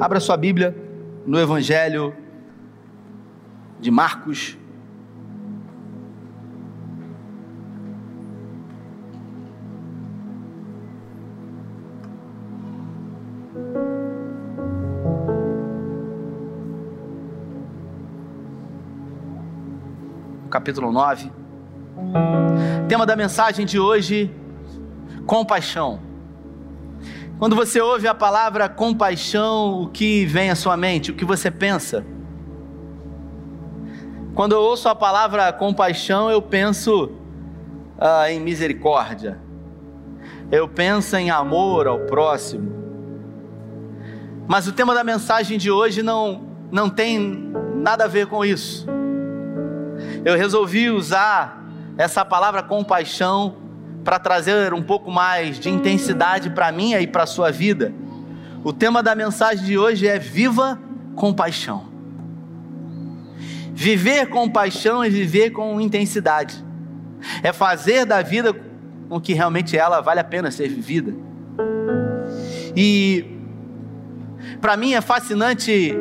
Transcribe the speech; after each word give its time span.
Abra 0.00 0.18
sua 0.18 0.34
Bíblia 0.34 0.74
no 1.26 1.38
Evangelho 1.38 2.16
de 3.78 3.90
Marcos. 3.90 4.56
Capítulo 20.50 20.90
9. 20.90 21.30
Tema 22.88 23.04
da 23.04 23.14
mensagem 23.14 23.66
de 23.66 23.78
hoje: 23.78 24.34
compaixão. 25.26 26.09
Quando 27.40 27.56
você 27.56 27.80
ouve 27.80 28.06
a 28.06 28.14
palavra 28.14 28.68
compaixão, 28.68 29.80
o 29.80 29.88
que 29.88 30.26
vem 30.26 30.50
à 30.50 30.54
sua 30.54 30.76
mente? 30.76 31.10
O 31.10 31.14
que 31.14 31.24
você 31.24 31.50
pensa? 31.50 32.04
Quando 34.34 34.52
eu 34.52 34.60
ouço 34.60 34.90
a 34.90 34.94
palavra 34.94 35.50
compaixão, 35.50 36.30
eu 36.30 36.42
penso 36.42 37.12
ah, 37.98 38.30
em 38.30 38.38
misericórdia, 38.38 39.40
eu 40.52 40.68
penso 40.68 41.16
em 41.16 41.30
amor 41.30 41.86
ao 41.86 42.00
próximo. 42.00 42.74
Mas 44.46 44.68
o 44.68 44.72
tema 44.72 44.94
da 44.94 45.02
mensagem 45.02 45.56
de 45.56 45.70
hoje 45.70 46.02
não, 46.02 46.42
não 46.70 46.90
tem 46.90 47.54
nada 47.74 48.04
a 48.04 48.06
ver 48.06 48.26
com 48.26 48.44
isso. 48.44 48.86
Eu 50.26 50.36
resolvi 50.36 50.90
usar 50.90 51.64
essa 51.96 52.22
palavra 52.22 52.62
compaixão 52.62 53.56
para 54.04 54.18
trazer 54.18 54.72
um 54.72 54.82
pouco 54.82 55.10
mais 55.10 55.58
de 55.58 55.68
intensidade 55.68 56.50
para 56.50 56.72
mim 56.72 56.94
e 56.94 57.06
para 57.06 57.24
a 57.24 57.26
sua 57.26 57.50
vida. 57.50 57.92
O 58.64 58.72
tema 58.72 59.02
da 59.02 59.14
mensagem 59.14 59.64
de 59.64 59.78
hoje 59.78 60.06
é 60.06 60.18
Viva 60.18 60.78
com 61.14 61.32
paixão. 61.32 61.88
Viver 63.72 64.26
com 64.26 64.48
paixão 64.48 65.04
e 65.04 65.10
viver 65.10 65.50
com 65.50 65.80
intensidade. 65.80 66.64
É 67.42 67.52
fazer 67.52 68.04
da 68.04 68.22
vida 68.22 68.54
com 69.08 69.20
que 69.20 69.32
realmente 69.32 69.76
ela 69.76 70.00
vale 70.00 70.20
a 70.20 70.24
pena 70.24 70.50
ser 70.50 70.68
vivida. 70.68 71.14
E 72.76 73.38
para 74.60 74.76
mim 74.76 74.94
é 74.94 75.00
fascinante 75.00 75.94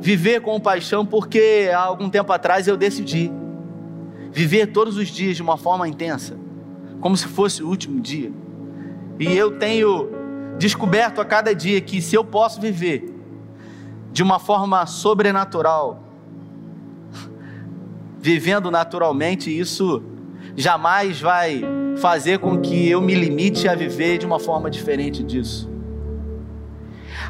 viver 0.00 0.40
com 0.40 0.58
paixão 0.60 1.04
porque 1.04 1.70
há 1.72 1.80
algum 1.80 2.08
tempo 2.08 2.32
atrás 2.32 2.68
eu 2.68 2.76
decidi 2.76 3.30
viver 4.30 4.68
todos 4.68 4.96
os 4.96 5.08
dias 5.08 5.36
de 5.36 5.42
uma 5.42 5.56
forma 5.56 5.88
intensa 5.88 6.47
como 7.00 7.16
se 7.16 7.26
fosse 7.26 7.62
o 7.62 7.68
último 7.68 8.00
dia. 8.00 8.32
E 9.18 9.36
eu 9.36 9.58
tenho 9.58 10.10
descoberto 10.58 11.20
a 11.20 11.24
cada 11.24 11.54
dia 11.54 11.80
que 11.80 12.02
se 12.02 12.16
eu 12.16 12.24
posso 12.24 12.60
viver 12.60 13.14
de 14.12 14.22
uma 14.22 14.38
forma 14.38 14.84
sobrenatural, 14.86 16.02
vivendo 18.18 18.70
naturalmente, 18.70 19.56
isso 19.56 20.02
jamais 20.56 21.20
vai 21.20 21.62
fazer 21.98 22.38
com 22.38 22.60
que 22.60 22.88
eu 22.88 23.00
me 23.00 23.14
limite 23.14 23.68
a 23.68 23.74
viver 23.74 24.18
de 24.18 24.26
uma 24.26 24.40
forma 24.40 24.70
diferente 24.70 25.22
disso. 25.22 25.70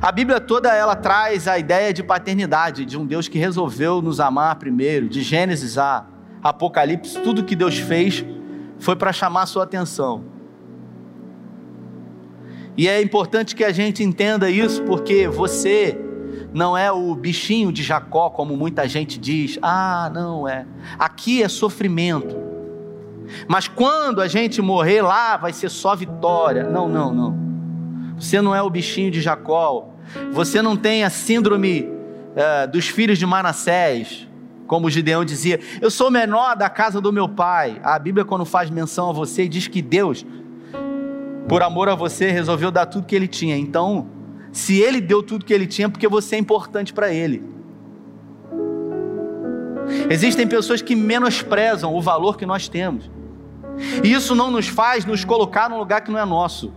A 0.00 0.12
Bíblia 0.12 0.40
toda 0.40 0.72
ela 0.74 0.94
traz 0.94 1.48
a 1.48 1.58
ideia 1.58 1.92
de 1.92 2.02
paternidade, 2.02 2.84
de 2.84 2.96
um 2.96 3.04
Deus 3.04 3.26
que 3.26 3.38
resolveu 3.38 4.00
nos 4.00 4.20
amar 4.20 4.56
primeiro, 4.56 5.08
de 5.08 5.22
Gênesis 5.22 5.76
a 5.76 6.06
Apocalipse, 6.42 7.20
tudo 7.20 7.42
que 7.42 7.56
Deus 7.56 7.78
fez 7.78 8.24
foi 8.78 8.96
para 8.96 9.12
chamar 9.12 9.46
sua 9.46 9.64
atenção. 9.64 10.24
E 12.76 12.88
é 12.88 13.02
importante 13.02 13.56
que 13.56 13.64
a 13.64 13.72
gente 13.72 14.04
entenda 14.04 14.48
isso, 14.48 14.82
porque 14.84 15.26
você 15.26 15.98
não 16.54 16.78
é 16.78 16.92
o 16.92 17.12
bichinho 17.14 17.72
de 17.72 17.82
Jacó, 17.82 18.30
como 18.30 18.56
muita 18.56 18.86
gente 18.86 19.18
diz. 19.18 19.58
Ah, 19.60 20.10
não 20.14 20.46
é. 20.46 20.64
Aqui 20.96 21.42
é 21.42 21.48
sofrimento. 21.48 22.36
Mas 23.48 23.66
quando 23.66 24.22
a 24.22 24.28
gente 24.28 24.62
morrer 24.62 25.02
lá, 25.02 25.36
vai 25.36 25.52
ser 25.52 25.68
só 25.70 25.96
vitória. 25.96 26.64
Não, 26.64 26.88
não, 26.88 27.12
não. 27.12 27.36
Você 28.16 28.40
não 28.40 28.54
é 28.54 28.62
o 28.62 28.70
bichinho 28.70 29.10
de 29.10 29.20
Jacó. 29.20 29.88
Você 30.32 30.62
não 30.62 30.76
tem 30.76 31.02
a 31.02 31.10
síndrome 31.10 31.80
uh, 31.82 32.70
dos 32.70 32.86
filhos 32.86 33.18
de 33.18 33.26
Manassés 33.26 34.27
como 34.68 34.90
Gideão 34.90 35.24
dizia: 35.24 35.58
Eu 35.80 35.90
sou 35.90 36.10
menor 36.10 36.54
da 36.54 36.68
casa 36.68 37.00
do 37.00 37.12
meu 37.12 37.28
pai. 37.28 37.80
A 37.82 37.98
Bíblia, 37.98 38.24
quando 38.24 38.44
faz 38.44 38.70
menção 38.70 39.10
a 39.10 39.12
você, 39.12 39.48
diz 39.48 39.66
que 39.66 39.82
Deus, 39.82 40.24
por 41.48 41.62
amor 41.62 41.88
a 41.88 41.96
você, 41.96 42.30
resolveu 42.30 42.70
dar 42.70 42.86
tudo 42.86 43.06
que 43.06 43.16
ele 43.16 43.26
tinha. 43.26 43.56
Então, 43.56 44.06
se 44.52 44.78
ele 44.78 45.00
deu 45.00 45.22
tudo 45.22 45.44
que 45.44 45.54
ele 45.54 45.66
tinha, 45.66 45.88
porque 45.88 46.06
você 46.06 46.36
é 46.36 46.38
importante 46.38 46.92
para 46.92 47.12
ele. 47.12 47.42
Existem 50.10 50.46
pessoas 50.46 50.82
que 50.82 50.94
menosprezam 50.94 51.94
o 51.94 52.02
valor 52.02 52.36
que 52.36 52.44
nós 52.44 52.68
temos. 52.68 53.10
E 54.04 54.12
isso 54.12 54.34
não 54.34 54.50
nos 54.50 54.68
faz 54.68 55.06
nos 55.06 55.24
colocar 55.24 55.70
num 55.70 55.78
lugar 55.78 56.02
que 56.02 56.10
não 56.10 56.18
é 56.18 56.24
nosso. 56.26 56.74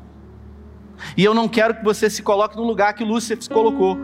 E 1.18 1.24
eu 1.25 1.34
não 1.34 1.47
quero 1.47 1.75
que 1.75 1.84
você 1.84 2.09
se 2.09 2.22
coloque 2.22 2.56
no 2.56 2.63
lugar 2.63 2.94
que 2.94 3.03
Lúcifer 3.03 3.41
se 3.41 3.50
colocou, 3.50 3.97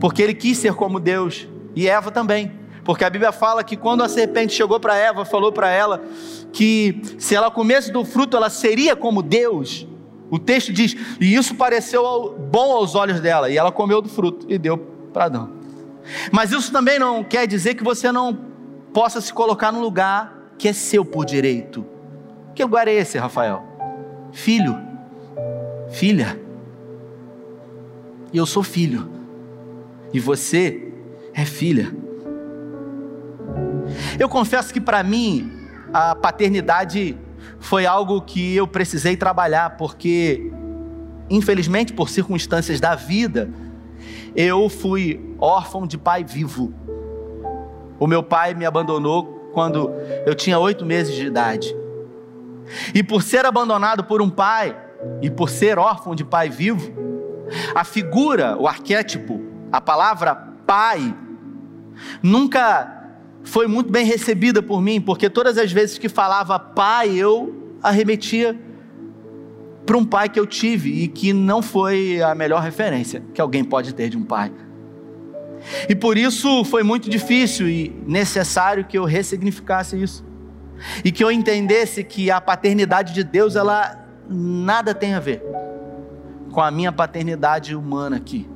porque 0.00 0.22
ele 0.22 0.32
quis 0.32 0.56
ser 0.56 0.74
como 0.74 0.98
Deus, 1.00 1.46
e 1.74 1.88
Eva 1.88 2.10
também. 2.10 2.65
Porque 2.86 3.04
a 3.04 3.10
Bíblia 3.10 3.32
fala 3.32 3.64
que 3.64 3.76
quando 3.76 4.04
a 4.04 4.08
serpente 4.08 4.54
chegou 4.54 4.78
para 4.78 4.96
Eva, 4.96 5.24
falou 5.24 5.50
para 5.50 5.68
ela 5.68 6.04
que 6.52 7.02
se 7.18 7.34
ela 7.34 7.50
comesse 7.50 7.90
do 7.90 8.04
fruto, 8.04 8.36
ela 8.36 8.48
seria 8.48 8.94
como 8.94 9.22
Deus. 9.22 9.84
O 10.30 10.38
texto 10.38 10.72
diz: 10.72 10.94
E 11.20 11.34
isso 11.34 11.56
pareceu 11.56 12.36
bom 12.48 12.70
aos 12.70 12.94
olhos 12.94 13.20
dela, 13.20 13.50
e 13.50 13.58
ela 13.58 13.72
comeu 13.72 14.00
do 14.00 14.08
fruto 14.08 14.46
e 14.48 14.56
deu 14.56 14.78
para 15.12 15.24
Adão. 15.24 15.50
Mas 16.30 16.52
isso 16.52 16.70
também 16.70 16.96
não 16.96 17.24
quer 17.24 17.48
dizer 17.48 17.74
que 17.74 17.82
você 17.82 18.12
não 18.12 18.38
possa 18.94 19.20
se 19.20 19.32
colocar 19.32 19.72
no 19.72 19.80
lugar 19.80 20.52
que 20.56 20.68
é 20.68 20.72
seu 20.72 21.04
por 21.04 21.24
direito. 21.24 21.84
Que 22.54 22.62
lugar 22.62 22.86
é 22.86 22.94
esse, 22.94 23.18
Rafael? 23.18 23.64
Filho, 24.30 24.78
filha. 25.90 26.40
E 28.32 28.38
eu 28.38 28.46
sou 28.46 28.62
filho, 28.62 29.10
e 30.12 30.20
você 30.20 30.92
é 31.34 31.44
filha. 31.44 32.05
Eu 34.18 34.28
confesso 34.28 34.72
que 34.72 34.80
para 34.80 35.02
mim 35.02 35.52
a 35.92 36.14
paternidade 36.14 37.16
foi 37.58 37.86
algo 37.86 38.20
que 38.20 38.54
eu 38.56 38.66
precisei 38.66 39.16
trabalhar, 39.16 39.76
porque 39.76 40.50
infelizmente 41.28 41.92
por 41.92 42.08
circunstâncias 42.08 42.80
da 42.80 42.94
vida, 42.94 43.50
eu 44.34 44.68
fui 44.68 45.34
órfão 45.38 45.86
de 45.86 45.98
pai 45.98 46.24
vivo. 46.24 46.72
O 47.98 48.06
meu 48.06 48.22
pai 48.22 48.54
me 48.54 48.64
abandonou 48.64 49.50
quando 49.52 49.90
eu 50.26 50.34
tinha 50.34 50.58
oito 50.58 50.84
meses 50.84 51.14
de 51.14 51.26
idade. 51.26 51.74
E 52.94 53.02
por 53.02 53.22
ser 53.22 53.44
abandonado 53.46 54.04
por 54.04 54.20
um 54.20 54.28
pai, 54.28 54.76
e 55.22 55.30
por 55.30 55.48
ser 55.48 55.78
órfão 55.78 56.14
de 56.14 56.24
pai 56.24 56.50
vivo, 56.50 56.92
a 57.74 57.84
figura, 57.84 58.56
o 58.58 58.66
arquétipo, 58.66 59.40
a 59.70 59.80
palavra 59.80 60.34
pai, 60.66 61.14
nunca 62.22 62.95
foi 63.46 63.68
muito 63.68 63.90
bem 63.90 64.04
recebida 64.04 64.60
por 64.60 64.82
mim, 64.82 65.00
porque 65.00 65.30
todas 65.30 65.56
as 65.56 65.70
vezes 65.70 65.96
que 65.96 66.08
falava 66.08 66.58
pai, 66.58 67.14
eu 67.14 67.76
arremetia 67.80 68.58
para 69.86 69.96
um 69.96 70.04
pai 70.04 70.28
que 70.28 70.38
eu 70.38 70.46
tive 70.46 70.90
e 71.04 71.08
que 71.08 71.32
não 71.32 71.62
foi 71.62 72.20
a 72.20 72.34
melhor 72.34 72.60
referência 72.60 73.22
que 73.32 73.40
alguém 73.40 73.62
pode 73.62 73.94
ter 73.94 74.08
de 74.08 74.16
um 74.16 74.24
pai. 74.24 74.52
E 75.88 75.94
por 75.94 76.18
isso 76.18 76.64
foi 76.64 76.82
muito 76.82 77.08
difícil 77.08 77.68
e 77.68 77.88
necessário 78.04 78.84
que 78.84 78.98
eu 78.98 79.04
ressignificasse 79.04 80.00
isso. 80.00 80.24
E 81.04 81.12
que 81.12 81.22
eu 81.22 81.30
entendesse 81.30 82.02
que 82.02 82.30
a 82.30 82.40
paternidade 82.40 83.14
de 83.14 83.22
Deus, 83.22 83.54
ela 83.54 84.04
nada 84.28 84.92
tem 84.92 85.14
a 85.14 85.20
ver 85.20 85.42
com 86.50 86.60
a 86.60 86.70
minha 86.70 86.90
paternidade 86.90 87.76
humana 87.76 88.16
aqui. 88.16 88.48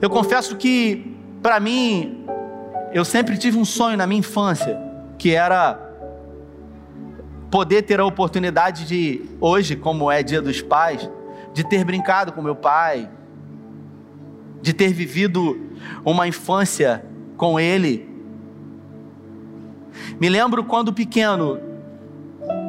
Eu 0.00 0.10
confesso 0.10 0.54
que, 0.56 1.16
para 1.42 1.58
mim, 1.58 2.17
eu 2.92 3.04
sempre 3.04 3.36
tive 3.36 3.58
um 3.58 3.64
sonho 3.64 3.96
na 3.96 4.06
minha 4.06 4.20
infância, 4.20 4.78
que 5.18 5.34
era 5.34 5.78
poder 7.50 7.82
ter 7.82 8.00
a 8.00 8.04
oportunidade 8.04 8.86
de, 8.86 9.22
hoje, 9.40 9.76
como 9.76 10.10
é 10.10 10.22
Dia 10.22 10.40
dos 10.40 10.62
Pais, 10.62 11.08
de 11.52 11.64
ter 11.64 11.84
brincado 11.84 12.32
com 12.32 12.42
meu 12.42 12.56
pai, 12.56 13.08
de 14.60 14.72
ter 14.72 14.92
vivido 14.92 15.58
uma 16.04 16.26
infância 16.26 17.04
com 17.36 17.58
ele. 17.58 18.08
Me 20.20 20.28
lembro 20.28 20.64
quando 20.64 20.92
pequeno, 20.92 21.58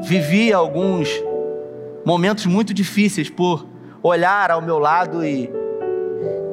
vivi 0.03 0.51
alguns 0.51 1.09
momentos 2.05 2.45
muito 2.45 2.73
difíceis 2.73 3.29
por 3.29 3.67
olhar 4.01 4.51
ao 4.51 4.61
meu 4.61 4.79
lado 4.79 5.25
e 5.25 5.49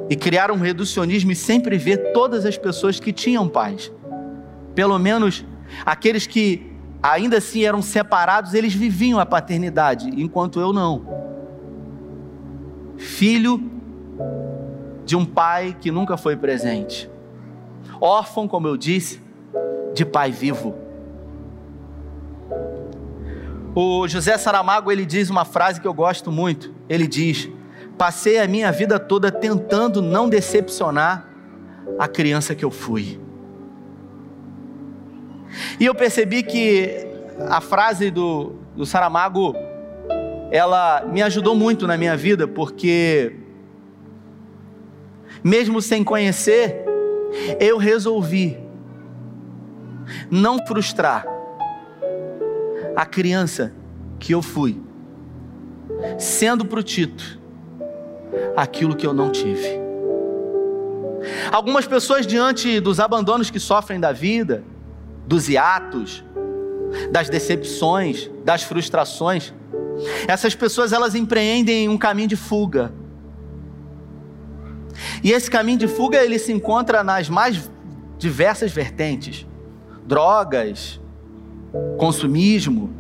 e 0.08 0.17
criar 0.17 0.50
um 0.50 0.56
reducionismo 0.56 1.32
e 1.32 1.37
sempre 1.37 1.76
ver 1.76 2.12
todas 2.12 2.44
as 2.44 2.56
pessoas 2.56 3.00
que 3.00 3.12
tinham 3.12 3.49
pais. 3.49 3.93
Pelo 4.75 4.99
menos 4.99 5.44
aqueles 5.85 6.26
que 6.26 6.73
ainda 7.03 7.38
assim 7.38 7.64
eram 7.64 7.82
separados, 7.82 8.55
eles 8.55 8.75
viviam 8.75 9.19
a 9.19 9.26
paternidade, 9.26 10.08
enquanto 10.17 10.61
eu 10.61 10.73
não. 10.73 11.06
Filho 12.97 13.70
de 15.05 15.17
um 15.17 15.25
pai 15.25 15.76
que 15.81 15.91
nunca 15.91 16.17
foi 16.17 16.37
presente. 16.37 17.11
Órfão, 18.00 18.49
como 18.49 18.67
eu 18.67 18.76
disse, 18.76 19.23
de 19.94 20.05
pai 20.05 20.31
vivo. 20.32 20.75
O 23.75 24.09
José 24.09 24.38
Saramago 24.38 24.91
ele 24.91 25.05
diz 25.05 25.29
uma 25.31 25.44
frase 25.44 25.81
que 25.81 25.87
eu 25.87 25.94
gosto 25.94 26.32
muito. 26.32 26.75
Ele 26.88 27.06
diz: 27.06 27.49
Passei 27.98 28.38
a 28.38 28.46
minha 28.46 28.70
vida 28.70 28.98
toda 28.98 29.32
tentando 29.32 30.02
não 30.02 30.28
decepcionar 30.28 31.26
a 31.98 32.06
criança 32.06 32.54
que 32.54 32.64
eu 32.64 32.70
fui. 32.70 33.19
E 35.81 35.87
eu 35.87 35.94
percebi 35.94 36.43
que 36.43 37.06
a 37.48 37.60
frase 37.60 38.10
do, 38.10 38.54
do 38.75 38.84
Saramago, 38.84 39.54
ela 40.50 41.04
me 41.06 41.22
ajudou 41.22 41.54
muito 41.54 41.87
na 41.87 41.96
minha 41.96 42.16
vida, 42.16 42.46
porque, 42.46 43.37
mesmo 45.42 45.81
sem 45.81 46.04
conhecer, 46.04 46.84
eu 47.58 47.78
resolvi 47.78 48.58
não 50.31 50.64
frustrar 50.66 51.26
a 52.94 53.06
criança 53.06 53.72
que 54.19 54.32
eu 54.32 54.42
fui, 54.42 54.81
sendo 56.19 56.64
para 56.64 56.81
o 56.81 56.82
Tito 56.82 57.45
aquilo 58.56 58.97
que 58.97 59.06
eu 59.06 59.12
não 59.12 59.31
tive. 59.31 59.87
Algumas 61.53 61.87
pessoas, 61.87 62.26
diante 62.26 62.81
dos 62.81 62.99
abandonos 62.99 63.50
que 63.50 63.61
sofrem 63.61 64.00
da 64.00 64.12
vida, 64.12 64.64
dos 65.26 65.49
hiatos, 65.49 66.25
das 67.11 67.29
decepções, 67.29 68.31
das 68.44 68.62
frustrações, 68.62 69.53
essas 70.26 70.55
pessoas 70.55 70.93
elas 70.93 71.14
empreendem 71.14 71.88
um 71.88 71.99
caminho 71.99 72.29
de 72.29 72.37
fuga. 72.37 72.93
E 75.23 75.32
esse 75.32 75.50
caminho 75.50 75.79
de 75.79 75.88
fuga 75.88 76.23
ele 76.25 76.38
se 76.38 76.52
encontra 76.52 77.02
nas 77.02 77.29
mais 77.29 77.70
diversas 78.19 78.73
vertentes: 78.73 79.47
drogas, 80.06 81.00
consumismo, 81.99 82.91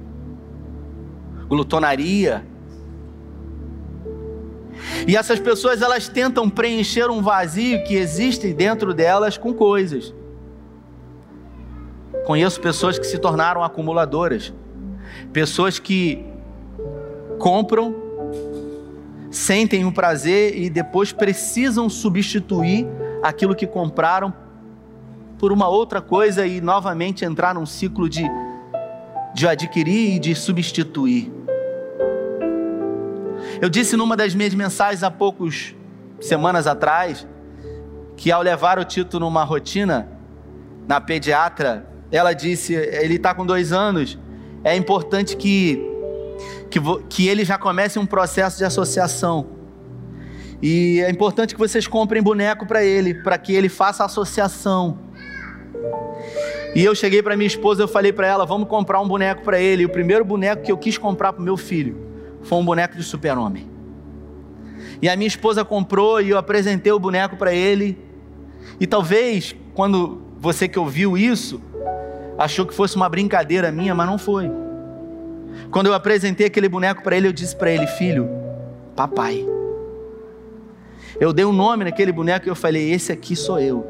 glutonaria. 1.48 2.44
E 5.06 5.16
essas 5.16 5.38
pessoas 5.38 5.82
elas 5.82 6.08
tentam 6.08 6.48
preencher 6.48 7.10
um 7.10 7.22
vazio 7.22 7.82
que 7.84 7.94
existe 7.94 8.52
dentro 8.52 8.92
delas 8.94 9.36
com 9.36 9.52
coisas. 9.52 10.14
Conheço 12.24 12.60
pessoas 12.60 12.98
que 12.98 13.06
se 13.06 13.18
tornaram 13.18 13.62
acumuladoras, 13.62 14.52
pessoas 15.32 15.78
que 15.78 16.24
compram, 17.38 17.94
sentem 19.30 19.84
o 19.84 19.88
um 19.88 19.92
prazer 19.92 20.58
e 20.58 20.68
depois 20.68 21.12
precisam 21.12 21.88
substituir 21.88 22.86
aquilo 23.22 23.54
que 23.54 23.66
compraram 23.66 24.32
por 25.38 25.52
uma 25.52 25.68
outra 25.68 26.00
coisa 26.00 26.46
e 26.46 26.60
novamente 26.60 27.24
entrar 27.24 27.54
num 27.54 27.66
ciclo 27.66 28.08
de 28.08 28.24
de 29.36 29.46
adquirir 29.46 30.14
e 30.14 30.18
de 30.18 30.34
substituir. 30.34 31.30
Eu 33.60 33.70
disse 33.70 33.96
numa 33.96 34.16
das 34.16 34.34
minhas 34.34 34.52
mensagens 34.54 35.02
há 35.02 35.10
poucos 35.10 35.74
semanas 36.20 36.66
atrás 36.66 37.26
que 38.14 38.30
ao 38.30 38.42
levar 38.42 38.78
o 38.78 38.84
Tito 38.84 39.18
numa 39.18 39.44
rotina 39.44 40.08
na 40.86 41.00
pediatra, 41.00 41.86
ela 42.10 42.32
disse, 42.32 42.74
ele 42.74 43.16
está 43.16 43.34
com 43.34 43.46
dois 43.46 43.72
anos, 43.72 44.18
é 44.62 44.76
importante 44.76 45.36
que, 45.36 45.82
que, 46.70 46.80
que 47.08 47.28
ele 47.28 47.44
já 47.44 47.58
comece 47.58 47.98
um 47.98 48.06
processo 48.06 48.58
de 48.58 48.64
associação. 48.64 49.46
E 50.62 51.00
é 51.00 51.10
importante 51.10 51.54
que 51.54 51.60
vocês 51.60 51.86
comprem 51.86 52.22
boneco 52.22 52.66
para 52.66 52.84
ele, 52.84 53.14
para 53.14 53.36
que 53.36 53.54
ele 53.54 53.68
faça 53.68 54.04
associação. 54.04 54.98
E 56.74 56.84
eu 56.84 56.94
cheguei 56.94 57.22
para 57.22 57.36
minha 57.36 57.46
esposa, 57.46 57.82
eu 57.82 57.88
falei 57.88 58.12
para 58.12 58.26
ela, 58.26 58.44
vamos 58.44 58.68
comprar 58.68 59.00
um 59.00 59.08
boneco 59.08 59.42
para 59.42 59.58
ele. 59.58 59.82
E 59.82 59.86
o 59.86 59.90
primeiro 59.90 60.24
boneco 60.24 60.62
que 60.62 60.72
eu 60.72 60.78
quis 60.78 60.96
comprar 60.96 61.32
para 61.32 61.42
meu 61.42 61.56
filho 61.56 62.05
foi 62.46 62.58
um 62.58 62.64
boneco 62.64 62.96
de 62.96 63.02
super-homem. 63.02 63.68
E 65.02 65.08
a 65.08 65.16
minha 65.16 65.26
esposa 65.26 65.64
comprou 65.64 66.20
e 66.20 66.30
eu 66.30 66.38
apresentei 66.38 66.92
o 66.92 66.98
boneco 66.98 67.36
para 67.36 67.52
ele. 67.52 67.98
E 68.80 68.86
talvez, 68.86 69.54
quando 69.74 70.22
você 70.38 70.68
que 70.68 70.78
ouviu 70.78 71.18
isso, 71.18 71.60
achou 72.38 72.64
que 72.64 72.72
fosse 72.72 72.96
uma 72.96 73.08
brincadeira 73.08 73.70
minha, 73.70 73.94
mas 73.94 74.06
não 74.06 74.16
foi. 74.16 74.50
Quando 75.70 75.86
eu 75.86 75.94
apresentei 75.94 76.46
aquele 76.46 76.68
boneco 76.68 77.02
para 77.02 77.16
ele, 77.16 77.28
eu 77.28 77.32
disse 77.32 77.54
para 77.54 77.70
ele, 77.70 77.86
filho, 77.86 78.28
papai. 78.94 79.44
Eu 81.18 81.32
dei 81.32 81.44
um 81.44 81.52
nome 81.52 81.84
naquele 81.84 82.12
boneco 82.12 82.46
e 82.46 82.50
eu 82.50 82.54
falei, 82.54 82.92
esse 82.92 83.10
aqui 83.10 83.34
sou 83.34 83.58
eu. 83.58 83.86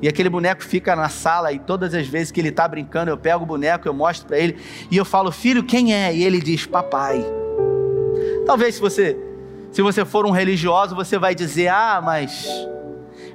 E 0.00 0.08
aquele 0.08 0.28
boneco 0.28 0.62
fica 0.62 0.94
na 0.94 1.08
sala 1.08 1.52
e 1.52 1.58
todas 1.58 1.94
as 1.94 2.06
vezes 2.06 2.30
que 2.30 2.40
ele 2.40 2.50
está 2.50 2.68
brincando, 2.68 3.10
eu 3.10 3.16
pego 3.16 3.44
o 3.44 3.46
boneco, 3.46 3.88
eu 3.88 3.94
mostro 3.94 4.26
para 4.26 4.38
ele 4.38 4.58
e 4.90 4.96
eu 4.96 5.04
falo: 5.04 5.32
"Filho, 5.32 5.64
quem 5.64 5.94
é?" 5.94 6.14
E 6.14 6.22
ele 6.22 6.40
diz: 6.40 6.66
"Papai". 6.66 7.24
Talvez 8.44 8.74
se 8.74 8.80
você 8.80 9.16
se 9.70 9.82
você 9.82 10.04
for 10.04 10.26
um 10.26 10.30
religioso, 10.30 10.94
você 10.94 11.18
vai 11.18 11.34
dizer: 11.34 11.68
"Ah, 11.68 12.00
mas 12.04 12.46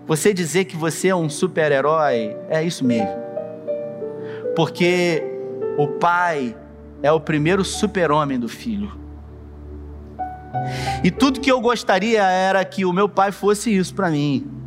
você 0.06 0.34
dizer 0.34 0.66
que 0.66 0.76
você 0.78 1.10
é 1.10 1.16
um 1.16 1.30
super-herói, 1.30 2.36
é 2.48 2.64
isso 2.64 2.86
mesmo". 2.86 3.22
Porque 4.56 5.24
o 5.78 5.88
pai 5.88 6.56
é 7.02 7.12
o 7.12 7.20
primeiro 7.20 7.64
super-homem 7.66 8.40
do 8.40 8.48
filho. 8.48 9.00
E 11.04 11.10
tudo 11.10 11.40
que 11.40 11.52
eu 11.52 11.60
gostaria 11.60 12.24
era 12.24 12.64
que 12.64 12.86
o 12.86 12.94
meu 12.94 13.10
pai 13.10 13.32
fosse 13.32 13.76
isso 13.76 13.96
para 13.96 14.10
mim. 14.12 14.61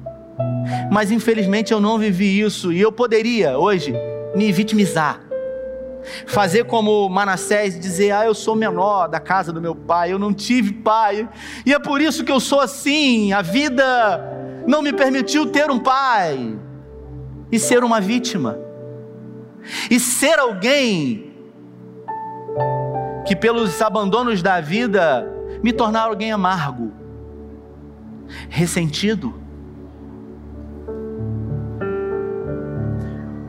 Mas 0.91 1.11
infelizmente 1.11 1.73
eu 1.73 1.81
não 1.81 1.99
vivi 1.99 2.41
isso 2.41 2.73
e 2.73 2.81
eu 2.81 2.91
poderia 2.91 3.59
hoje 3.59 3.95
me 4.35 4.51
vitimizar. 4.53 5.21
Fazer 6.27 6.65
como 6.65 7.09
Manassés 7.09 7.79
dizer: 7.79 8.11
"Ah, 8.13 8.27
eu 8.27 8.35
sou 8.35 8.55
menor 8.55 9.09
da 9.09 9.19
casa 9.19 9.53
do 9.53 9.61
meu 9.61 9.75
pai, 9.75 10.13
eu 10.13 10.19
não 10.19 10.35
tive 10.35 10.73
pai, 10.73 11.29
e 11.65 11.73
é 11.73 11.79
por 11.79 12.01
isso 12.01 12.25
que 12.25 12.33
eu 12.33 12.41
sou 12.41 12.61
assim. 12.61 13.33
A 13.33 13.41
vida 13.41 13.85
não 14.67 14.83
me 14.83 14.93
permitiu 14.93 15.47
ter 15.47 15.71
um 15.71 15.79
pai." 15.79 16.59
E 17.51 17.59
ser 17.59 17.85
uma 17.85 18.01
vítima. 18.01 18.59
E 19.91 19.99
ser 20.01 20.39
alguém 20.39 21.33
que 23.25 23.35
pelos 23.35 23.81
abandonos 23.81 24.43
da 24.43 24.61
vida 24.61 25.27
me 25.63 25.73
tornar 25.73 26.03
alguém 26.03 26.31
amargo, 26.31 26.93
ressentido, 28.51 29.44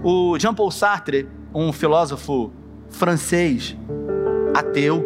O 0.07 0.38
Jean-Paul 0.38 0.69
Sartre, 0.69 1.27
um 1.51 1.74
filósofo 1.74 2.53
francês, 2.89 3.75
ateu, 4.55 5.03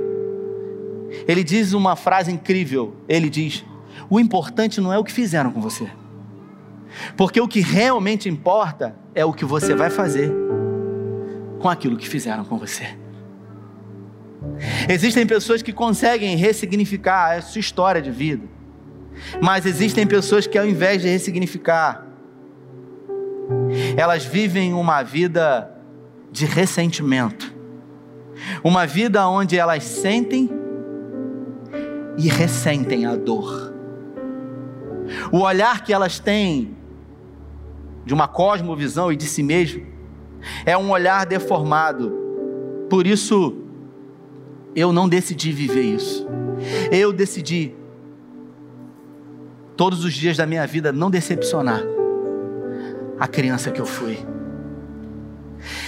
ele 1.26 1.42
diz 1.42 1.72
uma 1.72 1.96
frase 1.96 2.30
incrível. 2.30 2.98
Ele 3.08 3.30
diz: 3.30 3.64
O 4.10 4.20
importante 4.20 4.82
não 4.82 4.92
é 4.92 4.98
o 4.98 5.04
que 5.06 5.14
fizeram 5.14 5.54
com 5.54 5.62
você, 5.62 5.90
porque 7.16 7.40
o 7.40 7.48
que 7.48 7.62
realmente 7.62 8.28
importa 8.28 8.94
é 9.16 9.24
o 9.24 9.32
que 9.32 9.46
você 9.46 9.74
vai 9.74 9.90
fazer 9.90 10.34
com 11.62 11.70
aquilo 11.70 11.96
que 11.96 12.10
fizeram 12.10 12.44
com 12.44 12.58
você. 12.58 12.98
Existem 14.90 15.26
pessoas 15.26 15.62
que 15.62 15.72
conseguem 15.72 16.36
ressignificar 16.36 17.38
a 17.38 17.42
sua 17.42 17.62
história 17.62 18.02
de 18.02 18.12
vida, 18.12 18.44
mas 19.42 19.66
existem 19.66 20.06
pessoas 20.06 20.46
que, 20.46 20.58
ao 20.58 20.68
invés 20.68 21.02
de 21.02 21.08
ressignificar, 21.08 22.09
elas 23.98 24.26
vivem 24.26 24.74
uma 24.74 25.04
vida 25.04 25.70
de 26.32 26.46
ressentimento, 26.46 27.54
uma 28.64 28.86
vida 28.86 29.28
onde 29.28 29.58
elas 29.58 29.84
sentem 29.84 30.50
e 32.18 32.28
ressentem 32.28 33.06
a 33.06 33.16
dor. 33.16 33.74
O 35.32 35.40
olhar 35.40 35.84
que 35.84 35.92
elas 35.92 36.20
têm 36.20 36.76
de 38.06 38.14
uma 38.14 38.28
cosmovisão 38.28 39.12
e 39.12 39.16
de 39.16 39.26
si 39.26 39.44
mesmo 39.44 39.86
é 40.66 40.78
um 40.78 40.92
olhar 40.92 41.26
deformado. 41.26 42.14
Por 42.90 43.06
isso, 43.06 43.58
eu 44.76 44.94
não 44.94 45.10
decidi 45.10 45.52
viver 45.52 45.84
isso. 45.84 46.28
Eu 46.92 47.12
decidi, 47.12 47.74
todos 49.76 50.04
os 50.04 50.14
dias 50.14 50.38
da 50.38 50.46
minha 50.46 50.66
vida, 50.68 50.92
não 50.92 51.10
decepcionar 51.10 51.99
a 53.20 53.28
criança 53.28 53.70
que 53.72 53.82
eu 53.82 53.86
fui. 53.86 54.18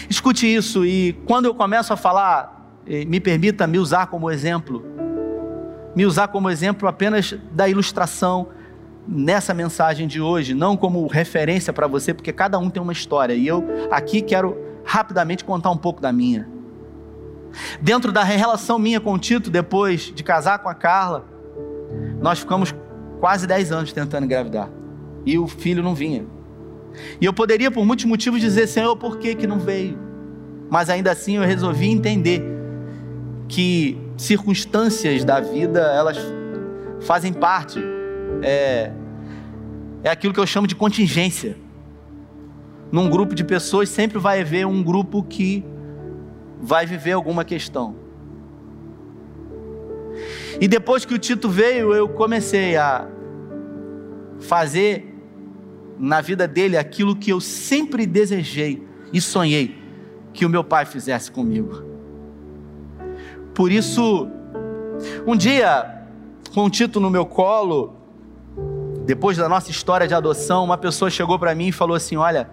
Escute 0.10 0.54
isso 0.54 0.86
e 0.86 1.14
quando 1.26 1.46
eu 1.46 1.56
começo 1.56 1.94
a 1.94 1.98
falar, 1.98 2.76
me 3.08 3.20
permita 3.20 3.66
me 3.66 3.80
usar 3.80 4.08
como 4.08 4.30
exemplo, 4.30 4.84
me 5.96 6.06
usar 6.06 6.28
como 6.28 6.50
exemplo 6.50 6.88
apenas 6.88 7.34
da 7.52 7.70
ilustração 7.70 8.50
nessa 9.08 9.54
mensagem 9.54 10.08
de 10.08 10.22
hoje, 10.22 10.54
não 10.54 10.76
como 10.76 11.08
referência 11.08 11.72
para 11.72 11.88
você, 11.88 12.14
porque 12.14 12.34
cada 12.34 12.60
um 12.60 12.70
tem 12.70 12.82
uma 12.82 12.92
história 12.92 13.34
e 13.34 13.48
eu 13.48 13.66
aqui 13.90 14.22
quero 14.22 14.58
rapidamente 14.84 15.46
contar 15.46 15.72
um 15.72 15.78
pouco 15.78 16.02
da 16.02 16.12
minha. 16.12 16.48
Dentro 17.82 18.12
da 18.12 18.24
relação 18.24 18.78
minha 18.78 19.00
com 19.00 19.14
o 19.14 19.20
Tito, 19.20 19.50
depois 19.50 20.12
de 20.14 20.24
casar 20.24 20.60
com 20.60 20.70
a 20.70 20.76
Carla, 20.76 21.26
nós 22.22 22.40
ficamos 22.40 22.74
quase 23.20 23.48
10 23.48 23.72
anos 23.72 23.94
tentando 23.94 24.26
engravidar. 24.26 24.70
E 25.26 25.38
o 25.38 25.48
filho 25.48 25.84
não 25.84 25.94
vinha. 25.94 26.26
E 27.20 27.26
eu 27.26 27.34
poderia, 27.34 27.72
por 27.72 27.86
muitos 27.86 28.06
motivos, 28.06 28.40
dizer, 28.40 28.68
Senhor, 28.68 28.96
por 28.96 29.18
que, 29.18 29.36
que 29.36 29.48
não 29.48 29.60
veio? 29.60 29.98
Mas 30.70 30.90
ainda 30.90 31.12
assim 31.12 31.38
eu 31.38 31.44
resolvi 31.44 31.90
entender 31.90 32.42
que 33.48 33.98
circunstâncias 34.18 35.24
da 35.24 35.40
vida, 35.40 35.82
elas 35.82 36.18
fazem 37.02 37.34
parte. 37.34 37.80
É, 38.42 38.92
é 40.04 40.10
aquilo 40.10 40.34
que 40.34 40.40
eu 40.40 40.48
chamo 40.48 40.68
de 40.68 40.76
contingência. 40.76 41.58
Num 42.92 43.10
grupo 43.10 43.36
de 43.36 43.44
pessoas 43.44 43.90
sempre 43.90 44.18
vai 44.20 44.42
haver 44.42 44.66
um 44.66 44.82
grupo 44.82 45.24
que 45.24 45.64
vai 46.62 46.86
viver 46.86 47.14
alguma 47.14 47.44
questão. 47.44 47.96
E 50.60 50.68
depois 50.68 51.06
que 51.06 51.14
o 51.14 51.18
Tito 51.18 51.50
veio, 51.50 51.94
eu 51.94 52.08
comecei 52.08 52.78
a 52.78 53.08
fazer 54.40 55.11
na 56.02 56.20
vida 56.20 56.48
dele 56.48 56.76
aquilo 56.76 57.16
que 57.16 57.32
eu 57.32 57.40
sempre 57.40 58.08
desejei 58.08 58.84
e 59.14 59.22
sonhei 59.22 59.78
que 60.34 60.44
o 60.44 60.50
meu 60.50 60.64
pai 60.64 60.84
fizesse 60.84 61.32
comigo. 61.32 61.84
Por 63.54 63.72
isso, 63.72 64.28
um 65.28 65.36
dia, 65.38 66.08
com 66.56 66.66
o 66.66 66.70
Tito 66.72 67.00
no 67.00 67.12
meu 67.12 67.24
colo, 67.24 67.96
depois 69.06 69.38
da 69.38 69.48
nossa 69.48 69.70
história 69.70 70.08
de 70.08 70.16
adoção, 70.16 70.64
uma 70.64 70.78
pessoa 70.78 71.12
chegou 71.12 71.38
para 71.38 71.54
mim 71.54 71.68
e 71.68 71.72
falou 71.72 71.96
assim: 71.96 72.16
Olha, 72.16 72.50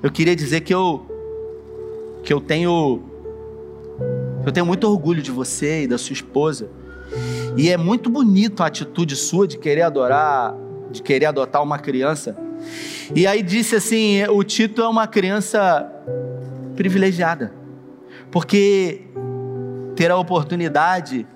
eu 0.00 0.10
queria 0.10 0.36
dizer 0.36 0.60
que 0.60 0.72
eu 0.72 1.04
que 2.22 2.32
eu 2.32 2.40
tenho 2.40 3.02
eu 4.44 4.52
tenho 4.52 4.64
muito 4.64 4.88
orgulho 4.88 5.20
de 5.20 5.32
você 5.32 5.82
e 5.82 5.86
da 5.88 5.98
sua 5.98 6.12
esposa. 6.12 6.68
E 7.56 7.68
é 7.68 7.76
muito 7.76 8.08
bonito 8.08 8.62
a 8.62 8.66
atitude 8.66 9.16
sua 9.16 9.48
de 9.48 9.58
querer 9.58 9.82
adorar, 9.82 10.54
de 10.92 11.02
querer 11.02 11.26
adotar 11.26 11.60
uma 11.62 11.78
criança. 11.78 12.45
E 13.14 13.26
aí 13.26 13.42
disse 13.42 13.76
assim: 13.76 14.24
o 14.28 14.42
Tito 14.42 14.82
é 14.82 14.88
uma 14.88 15.06
criança 15.06 15.90
privilegiada, 16.74 17.52
porque 18.30 19.02
ter 19.94 20.10
a 20.10 20.16
oportunidade 20.16 21.26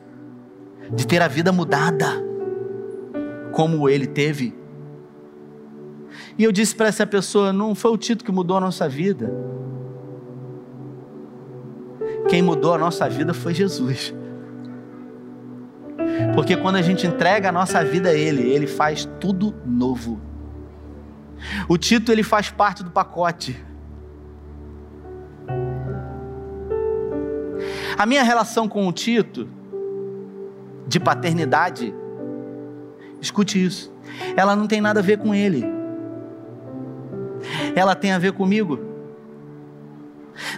de 0.93 1.07
ter 1.07 1.23
a 1.23 1.29
vida 1.29 1.53
mudada, 1.53 2.07
como 3.53 3.89
ele 3.89 4.07
teve. 4.07 4.55
E 6.39 6.45
eu 6.45 6.53
disse 6.53 6.75
para 6.75 6.89
essa 6.89 7.07
pessoa: 7.07 7.53
não 7.53 7.75
foi 7.75 7.91
o 7.91 7.97
Tito 7.97 8.25
que 8.25 8.33
mudou 8.33 8.57
a 8.57 8.61
nossa 8.61 8.89
vida. 8.89 9.33
Quem 12.29 12.43
mudou 12.43 12.75
a 12.75 12.79
nossa 12.79 13.09
vida 13.09 13.35
foi 13.35 13.55
Jesus. 13.55 14.15
Porque 16.35 16.57
quando 16.57 16.77
a 16.77 16.83
gente 16.83 17.07
entrega 17.07 17.49
a 17.49 17.53
nossa 17.53 17.85
vida 17.85 18.11
a 18.11 18.15
Ele, 18.15 18.43
Ele 18.43 18.67
faz 18.67 19.09
tudo 19.19 19.55
novo. 19.67 20.21
O 21.69 21.77
Tito 21.79 22.13
ele 22.13 22.23
faz 22.23 22.51
parte 22.51 22.83
do 22.83 22.91
pacote. 22.91 23.57
A 27.97 28.07
minha 28.07 28.23
relação 28.23 28.69
com 28.69 28.87
o 28.87 28.93
Tito, 28.93 29.49
de 30.87 30.99
paternidade, 30.99 31.95
escute 33.21 33.63
isso, 33.63 33.93
ela 34.37 34.57
não 34.57 34.67
tem 34.67 34.81
nada 34.81 35.01
a 35.01 35.03
ver 35.03 35.19
com 35.19 35.35
ele, 35.35 35.65
ela 37.75 37.95
tem 37.95 38.13
a 38.13 38.19
ver 38.19 38.33
comigo. 38.33 38.79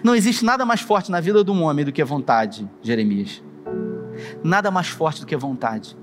Não 0.05 0.15
existe 0.15 0.45
nada 0.45 0.65
mais 0.65 0.81
forte 0.81 1.11
na 1.11 1.21
vida 1.21 1.43
de 1.43 1.51
um 1.51 1.63
homem 1.63 1.85
do 1.85 1.93
que 1.93 2.01
a 2.01 2.05
vontade, 2.05 2.69
Jeremias. 2.81 3.43
Nada 4.45 4.71
mais 4.71 4.89
forte 4.89 5.21
do 5.21 5.27
que 5.27 5.35
a 5.35 5.39
vontade. 5.39 5.97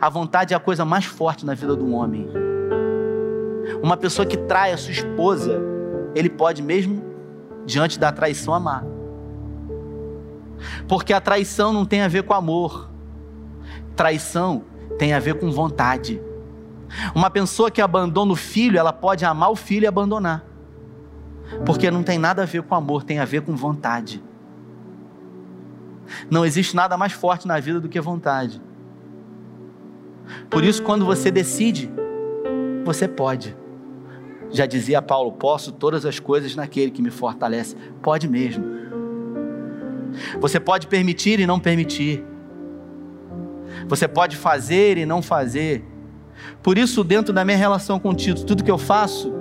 A 0.00 0.08
vontade 0.08 0.54
é 0.54 0.56
a 0.56 0.60
coisa 0.60 0.84
mais 0.84 1.04
forte 1.04 1.44
na 1.44 1.54
vida 1.54 1.76
de 1.76 1.82
um 1.82 1.94
homem. 1.94 2.26
Uma 3.88 3.96
pessoa 3.96 4.26
que 4.26 4.36
trai 4.36 4.70
a 4.70 4.76
sua 4.76 4.92
esposa, 4.92 5.62
ele 6.14 6.28
pode 6.28 6.62
mesmo 6.62 7.02
diante 7.64 7.98
da 7.98 8.12
traição 8.12 8.52
amar. 8.52 8.84
Porque 10.86 11.10
a 11.10 11.22
traição 11.22 11.72
não 11.72 11.86
tem 11.86 12.02
a 12.02 12.08
ver 12.08 12.22
com 12.24 12.34
amor. 12.34 12.90
Traição 13.96 14.62
tem 14.98 15.14
a 15.14 15.18
ver 15.18 15.38
com 15.40 15.50
vontade. 15.50 16.20
Uma 17.14 17.30
pessoa 17.30 17.70
que 17.70 17.80
abandona 17.80 18.30
o 18.30 18.36
filho, 18.36 18.78
ela 18.78 18.92
pode 18.92 19.24
amar 19.24 19.50
o 19.50 19.56
filho 19.56 19.84
e 19.84 19.86
abandonar. 19.86 20.44
Porque 21.64 21.90
não 21.90 22.02
tem 22.02 22.18
nada 22.18 22.42
a 22.42 22.44
ver 22.44 22.64
com 22.64 22.74
amor, 22.74 23.04
tem 23.04 23.20
a 23.20 23.24
ver 23.24 23.40
com 23.40 23.56
vontade. 23.56 24.22
Não 26.30 26.44
existe 26.44 26.76
nada 26.76 26.98
mais 26.98 27.14
forte 27.14 27.48
na 27.48 27.58
vida 27.58 27.80
do 27.80 27.88
que 27.88 27.98
vontade. 28.02 28.60
Por 30.50 30.62
isso, 30.62 30.82
quando 30.82 31.06
você 31.06 31.30
decide, 31.30 31.90
você 32.84 33.08
pode. 33.08 33.56
Já 34.50 34.66
dizia 34.66 35.02
Paulo: 35.02 35.32
posso 35.32 35.72
todas 35.72 36.04
as 36.04 36.18
coisas 36.18 36.54
naquele 36.54 36.90
que 36.90 37.02
me 37.02 37.10
fortalece. 37.10 37.76
Pode 38.02 38.28
mesmo. 38.28 38.64
Você 40.40 40.58
pode 40.58 40.86
permitir 40.86 41.38
e 41.38 41.46
não 41.46 41.60
permitir. 41.60 42.24
Você 43.86 44.08
pode 44.08 44.36
fazer 44.36 44.98
e 44.98 45.06
não 45.06 45.22
fazer. 45.22 45.84
Por 46.62 46.78
isso, 46.78 47.04
dentro 47.04 47.32
da 47.32 47.44
minha 47.44 47.56
relação 47.56 47.98
com 47.98 48.14
Tito, 48.14 48.44
tudo 48.44 48.64
que 48.64 48.70
eu 48.70 48.78
faço, 48.78 49.32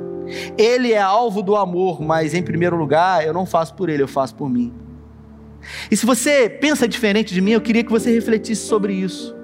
ele 0.58 0.92
é 0.92 1.02
alvo 1.02 1.42
do 1.42 1.56
amor, 1.56 2.02
mas 2.02 2.34
em 2.34 2.44
primeiro 2.44 2.76
lugar, 2.76 3.26
eu 3.26 3.34
não 3.34 3.46
faço 3.46 3.74
por 3.76 3.90
ele, 3.90 4.04
eu 4.04 4.08
faço 4.08 4.36
por 4.36 4.50
mim. 4.50 4.74
E 5.90 5.98
se 5.98 6.06
você 6.06 6.50
pensa 6.50 6.88
diferente 6.88 7.34
de 7.34 7.42
mim, 7.42 7.52
eu 7.52 7.62
queria 7.62 7.84
que 7.84 7.92
você 7.92 8.12
refletisse 8.12 8.66
sobre 8.66 8.94
isso. 8.94 9.36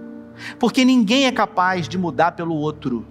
Porque 0.60 0.84
ninguém 0.84 1.26
é 1.26 1.32
capaz 1.32 1.88
de 1.88 1.98
mudar 1.98 2.32
pelo 2.34 2.56
outro. 2.56 3.06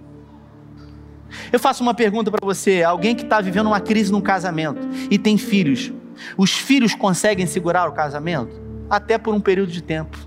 Eu 1.51 1.59
faço 1.59 1.83
uma 1.83 1.93
pergunta 1.93 2.31
para 2.31 2.45
você: 2.45 2.83
alguém 2.83 3.15
que 3.15 3.23
está 3.23 3.41
vivendo 3.41 3.67
uma 3.67 3.79
crise 3.79 4.11
no 4.11 4.21
casamento 4.21 4.79
e 5.09 5.17
tem 5.17 5.37
filhos, 5.37 5.91
os 6.37 6.51
filhos 6.51 6.93
conseguem 6.95 7.45
segurar 7.45 7.87
o 7.87 7.93
casamento? 7.93 8.61
Até 8.89 9.17
por 9.17 9.33
um 9.33 9.39
período 9.39 9.71
de 9.71 9.81
tempo. 9.81 10.17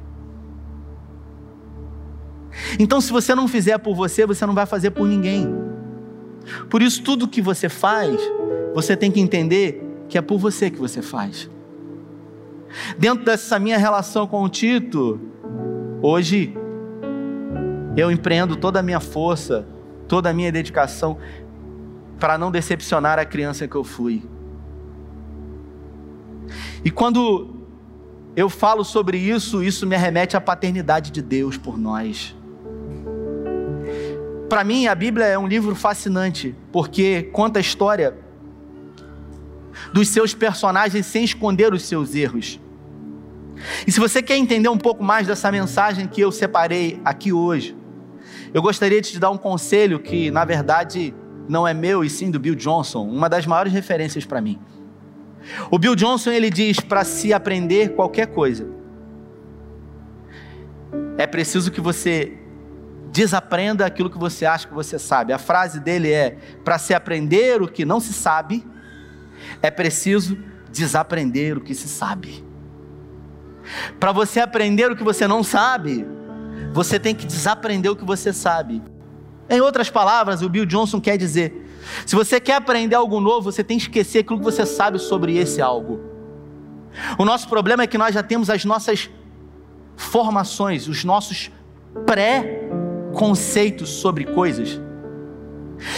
Então, 2.79 3.01
se 3.01 3.13
você 3.13 3.35
não 3.35 3.47
fizer 3.47 3.79
por 3.79 3.95
você, 3.95 4.27
você 4.27 4.47
não 4.47 4.55
vai 4.55 4.67
fazer 4.67 4.91
por 4.91 5.07
ninguém. 5.07 5.47
Por 6.71 6.83
isso, 6.83 7.03
tudo 7.03 7.29
que 7.29 7.43
você 7.43 7.69
faz, 7.69 8.19
você 8.75 8.97
tem 8.97 9.11
que 9.11 9.21
entender 9.21 9.83
que 10.09 10.17
é 10.17 10.23
por 10.23 10.39
você 10.39 10.71
que 10.71 10.79
você 10.79 11.03
faz. 11.03 11.51
Dentro 12.99 13.25
dessa 13.25 13.59
minha 13.59 13.79
relação 13.79 14.27
com 14.27 14.43
o 14.43 14.49
Tito, 14.49 15.21
hoje 16.03 16.57
eu 17.97 18.11
empreendo 18.11 18.57
toda 18.57 18.81
a 18.81 18.83
minha 18.83 19.01
força 19.01 19.67
toda 20.09 20.31
a 20.31 20.33
minha 20.33 20.51
dedicação 20.51 21.19
para 22.19 22.39
não 22.39 22.51
decepcionar 22.51 23.19
a 23.19 23.25
criança 23.25 23.69
que 23.69 23.77
eu 23.77 23.85
fui. 23.85 24.23
E 26.85 26.91
quando 26.91 27.55
eu 28.37 28.49
falo 28.49 28.85
sobre 28.85 29.19
isso, 29.19 29.63
isso 29.63 29.87
me 29.87 29.97
remete 29.97 30.37
à 30.37 30.41
paternidade 30.41 31.11
de 31.11 31.23
Deus 31.23 31.57
por 31.57 31.77
nós. 31.79 32.35
Para 34.49 34.63
mim, 34.63 34.87
a 34.87 34.95
Bíblia 34.95 35.27
é 35.27 35.39
um 35.39 35.47
livro 35.47 35.75
fascinante, 35.75 36.55
porque 36.71 37.25
conta 37.33 37.59
a 37.59 37.61
história 37.61 38.17
dos 39.93 40.09
seus 40.09 40.35
personagens 40.35 41.05
sem 41.07 41.25
esconder 41.25 41.73
os 41.73 41.83
seus 41.83 42.15
erros. 42.15 42.61
E 43.87 43.91
se 43.91 43.99
você 43.99 44.23
quer 44.23 44.37
entender 44.37 44.69
um 44.69 44.79
pouco 44.79 45.03
mais 45.03 45.27
dessa 45.27 45.51
mensagem 45.51 46.07
que 46.07 46.21
eu 46.21 46.31
separei 46.31 47.01
aqui 47.05 47.33
hoje, 47.33 47.77
eu 48.53 48.63
gostaria 48.63 49.01
de 49.01 49.13
te 49.13 49.19
dar 49.19 49.31
um 49.31 49.37
conselho 49.37 49.99
que, 49.99 50.31
na 50.31 50.45
verdade, 50.45 51.15
não 51.49 51.67
é 51.67 51.75
meu 51.75 52.05
e 52.05 52.11
sim 52.11 52.31
do 52.31 52.39
Bill 52.39 52.55
Johnson, 52.55 53.03
uma 53.09 53.29
das 53.29 53.47
maiores 53.47 53.73
referências 53.73 54.25
para 54.25 54.41
mim. 54.41 54.59
O 55.71 55.79
Bill 55.79 55.95
Johnson 55.95 56.31
ele 56.31 56.51
diz 56.51 56.81
para 56.81 57.05
se 57.05 57.33
aprender 57.33 57.95
qualquer 57.95 58.27
coisa, 58.27 58.69
é 61.19 61.27
preciso 61.27 61.71
que 61.71 61.81
você 61.81 62.39
desaprenda 63.11 63.87
aquilo 63.87 64.11
que 64.11 64.19
você 64.19 64.45
acha 64.45 64.69
que 64.69 64.75
você 64.75 64.99
sabe. 64.99 65.33
A 65.33 65.39
frase 65.39 65.81
dele 65.81 66.13
é: 66.13 66.37
para 66.65 66.79
se 66.79 66.93
aprender 66.93 67.63
o 67.63 67.69
que 67.69 67.85
não 67.85 68.01
se 68.01 68.13
sabe, 68.13 68.67
é 69.63 69.71
preciso 69.71 70.37
desaprender 70.71 71.57
o 71.57 71.61
que 71.61 71.75
se 71.75 71.89
sabe. 71.89 72.45
Para 73.99 74.13
você 74.13 74.41
aprender 74.41 74.91
o 74.91 74.97
que 74.97 75.03
você 75.03 75.27
não 75.27 75.43
sabe, 75.43 76.07
você 76.77 77.01
tem 77.01 77.15
que 77.15 77.25
desaprender 77.25 77.91
o 77.91 77.97
que 77.97 78.05
você 78.05 78.35
sabe. 78.35 78.83
Em 79.49 79.63
outras 79.63 79.89
palavras, 79.89 80.43
o 80.43 80.49
Bill 80.49 80.67
Johnson 80.67 81.01
quer 81.01 81.17
dizer: 81.17 81.67
se 82.05 82.15
você 82.15 82.39
quer 82.39 82.57
aprender 82.57 82.95
algo 82.95 83.19
novo, 83.19 83.51
você 83.51 83.65
tem 83.65 83.79
que 83.79 83.85
esquecer 83.85 84.19
aquilo 84.19 84.39
que 84.39 84.45
você 84.45 84.67
sabe 84.67 84.99
sobre 84.99 85.39
esse 85.39 85.63
algo. 85.63 85.99
O 87.19 87.25
nosso 87.25 87.49
problema 87.49 87.83
é 87.83 87.87
que 87.87 87.97
nós 87.97 88.15
já 88.15 88.23
temos 88.23 88.51
as 88.51 88.63
nossas 88.67 89.09
formações, 89.97 90.87
os 90.87 91.03
nossos 91.03 91.51
pré-conceitos 92.05 93.89
sobre 93.89 94.27
coisas. 94.27 94.79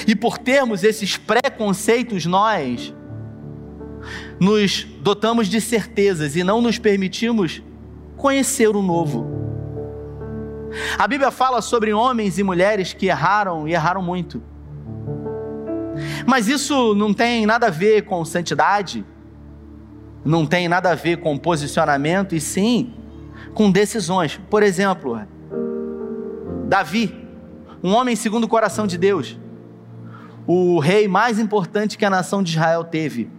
E 0.06 0.14
por 0.14 0.38
termos 0.38 0.84
esses 0.84 1.16
pré-conceitos, 1.16 2.24
nós 2.24 2.94
nos 4.38 4.86
dotamos 5.00 5.48
de 5.48 5.60
certezas 5.60 6.36
e 6.36 6.44
não 6.44 6.62
nos 6.62 6.78
permitimos 6.78 7.62
conhecer 8.16 8.76
o 8.76 8.82
novo. 8.82 9.37
A 10.98 11.06
Bíblia 11.06 11.30
fala 11.30 11.60
sobre 11.60 11.92
homens 11.92 12.38
e 12.38 12.42
mulheres 12.42 12.92
que 12.92 13.06
erraram 13.06 13.66
e 13.66 13.72
erraram 13.72 14.02
muito. 14.02 14.42
Mas 16.26 16.48
isso 16.48 16.94
não 16.94 17.12
tem 17.12 17.46
nada 17.46 17.66
a 17.66 17.70
ver 17.70 18.02
com 18.02 18.24
santidade, 18.24 19.04
não 20.24 20.46
tem 20.46 20.68
nada 20.68 20.90
a 20.90 20.94
ver 20.94 21.18
com 21.18 21.36
posicionamento, 21.36 22.34
e 22.34 22.40
sim 22.40 22.94
com 23.54 23.70
decisões. 23.70 24.40
Por 24.50 24.62
exemplo, 24.62 25.20
Davi, 26.66 27.26
um 27.82 27.92
homem 27.92 28.14
segundo 28.14 28.44
o 28.44 28.48
coração 28.48 28.86
de 28.86 28.98
Deus, 28.98 29.38
o 30.46 30.78
rei 30.78 31.08
mais 31.08 31.38
importante 31.38 31.98
que 31.98 32.04
a 32.04 32.10
nação 32.10 32.42
de 32.42 32.52
Israel 32.52 32.84
teve. 32.84 33.30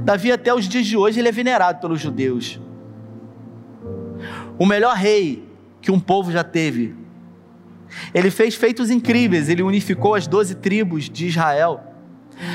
Davi, 0.00 0.30
até 0.30 0.54
os 0.54 0.68
dias 0.68 0.86
de 0.86 0.96
hoje, 0.96 1.18
ele 1.20 1.28
é 1.28 1.32
venerado 1.32 1.80
pelos 1.80 2.00
judeus. 2.00 2.60
O 4.58 4.66
melhor 4.66 4.94
rei 4.94 5.49
que 5.80 5.90
um 5.90 6.00
povo 6.00 6.30
já 6.30 6.44
teve. 6.44 6.94
Ele 8.14 8.30
fez 8.30 8.54
feitos 8.54 8.90
incríveis, 8.90 9.48
ele 9.48 9.62
unificou 9.62 10.14
as 10.14 10.26
doze 10.26 10.54
tribos 10.54 11.08
de 11.08 11.26
Israel. 11.26 11.80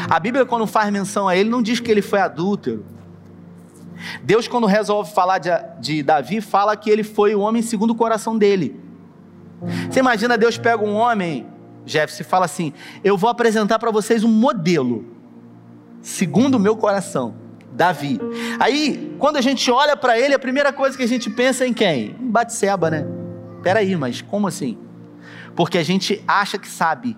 A 0.10 0.20
Bíblia, 0.20 0.46
quando 0.46 0.66
faz 0.66 0.92
menção 0.92 1.28
a 1.28 1.36
ele, 1.36 1.50
não 1.50 1.62
diz 1.62 1.80
que 1.80 1.92
ele 1.92 2.02
foi 2.02 2.20
adúltero. 2.20 2.86
Deus, 4.24 4.48
quando 4.48 4.68
resolve 4.68 5.12
falar 5.14 5.38
de, 5.38 5.50
de 5.80 6.04
Davi, 6.04 6.42
fala 6.42 6.76
que 6.76 6.90
ele 6.90 7.04
foi 7.04 7.36
o 7.36 7.40
homem 7.40 7.62
segundo 7.62 7.92
o 7.92 7.96
coração 7.96 8.38
dele. 8.38 8.80
Você 9.90 10.00
imagina 10.00 10.38
Deus 10.38 10.58
pega 10.58 10.84
um 10.84 10.96
homem, 10.96 11.48
Jefferson, 11.86 12.24
e 12.24 12.26
fala 12.26 12.46
assim: 12.46 12.74
Eu 13.04 13.18
vou 13.18 13.30
apresentar 13.30 13.80
para 13.80 13.92
vocês 13.92 14.24
um 14.24 14.30
modelo, 14.30 15.06
segundo 16.02 16.56
o 16.56 16.60
meu 16.60 16.76
coração, 16.76 17.36
Davi. 17.72 18.20
Aí, 18.60 19.16
quando 19.18 19.38
a 19.38 19.42
gente 19.42 19.72
olha 19.72 19.96
para 19.96 20.20
ele, 20.20 20.34
a 20.34 20.40
primeira 20.40 20.74
coisa 20.74 20.98
que 20.98 21.04
a 21.04 21.08
gente 21.08 21.30
pensa 21.30 21.64
é 21.64 21.68
em 21.68 21.74
quem? 21.74 22.16
Em 22.20 22.30
Batseba, 22.30 22.90
né? 22.90 23.06
Peraí, 23.66 23.96
mas 23.96 24.22
como 24.22 24.46
assim? 24.46 24.78
Porque 25.56 25.80
a 25.80 25.84
gente 25.84 26.24
acha 26.28 26.56
que 26.56 26.68
sabe. 26.68 27.18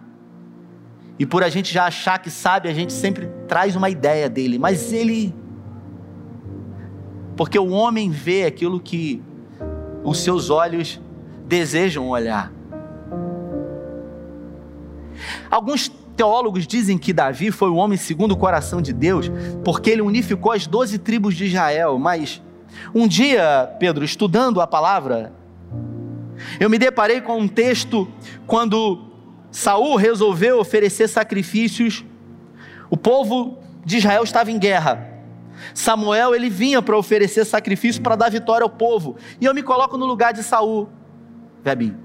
E 1.19 1.25
por 1.25 1.43
a 1.43 1.49
gente 1.49 1.73
já 1.73 1.87
achar 1.87 2.19
que 2.19 2.31
sabe, 2.31 2.69
a 2.69 2.73
gente 2.73 2.93
sempre 2.93 3.29
traz 3.49 3.75
uma 3.75 3.89
ideia 3.89 4.29
dele. 4.29 4.57
Mas 4.57 4.93
ele. 4.93 5.35
Porque 7.35 7.59
o 7.59 7.71
homem 7.71 8.09
vê 8.09 8.45
aquilo 8.45 8.79
que 8.79 9.21
os 10.05 10.19
seus 10.19 10.49
olhos 10.49 11.01
desejam 11.45 12.07
olhar. 12.07 12.49
Alguns 15.51 15.89
teólogos 16.15 16.65
dizem 16.65 16.97
que 16.97 17.11
Davi 17.11 17.51
foi 17.51 17.69
o 17.69 17.75
homem 17.75 17.97
segundo 17.97 18.31
o 18.31 18.37
coração 18.37 18.81
de 18.81 18.93
Deus, 18.93 19.29
porque 19.65 19.89
ele 19.89 20.01
unificou 20.01 20.53
as 20.53 20.65
doze 20.65 20.97
tribos 20.97 21.35
de 21.35 21.43
Israel. 21.43 21.99
Mas 21.99 22.41
um 22.95 23.05
dia, 23.05 23.69
Pedro, 23.81 24.05
estudando 24.05 24.61
a 24.61 24.65
palavra, 24.65 25.33
eu 26.60 26.70
me 26.70 26.77
deparei 26.77 27.22
com 27.22 27.39
um 27.39 27.48
texto 27.48 28.08
quando 28.46 29.08
Saul 29.51 29.96
resolveu 29.96 30.60
oferecer 30.60 31.08
sacrifícios. 31.08 32.06
O 32.89 32.98
povo 32.98 33.60
de 33.86 33.98
Israel 33.98 34.24
estava 34.24 34.51
em 34.51 34.60
guerra. 34.60 35.17
Samuel 35.74 36.36
ele 36.36 36.50
vinha 36.50 36.82
para 36.82 36.98
oferecer 36.98 37.46
sacrifício 37.46 38.01
para 38.01 38.15
dar 38.15 38.29
vitória 38.29 38.63
ao 38.63 38.70
povo. 38.70 39.17
E 39.39 39.46
eu 39.46 39.53
me 39.53 39.63
coloco 39.63 39.98
no 39.98 40.06
lugar 40.06 40.34
de 40.34 40.44
Saul. 40.44 40.89
Vebinho. 41.63 41.98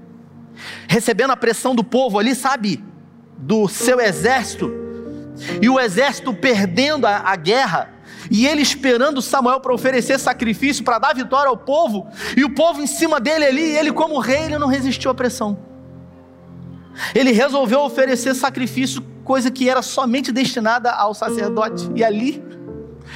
Recebendo 0.87 1.31
a 1.31 1.37
pressão 1.37 1.75
do 1.75 1.83
povo 1.83 2.19
ali, 2.19 2.35
sabe? 2.35 2.83
Do 3.37 3.67
seu 3.67 3.99
exército. 3.99 4.71
E 5.61 5.69
o 5.69 5.79
exército 5.79 6.33
perdendo 6.33 7.05
a, 7.05 7.17
a 7.17 7.35
guerra. 7.35 7.93
E 8.29 8.47
ele 8.47 8.61
esperando 8.61 9.21
Samuel 9.21 9.59
para 9.59 9.73
oferecer 9.73 10.19
sacrifício, 10.19 10.83
para 10.83 10.99
dar 10.99 11.15
vitória 11.15 11.49
ao 11.49 11.57
povo. 11.57 12.07
E 12.35 12.43
o 12.43 12.53
povo 12.53 12.81
em 12.81 12.87
cima 12.87 13.19
dele 13.19 13.45
ali, 13.45 13.61
ele 13.61 13.91
como 13.91 14.19
rei, 14.19 14.43
ele 14.43 14.57
não 14.57 14.67
resistiu 14.67 15.11
à 15.11 15.13
pressão. 15.13 15.57
Ele 17.13 17.31
resolveu 17.31 17.81
oferecer 17.81 18.35
sacrifício, 18.35 19.01
coisa 19.23 19.49
que 19.49 19.69
era 19.69 19.81
somente 19.81 20.31
destinada 20.31 20.91
ao 20.91 21.13
sacerdote. 21.13 21.89
E 21.95 22.03
ali, 22.03 22.43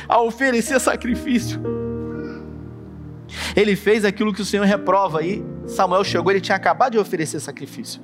a 0.08 0.22
oferecer 0.22 0.80
sacrifício, 0.80 1.62
ele 3.56 3.76
fez 3.76 4.04
aquilo 4.04 4.34
que 4.34 4.42
o 4.42 4.46
Senhor 4.46 4.66
reprova. 4.66 5.24
E 5.24 5.44
Samuel 5.68 6.04
chegou, 6.04 6.32
ele 6.32 6.42
tinha 6.42 6.56
acabado 6.56 6.94
de 6.94 7.00
oferecer 7.00 7.40
sacrifício. 7.40 8.02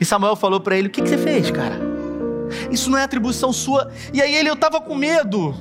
E 0.00 0.04
Samuel 0.04 0.36
falou 0.36 0.60
para 0.60 0.76
ele: 0.76 0.88
O 0.88 0.90
que, 0.90 1.02
que, 1.02 1.08
você 1.08 1.18
fez, 1.18 1.50
cara? 1.50 1.93
Isso 2.70 2.90
não 2.90 2.98
é 2.98 3.04
atribuição 3.04 3.52
sua. 3.52 3.90
E 4.12 4.20
aí 4.20 4.34
ele, 4.34 4.48
eu 4.48 4.54
estava 4.54 4.80
com 4.80 4.94
medo. 4.94 5.54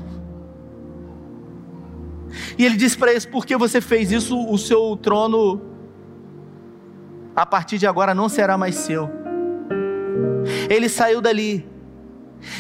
E 2.58 2.66
ele 2.66 2.76
disse 2.76 2.98
para 2.98 3.12
eles: 3.12 3.26
Por 3.26 3.46
que 3.46 3.56
você 3.56 3.80
fez 3.82 4.12
isso? 4.12 4.38
O 4.50 4.58
seu 4.58 4.98
trono, 4.98 5.62
a 7.36 7.46
partir 7.46 7.78
de 7.78 7.88
agora, 7.88 8.14
não 8.14 8.30
será 8.30 8.58
mais 8.58 8.76
seu. 8.76 9.10
Ele 10.70 10.90
saiu 10.90 11.22
dali. 11.22 11.68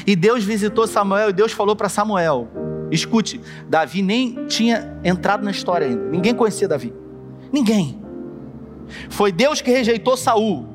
E 0.07 0.15
Deus 0.15 0.43
visitou 0.43 0.87
Samuel 0.87 1.29
e 1.29 1.33
Deus 1.33 1.51
falou 1.51 1.75
para 1.75 1.89
Samuel: 1.89 2.47
Escute, 2.91 3.41
Davi 3.67 4.01
nem 4.01 4.45
tinha 4.45 4.99
entrado 5.03 5.43
na 5.43 5.51
história 5.51 5.87
ainda. 5.87 6.09
Ninguém 6.09 6.33
conhecia 6.33 6.67
Davi. 6.67 6.93
Ninguém. 7.51 8.01
Foi 9.09 9.31
Deus 9.31 9.61
que 9.61 9.71
rejeitou 9.71 10.15
Saul. 10.15 10.67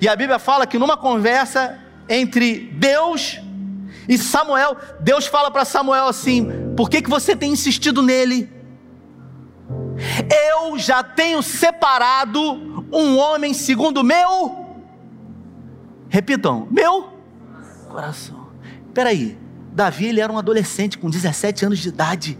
E 0.00 0.08
a 0.08 0.16
Bíblia 0.16 0.38
fala 0.38 0.66
que 0.66 0.78
numa 0.78 0.96
conversa 0.96 1.78
entre 2.10 2.70
Deus 2.74 3.40
e 4.08 4.18
Samuel, 4.18 4.76
Deus 5.00 5.26
fala 5.26 5.50
para 5.50 5.64
Samuel 5.64 6.06
assim: 6.06 6.74
por 6.76 6.90
que, 6.90 7.00
que 7.00 7.08
você 7.08 7.34
tem 7.34 7.52
insistido 7.52 8.02
nele? 8.02 8.50
Eu 10.52 10.78
já 10.78 11.02
tenho 11.02 11.42
separado 11.42 12.40
um 12.92 13.16
homem 13.16 13.54
segundo 13.54 14.02
meu. 14.02 14.66
Repitam, 16.08 16.66
meu 16.70 17.08
coração. 17.88 18.50
Espera 18.86 19.10
aí, 19.10 19.38
Davi 19.72 20.06
ele 20.06 20.20
era 20.20 20.32
um 20.32 20.38
adolescente 20.38 20.98
com 20.98 21.08
17 21.08 21.64
anos 21.64 21.78
de 21.78 21.88
idade. 21.88 22.38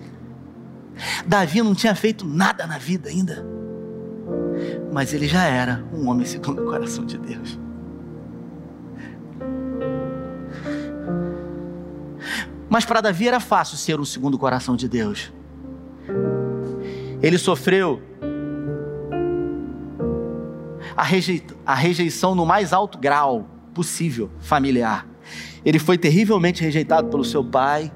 Davi 1.26 1.62
não 1.62 1.74
tinha 1.74 1.94
feito 1.94 2.26
nada 2.26 2.66
na 2.66 2.76
vida 2.76 3.08
ainda 3.08 3.60
mas 4.92 5.12
ele 5.12 5.26
já 5.26 5.44
era 5.44 5.84
um 5.92 6.08
homem 6.08 6.26
segundo 6.26 6.62
o 6.62 6.66
coração 6.66 7.04
de 7.04 7.18
Deus. 7.18 7.58
Mas 12.70 12.84
para 12.84 13.00
Davi 13.00 13.26
era 13.26 13.40
fácil 13.40 13.76
ser 13.76 13.98
um 13.98 14.04
segundo 14.04 14.34
o 14.34 14.38
coração 14.38 14.76
de 14.76 14.88
Deus. 14.88 15.32
Ele 17.20 17.36
sofreu 17.36 18.00
a, 20.96 21.02
a 21.66 21.74
rejeição 21.74 22.34
no 22.36 22.46
mais 22.46 22.72
alto 22.72 22.96
grau 22.96 23.46
possível 23.74 24.30
familiar. 24.38 25.04
Ele 25.64 25.80
foi 25.80 25.98
terrivelmente 25.98 26.62
rejeitado 26.62 27.08
pelo 27.08 27.24
seu 27.24 27.44
pai, 27.44 27.92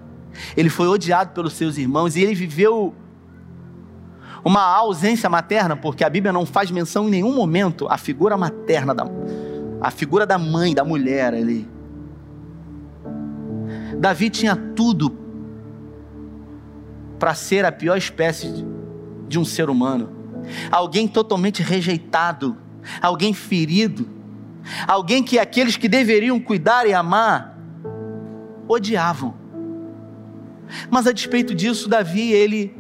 ele 0.57 0.69
foi 0.69 0.89
odiado 0.89 1.31
pelos 1.31 1.53
seus 1.53 1.79
irmãos 1.79 2.17
e 2.17 2.23
ele 2.23 2.35
viveu 2.35 2.93
uma 4.45 4.61
ausência 4.61 5.31
materna, 5.31 5.77
porque 5.77 6.05
a 6.05 6.11
Bíblia 6.11 6.33
não 6.33 6.45
faz 6.45 6.71
menção 6.71 7.07
em 7.07 7.13
nenhum 7.13 7.33
momento 7.33 7.87
à 7.89 7.97
figura 7.97 8.37
materna, 8.37 8.93
da, 8.93 9.07
figura 9.91 10.27
da 10.27 10.37
mãe, 10.37 10.75
da 10.75 10.85
mulher 10.85 11.33
ali. 11.33 11.74
Davi 13.98 14.30
tinha 14.30 14.57
tudo 14.57 15.16
para 17.18 17.35
ser 17.35 17.64
a 17.64 17.72
pior 17.72 17.96
espécie 17.96 18.64
de, 19.28 19.38
um 19.38 19.44
ser 19.44 19.70
humano. 19.70 20.11
Alguém 20.70 21.09
totalmente 21.09 21.62
rejeitado, 21.62 22.57
alguém 23.00 23.33
ferido, 23.33 24.07
alguém 24.87 25.22
que 25.22 25.38
aqueles 25.38 25.76
que 25.76 25.88
deveriam 25.88 26.38
cuidar 26.38 26.87
e 26.87 26.92
amar 26.92 27.59
odiavam. 28.68 29.35
Mas 30.90 31.07
a 31.07 31.12
despeito 31.12 31.54
disso, 31.54 31.88
Davi, 31.88 32.33
ele 32.33 32.74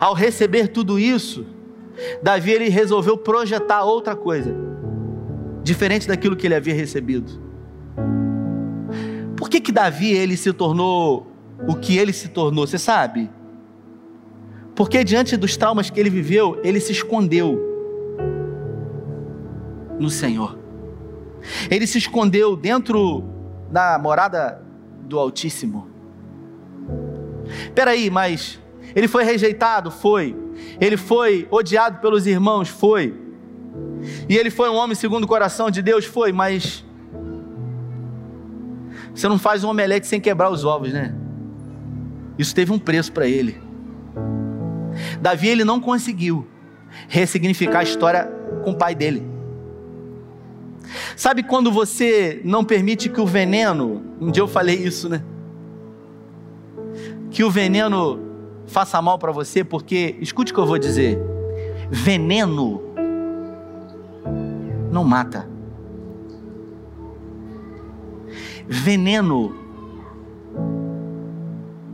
ao 0.00 0.14
receber 0.14 0.68
tudo 0.68 0.98
isso, 0.98 1.46
Davi 2.22 2.50
ele 2.50 2.68
resolveu 2.68 3.16
projetar 3.16 3.84
outra 3.84 4.14
coisa, 4.14 4.54
diferente 5.62 6.06
daquilo 6.06 6.36
que 6.36 6.46
ele 6.46 6.54
havia 6.54 6.74
recebido. 6.74 7.47
Por 9.38 9.48
que 9.48 9.60
que 9.60 9.70
Davi 9.70 10.10
ele 10.10 10.36
se 10.36 10.52
tornou 10.52 11.28
o 11.66 11.76
que 11.76 11.96
ele 11.96 12.12
se 12.12 12.28
tornou? 12.28 12.66
Você 12.66 12.76
sabe? 12.76 13.30
Porque 14.74 15.04
diante 15.04 15.36
dos 15.36 15.56
traumas 15.56 15.88
que 15.88 15.98
ele 15.98 16.10
viveu, 16.10 16.60
ele 16.64 16.80
se 16.80 16.90
escondeu 16.90 17.56
no 19.98 20.10
Senhor. 20.10 20.58
Ele 21.70 21.86
se 21.86 21.98
escondeu 21.98 22.56
dentro 22.56 23.24
da 23.70 23.96
morada 23.98 24.60
do 25.02 25.18
Altíssimo. 25.18 25.88
Peraí, 27.74 28.10
mas 28.10 28.58
ele 28.94 29.06
foi 29.06 29.22
rejeitado? 29.22 29.90
Foi. 29.90 30.36
Ele 30.80 30.96
foi 30.96 31.46
odiado 31.48 32.00
pelos 32.00 32.26
irmãos? 32.26 32.68
Foi. 32.68 33.14
E 34.28 34.36
ele 34.36 34.50
foi 34.50 34.68
um 34.68 34.74
homem 34.74 34.96
segundo 34.96 35.24
o 35.24 35.28
coração 35.28 35.70
de 35.70 35.80
Deus? 35.80 36.04
Foi, 36.04 36.32
mas. 36.32 36.84
Você 39.18 39.26
não 39.26 39.36
faz 39.36 39.64
um 39.64 39.70
omelete 39.70 40.06
sem 40.06 40.20
quebrar 40.20 40.48
os 40.48 40.64
ovos, 40.64 40.92
né? 40.92 41.12
Isso 42.38 42.54
teve 42.54 42.72
um 42.72 42.78
preço 42.78 43.10
para 43.10 43.26
ele. 43.26 43.60
Davi 45.20 45.48
ele 45.48 45.64
não 45.64 45.80
conseguiu 45.80 46.46
ressignificar 47.08 47.80
a 47.80 47.82
história 47.82 48.30
com 48.62 48.70
o 48.70 48.76
pai 48.76 48.94
dele. 48.94 49.26
Sabe 51.16 51.42
quando 51.42 51.72
você 51.72 52.40
não 52.44 52.64
permite 52.64 53.08
que 53.08 53.20
o 53.20 53.26
veneno, 53.26 54.04
um 54.20 54.30
dia 54.30 54.40
eu 54.40 54.46
falei 54.46 54.76
isso, 54.76 55.08
né? 55.08 55.20
Que 57.28 57.42
o 57.42 57.50
veneno 57.50 58.20
faça 58.68 59.02
mal 59.02 59.18
para 59.18 59.32
você, 59.32 59.64
porque, 59.64 60.16
escute 60.20 60.52
o 60.52 60.54
que 60.54 60.60
eu 60.60 60.66
vou 60.66 60.78
dizer: 60.78 61.18
veneno 61.90 62.80
não 64.92 65.02
mata. 65.02 65.57
Veneno 68.68 69.54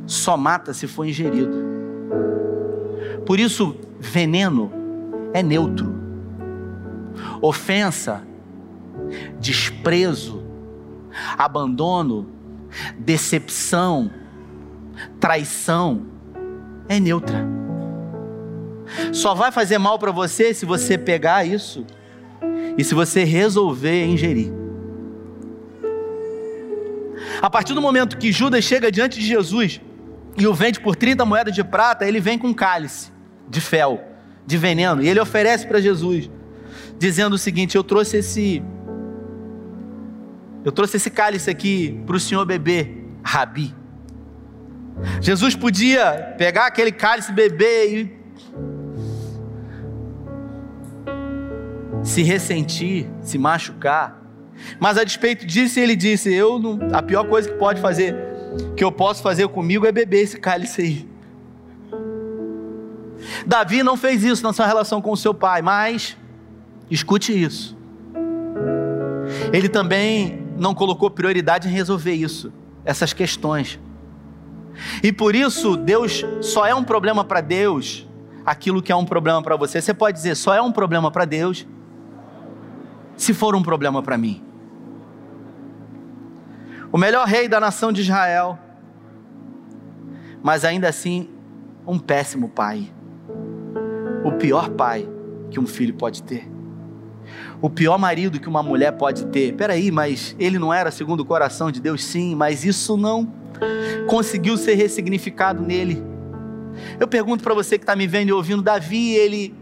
só 0.06 0.36
mata 0.36 0.72
se 0.74 0.86
for 0.86 1.06
ingerido. 1.06 1.56
Por 3.24 3.38
isso, 3.38 3.76
veneno 3.98 4.70
é 5.32 5.42
neutro. 5.42 5.94
Ofensa, 7.40 8.22
desprezo, 9.40 10.42
abandono, 11.38 12.26
decepção, 12.98 14.10
traição 15.20 16.02
é 16.88 16.98
neutra. 16.98 17.46
Só 19.12 19.34
vai 19.34 19.50
fazer 19.50 19.78
mal 19.78 19.98
para 19.98 20.12
você 20.12 20.52
se 20.52 20.66
você 20.66 20.98
pegar 20.98 21.44
isso 21.44 21.86
e 22.76 22.84
se 22.84 22.94
você 22.94 23.24
resolver 23.24 24.06
ingerir. 24.06 24.63
A 27.44 27.50
partir 27.50 27.74
do 27.74 27.82
momento 27.82 28.16
que 28.16 28.32
Judas 28.32 28.64
chega 28.64 28.90
diante 28.90 29.20
de 29.20 29.26
Jesus 29.26 29.78
e 30.34 30.46
o 30.46 30.54
vende 30.54 30.80
por 30.80 30.96
30 30.96 31.26
moedas 31.26 31.54
de 31.54 31.62
prata, 31.62 32.08
ele 32.08 32.18
vem 32.18 32.38
com 32.38 32.48
um 32.48 32.54
cálice 32.54 33.12
de 33.46 33.60
fel, 33.60 34.02
de 34.46 34.56
veneno, 34.56 35.02
e 35.02 35.08
ele 35.10 35.20
oferece 35.20 35.66
para 35.66 35.78
Jesus, 35.78 36.30
dizendo 36.98 37.34
o 37.34 37.38
seguinte: 37.38 37.76
Eu 37.76 37.84
trouxe 37.84 38.16
esse. 38.16 38.62
Eu 40.64 40.72
trouxe 40.72 40.96
esse 40.96 41.10
cálice 41.10 41.50
aqui 41.50 42.02
para 42.06 42.16
o 42.16 42.18
senhor 42.18 42.46
beber, 42.46 43.10
Rabi. 43.22 43.74
Jesus 45.20 45.54
podia 45.54 46.34
pegar 46.38 46.64
aquele 46.64 46.92
cálice, 46.92 47.30
beber 47.30 47.92
e 47.92 48.18
se 52.02 52.22
ressentir, 52.22 53.06
se 53.20 53.36
machucar. 53.36 54.23
Mas 54.78 54.98
a 54.98 55.04
despeito 55.04 55.46
disso, 55.46 55.78
ele 55.78 55.96
disse: 55.96 56.32
Eu 56.32 56.58
não, 56.58 56.78
a 56.92 57.02
pior 57.02 57.24
coisa 57.24 57.48
que 57.48 57.56
pode 57.56 57.80
fazer, 57.80 58.16
que 58.76 58.84
eu 58.84 58.92
posso 58.92 59.22
fazer 59.22 59.48
comigo 59.48 59.86
é 59.86 59.92
beber 59.92 60.22
esse 60.22 60.38
cálice 60.38 60.82
aí. 60.82 61.08
Davi 63.46 63.82
não 63.82 63.96
fez 63.96 64.22
isso 64.22 64.42
na 64.42 64.52
sua 64.52 64.66
relação 64.66 65.00
com 65.00 65.12
o 65.12 65.16
seu 65.16 65.32
pai, 65.32 65.62
mas 65.62 66.16
escute 66.90 67.32
isso. 67.32 67.76
Ele 69.52 69.68
também 69.68 70.46
não 70.56 70.74
colocou 70.74 71.10
prioridade 71.10 71.68
em 71.68 71.70
resolver 71.70 72.12
isso, 72.12 72.52
essas 72.84 73.12
questões. 73.12 73.78
E 75.02 75.12
por 75.12 75.34
isso, 75.34 75.76
Deus 75.76 76.24
só 76.40 76.66
é 76.66 76.74
um 76.74 76.84
problema 76.84 77.24
para 77.24 77.40
Deus 77.40 78.06
aquilo 78.44 78.82
que 78.82 78.92
é 78.92 78.96
um 78.96 79.04
problema 79.04 79.42
para 79.42 79.56
você. 79.56 79.80
Você 79.80 79.94
pode 79.94 80.16
dizer, 80.16 80.34
só 80.34 80.54
é 80.54 80.60
um 80.60 80.72
problema 80.72 81.10
para 81.10 81.24
Deus 81.24 81.66
se 83.16 83.32
for 83.32 83.54
um 83.54 83.62
problema 83.62 84.02
para 84.02 84.18
mim. 84.18 84.42
O 86.92 86.98
melhor 86.98 87.26
rei 87.26 87.48
da 87.48 87.58
nação 87.58 87.92
de 87.92 88.02
Israel, 88.02 88.58
mas 90.42 90.64
ainda 90.64 90.88
assim 90.88 91.28
um 91.86 91.98
péssimo 91.98 92.48
pai. 92.48 92.92
O 94.24 94.32
pior 94.32 94.70
pai 94.70 95.08
que 95.50 95.58
um 95.58 95.66
filho 95.66 95.94
pode 95.94 96.22
ter. 96.22 96.48
O 97.60 97.70
pior 97.70 97.98
marido 97.98 98.38
que 98.38 98.48
uma 98.48 98.62
mulher 98.62 98.92
pode 98.92 99.26
ter. 99.26 99.54
Peraí, 99.54 99.90
mas 99.90 100.36
ele 100.38 100.58
não 100.58 100.72
era 100.72 100.90
segundo 100.90 101.20
o 101.20 101.24
coração 101.24 101.70
de 101.70 101.80
Deus? 101.80 102.04
Sim, 102.04 102.34
mas 102.34 102.64
isso 102.64 102.96
não 102.96 103.32
conseguiu 104.06 104.56
ser 104.56 104.74
ressignificado 104.74 105.62
nele. 105.62 106.02
Eu 106.98 107.08
pergunto 107.08 107.42
para 107.42 107.54
você 107.54 107.78
que 107.78 107.84
está 107.84 107.96
me 107.96 108.06
vendo 108.06 108.28
e 108.28 108.32
ouvindo, 108.32 108.62
Davi, 108.62 109.14
ele 109.14 109.54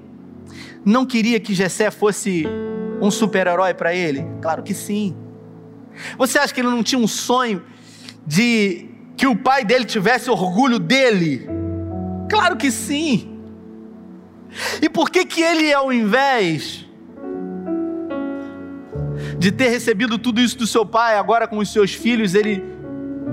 não 0.85 1.05
queria 1.07 1.39
que 1.39 1.55
Jessé 1.55 1.91
fosse 1.91 2.47
um 3.03 3.11
super-herói 3.11 3.75
para 3.75 3.93
ele? 3.93 4.25
Claro 4.41 4.63
que 4.63 4.73
sim. 4.73 5.15
Você 6.17 6.39
acha 6.39 6.55
que 6.55 6.61
ele 6.61 6.69
não 6.69 6.85
tinha 6.85 7.01
um 7.01 7.09
sonho 7.09 7.63
de 8.25 8.89
que 9.17 9.27
o 9.27 9.37
pai 9.37 9.65
dele 9.65 9.85
tivesse 9.85 10.31
orgulho 10.31 10.79
dele? 10.79 11.49
Claro 12.31 12.57
que 12.57 12.71
sim. 12.71 13.41
E 14.81 14.89
por 14.89 15.11
que 15.11 15.25
que 15.25 15.43
ele 15.43 15.73
ao 15.73 15.93
invés 15.93 16.87
de 19.37 19.51
ter 19.51 19.69
recebido 19.69 20.17
tudo 20.17 20.41
isso 20.41 20.57
do 20.57 20.67
seu 20.67 20.87
pai, 20.87 21.17
agora 21.17 21.49
com 21.49 21.59
os 21.59 21.73
seus 21.73 21.93
filhos, 21.93 22.37
ele 22.37 22.63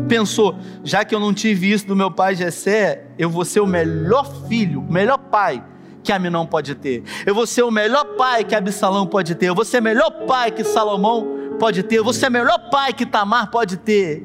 pensou: 0.08 0.58
já 0.84 1.06
que 1.06 1.14
eu 1.14 1.20
não 1.20 1.32
tive 1.32 1.72
isso 1.72 1.86
do 1.86 1.96
meu 1.96 2.10
pai 2.10 2.34
Jessé, 2.34 3.06
eu 3.20 3.30
vou 3.30 3.46
ser 3.46 3.60
o 3.60 3.68
melhor 3.68 4.48
filho, 4.48 4.82
o 4.82 4.92
melhor 4.92 5.20
pai 5.20 5.64
que 6.04 6.12
Aminão 6.12 6.46
pode 6.46 6.76
ter. 6.76 7.04
Eu 7.26 7.36
vou 7.36 7.46
ser 7.46 7.64
o 7.64 7.72
melhor 7.72 8.04
pai 8.18 8.44
que 8.44 8.56
Absalão 8.56 9.06
pode 9.06 9.36
ter. 9.36 9.48
Eu 9.48 9.56
vou 9.56 9.66
ser 9.66 9.80
o 9.80 9.84
melhor 9.84 10.12
pai 10.26 10.52
que 10.52 10.64
Salomão 10.64 11.56
pode 11.60 11.84
ter. 11.84 11.98
Eu 11.98 12.04
vou 12.04 12.14
ser 12.14 12.28
o 12.28 12.32
melhor 12.32 12.70
pai 12.70 12.94
que 12.94 13.06
Tamar 13.06 13.52
pode 13.52 13.78
ter. 13.78 14.24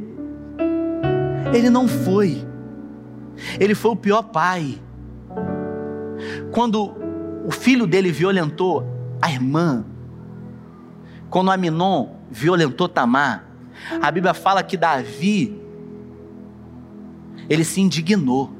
Ele 1.53 1.71
não 1.71 1.87
foi. 1.87 2.47
Ele 3.59 3.75
foi 3.75 3.91
o 3.91 3.97
pior 3.97 4.23
pai. 4.23 4.81
Quando 6.53 6.95
o 7.45 7.51
filho 7.51 7.87
dele 7.87 8.11
violentou 8.11 8.87
a 9.21 9.31
irmã, 9.31 9.85
quando 11.29 11.51
Aminon 11.51 12.09
violentou 12.31 12.89
Tamar, 12.89 13.45
a 14.01 14.11
Bíblia 14.11 14.33
fala 14.33 14.63
que 14.63 14.77
Davi 14.77 15.61
ele 17.49 17.65
se 17.65 17.81
indignou. 17.81 18.51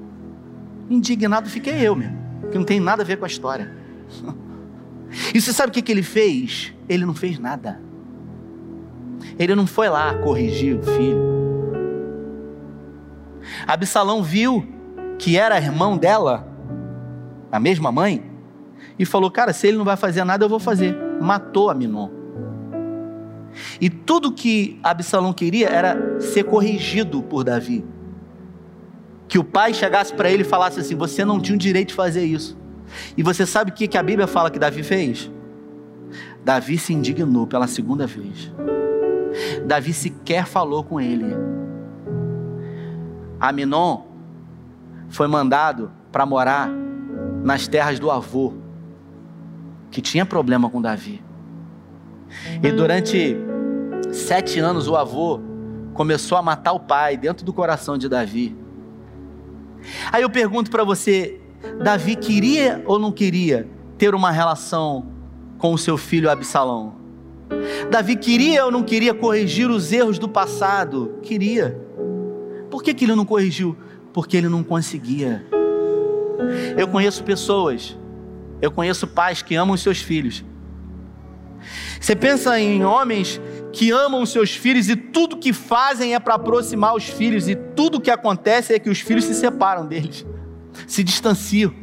Indignado 0.91 1.49
fiquei 1.49 1.81
eu 1.81 1.97
mesmo, 1.97 2.19
que 2.55 2.59
não 2.59 2.65
tem 2.65 2.79
nada 2.79 3.03
a 3.03 3.05
ver 3.05 3.17
com 3.17 3.25
a 3.25 3.29
história. 3.29 3.69
E 5.35 5.41
você 5.41 5.53
sabe 5.53 5.71
o 5.71 5.73
que, 5.73 5.83
que 5.83 5.91
ele 5.91 6.05
fez? 6.05 6.73
Ele 6.89 7.05
não 7.05 7.13
fez 7.15 7.37
nada. 7.37 7.81
Ele 9.37 9.57
não 9.57 9.67
foi 9.67 9.89
lá 9.89 10.15
corrigir 10.19 10.79
o 10.79 10.83
filho. 10.83 11.19
Absalão 13.67 14.23
viu 14.23 14.65
que 15.19 15.37
era 15.37 15.59
irmão 15.59 15.97
dela, 15.97 16.47
a 17.51 17.59
mesma 17.59 17.91
mãe, 17.91 18.23
e 18.97 19.05
falou: 19.05 19.33
Cara, 19.33 19.53
se 19.53 19.67
ele 19.67 19.77
não 19.77 19.85
vai 19.85 19.97
fazer 19.97 20.23
nada, 20.23 20.45
eu 20.45 20.49
vou 20.49 20.61
fazer. 20.61 20.97
Matou 21.21 21.71
Aminon. 21.71 22.09
E 23.81 23.91
tudo 23.91 24.31
que 24.31 24.79
Absalão 24.81 25.33
queria 25.33 25.69
era 25.69 26.21
ser 26.21 26.45
corrigido 26.45 27.21
por 27.21 27.43
Davi 27.43 27.85
que 29.29 29.39
o 29.39 29.45
pai 29.45 29.73
chegasse 29.73 30.13
para 30.13 30.31
ele 30.31 30.43
e 30.43 30.47
falasse 30.47 30.81
assim: 30.81 30.95
Você 30.95 31.25
não 31.25 31.41
tinha 31.41 31.55
o 31.55 31.59
direito 31.59 31.89
de 31.89 31.95
fazer 31.95 32.25
isso. 32.25 32.57
E 33.17 33.23
você 33.23 33.47
sabe 33.47 33.71
o 33.71 33.75
que 33.75 33.97
a 33.97 34.03
Bíblia 34.03 34.27
fala 34.27 34.51
que 34.51 34.59
Davi 34.59 34.83
fez? 34.83 35.31
Davi 36.45 36.79
se 36.79 36.93
indignou 36.93 37.47
pela 37.47 37.67
segunda 37.67 38.07
vez. 38.07 38.53
Davi 39.67 39.93
sequer 39.93 40.47
falou 40.47 40.85
com 40.85 41.01
ele. 41.01 41.35
Aminon 43.41 44.03
foi 45.09 45.27
mandado 45.27 45.91
para 46.13 46.25
morar 46.25 46.71
nas 47.43 47.67
terras 47.67 47.99
do 47.99 48.11
avô, 48.11 48.55
que 49.91 50.01
tinha 50.01 50.25
problema 50.25 50.71
com 50.71 50.81
Davi. 50.81 51.23
E 52.63 52.73
durante 52.73 53.37
sete 54.13 54.59
anos 54.61 54.89
o 54.89 54.97
avô 54.97 55.41
começou 55.93 56.39
a 56.39 56.43
matar 56.43 56.73
o 56.73 56.81
pai 56.81 57.17
dentro 57.17 57.45
do 57.45 57.53
coração 57.53 57.97
de 57.99 58.09
Davi. 58.09 58.57
Aí 60.13 60.23
eu 60.23 60.31
pergunto 60.31 60.71
para 60.71 60.85
você: 60.85 61.41
Davi 61.83 62.17
queria 62.17 62.83
ou 62.87 62.99
não 62.99 63.13
queria 63.13 63.69
ter 63.99 64.15
uma 64.15 64.31
relação 64.31 65.07
com 65.59 65.73
o 65.73 65.79
seu 65.79 65.97
filho 65.97 66.31
Absalão? 66.31 66.97
Davi 67.91 68.17
queria 68.17 68.65
ou 68.65 68.71
não 68.71 68.83
queria 68.83 69.15
corrigir 69.15 69.71
os 69.71 69.93
erros 69.93 70.19
do 70.19 70.29
passado? 70.29 71.19
Queria. 71.23 71.81
Por 72.71 72.83
que, 72.83 72.93
que 72.93 73.05
ele 73.05 73.15
não 73.15 73.25
corrigiu? 73.25 73.77
Porque 74.13 74.37
ele 74.37 74.49
não 74.49 74.63
conseguia. 74.63 75.45
Eu 76.77 76.89
conheço 76.89 77.23
pessoas, 77.23 77.97
eu 78.61 78.71
conheço 78.71 79.07
pais 79.07 79.43
que 79.43 79.55
amam 79.55 79.77
seus 79.77 80.01
filhos. 80.01 80.45
Você 82.01 82.15
pensa 82.15 82.59
em 82.61 82.85
homens 82.85 83.41
que 83.75 83.91
amam 83.91 84.23
os 84.23 84.31
seus 84.31 84.55
filhos 84.55 84.89
e 84.89 84.97
tudo 84.97 85.37
que 85.37 85.53
fazem 85.53 86.15
é 86.15 86.21
para 86.21 86.35
aproximar 86.35 86.95
os 86.95 87.05
filhos, 87.05 87.49
e 87.49 87.55
tudo 87.55 88.01
que 88.01 88.11
acontece 88.11 88.73
é 88.73 88.79
que 88.79 88.89
os 88.89 89.01
filhos 89.01 89.25
se 89.25 89.35
separam 89.35 89.87
deles, 89.87 90.25
se 90.87 91.03
distanciam. 91.03 91.75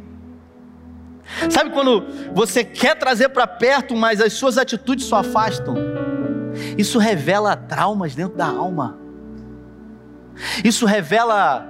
Sabe 1.50 1.70
quando 1.70 2.06
você 2.34 2.64
quer 2.64 2.96
trazer 2.96 3.30
para 3.30 3.46
perto, 3.48 3.96
mas 3.96 4.22
as 4.22 4.34
suas 4.34 4.58
atitudes 4.58 5.06
só 5.06 5.18
afastam? 5.18 5.76
Isso 6.78 6.98
revela 6.98 7.56
traumas 7.56 8.16
dentro 8.16 8.38
da 8.38 8.48
alma. 8.48 8.98
Isso 10.64 10.86
revela 10.86 11.68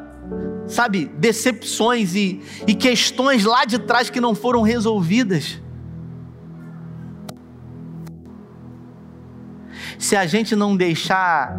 sabe, 0.68 1.06
decepções 1.18 2.16
e, 2.16 2.42
e 2.66 2.74
questões 2.74 3.44
lá 3.44 3.66
de 3.66 3.78
trás 3.78 4.10
que 4.10 4.22
não 4.22 4.34
foram 4.34 4.62
resolvidas. 4.62 5.61
Se 10.02 10.16
a 10.16 10.26
gente 10.26 10.56
não 10.56 10.76
deixar 10.76 11.56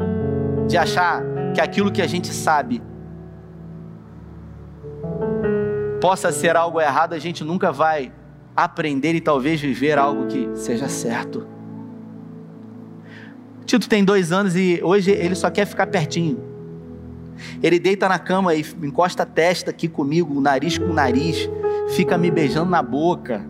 de 0.66 0.76
achar 0.76 1.22
que 1.55 1.61
aquilo 1.61 1.92
que 1.92 2.02
a 2.02 2.09
gente 2.09 2.35
sabe 2.35 2.83
possa 6.00 6.33
ser 6.33 6.57
algo 6.57 6.81
errado, 6.81 7.12
a 7.12 7.20
gente 7.20 7.44
nunca 7.44 7.70
vai 7.70 8.12
aprender 8.57 9.14
e 9.14 9.20
talvez 9.20 9.61
viver 9.61 9.96
algo 9.96 10.26
que 10.26 10.50
seja 10.57 10.88
certo. 10.88 11.46
Tito 13.64 13.88
tem 13.88 14.05
dois 14.05 14.33
anos 14.33 14.57
e 14.57 14.81
hoje 14.83 15.12
ele 15.12 15.37
só 15.37 15.48
quer 15.48 15.64
ficar 15.64 15.87
pertinho. 15.87 16.42
Ele 17.62 17.78
deita 17.78 18.09
na 18.09 18.18
cama 18.18 18.57
e 18.57 18.66
encosta 18.83 19.22
a 19.22 19.26
testa 19.26 19.70
aqui 19.70 19.87
comigo, 19.87 20.40
nariz 20.40 20.76
com 20.76 20.92
nariz, 20.92 21.48
fica 21.94 22.18
me 22.18 22.28
beijando 22.28 22.68
na 22.68 22.83
boca. 22.83 23.46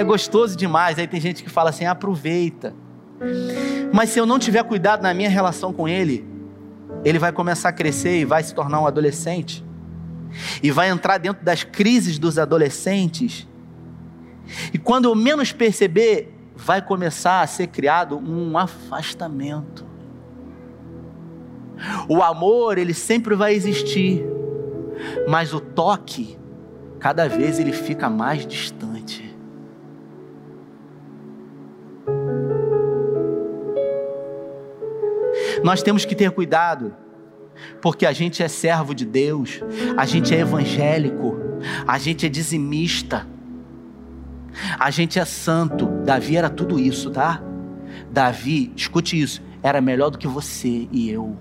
É 0.00 0.04
gostoso 0.04 0.56
demais. 0.56 0.98
Aí 0.98 1.06
tem 1.06 1.20
gente 1.20 1.42
que 1.42 1.50
fala 1.50 1.68
assim: 1.68 1.84
aproveita. 1.84 2.74
Mas 3.92 4.08
se 4.08 4.18
eu 4.18 4.24
não 4.24 4.38
tiver 4.38 4.64
cuidado 4.64 5.02
na 5.02 5.12
minha 5.12 5.28
relação 5.28 5.74
com 5.74 5.86
ele, 5.86 6.26
ele 7.04 7.18
vai 7.18 7.30
começar 7.30 7.68
a 7.68 7.72
crescer 7.72 8.18
e 8.18 8.24
vai 8.24 8.42
se 8.42 8.54
tornar 8.54 8.80
um 8.80 8.86
adolescente. 8.86 9.62
E 10.62 10.70
vai 10.70 10.88
entrar 10.88 11.18
dentro 11.18 11.44
das 11.44 11.64
crises 11.64 12.18
dos 12.18 12.38
adolescentes. 12.38 13.46
E 14.72 14.78
quando 14.78 15.04
eu 15.04 15.14
menos 15.14 15.52
perceber, 15.52 16.34
vai 16.56 16.80
começar 16.80 17.42
a 17.42 17.46
ser 17.46 17.66
criado 17.66 18.16
um 18.16 18.56
afastamento. 18.56 19.84
O 22.08 22.22
amor, 22.22 22.78
ele 22.78 22.94
sempre 22.94 23.34
vai 23.34 23.52
existir, 23.52 24.24
mas 25.28 25.52
o 25.52 25.60
toque, 25.60 26.38
cada 26.98 27.28
vez 27.28 27.58
ele 27.58 27.72
fica 27.72 28.08
mais 28.08 28.46
distante. 28.46 28.89
Nós 35.70 35.84
temos 35.84 36.04
que 36.04 36.16
ter 36.16 36.32
cuidado, 36.32 36.96
porque 37.80 38.04
a 38.04 38.10
gente 38.10 38.42
é 38.42 38.48
servo 38.48 38.92
de 38.92 39.04
Deus, 39.04 39.60
a 39.96 40.04
gente 40.04 40.34
é 40.34 40.40
evangélico, 40.40 41.38
a 41.86 41.96
gente 41.96 42.26
é 42.26 42.28
dizimista, 42.28 43.24
a 44.76 44.90
gente 44.90 45.20
é 45.20 45.24
santo. 45.24 45.86
Davi 46.04 46.36
era 46.36 46.50
tudo 46.50 46.76
isso, 46.76 47.08
tá? 47.12 47.40
Davi, 48.10 48.72
escute 48.74 49.20
isso, 49.20 49.40
era 49.62 49.80
melhor 49.80 50.10
do 50.10 50.18
que 50.18 50.26
você 50.26 50.88
e 50.90 51.08
eu. 51.08 51.36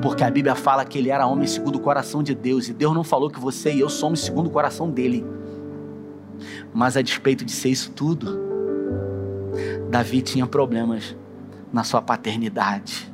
Porque 0.00 0.22
a 0.22 0.30
Bíblia 0.30 0.54
fala 0.54 0.84
que 0.84 0.96
ele 0.96 1.10
era 1.10 1.26
homem 1.26 1.48
segundo 1.48 1.74
o 1.74 1.80
coração 1.80 2.22
de 2.22 2.36
Deus. 2.36 2.68
E 2.68 2.72
Deus 2.72 2.94
não 2.94 3.02
falou 3.02 3.28
que 3.28 3.40
você 3.40 3.74
e 3.74 3.80
eu 3.80 3.88
somos 3.88 4.20
segundo 4.20 4.46
o 4.46 4.50
coração 4.50 4.88
dele. 4.88 5.26
Mas 6.72 6.96
a 6.96 7.02
despeito 7.02 7.44
de 7.44 7.50
ser 7.50 7.70
isso 7.70 7.90
tudo, 7.90 8.38
Davi 9.90 10.22
tinha 10.22 10.46
problemas 10.46 11.16
na 11.72 11.82
sua 11.82 12.00
paternidade. 12.00 13.12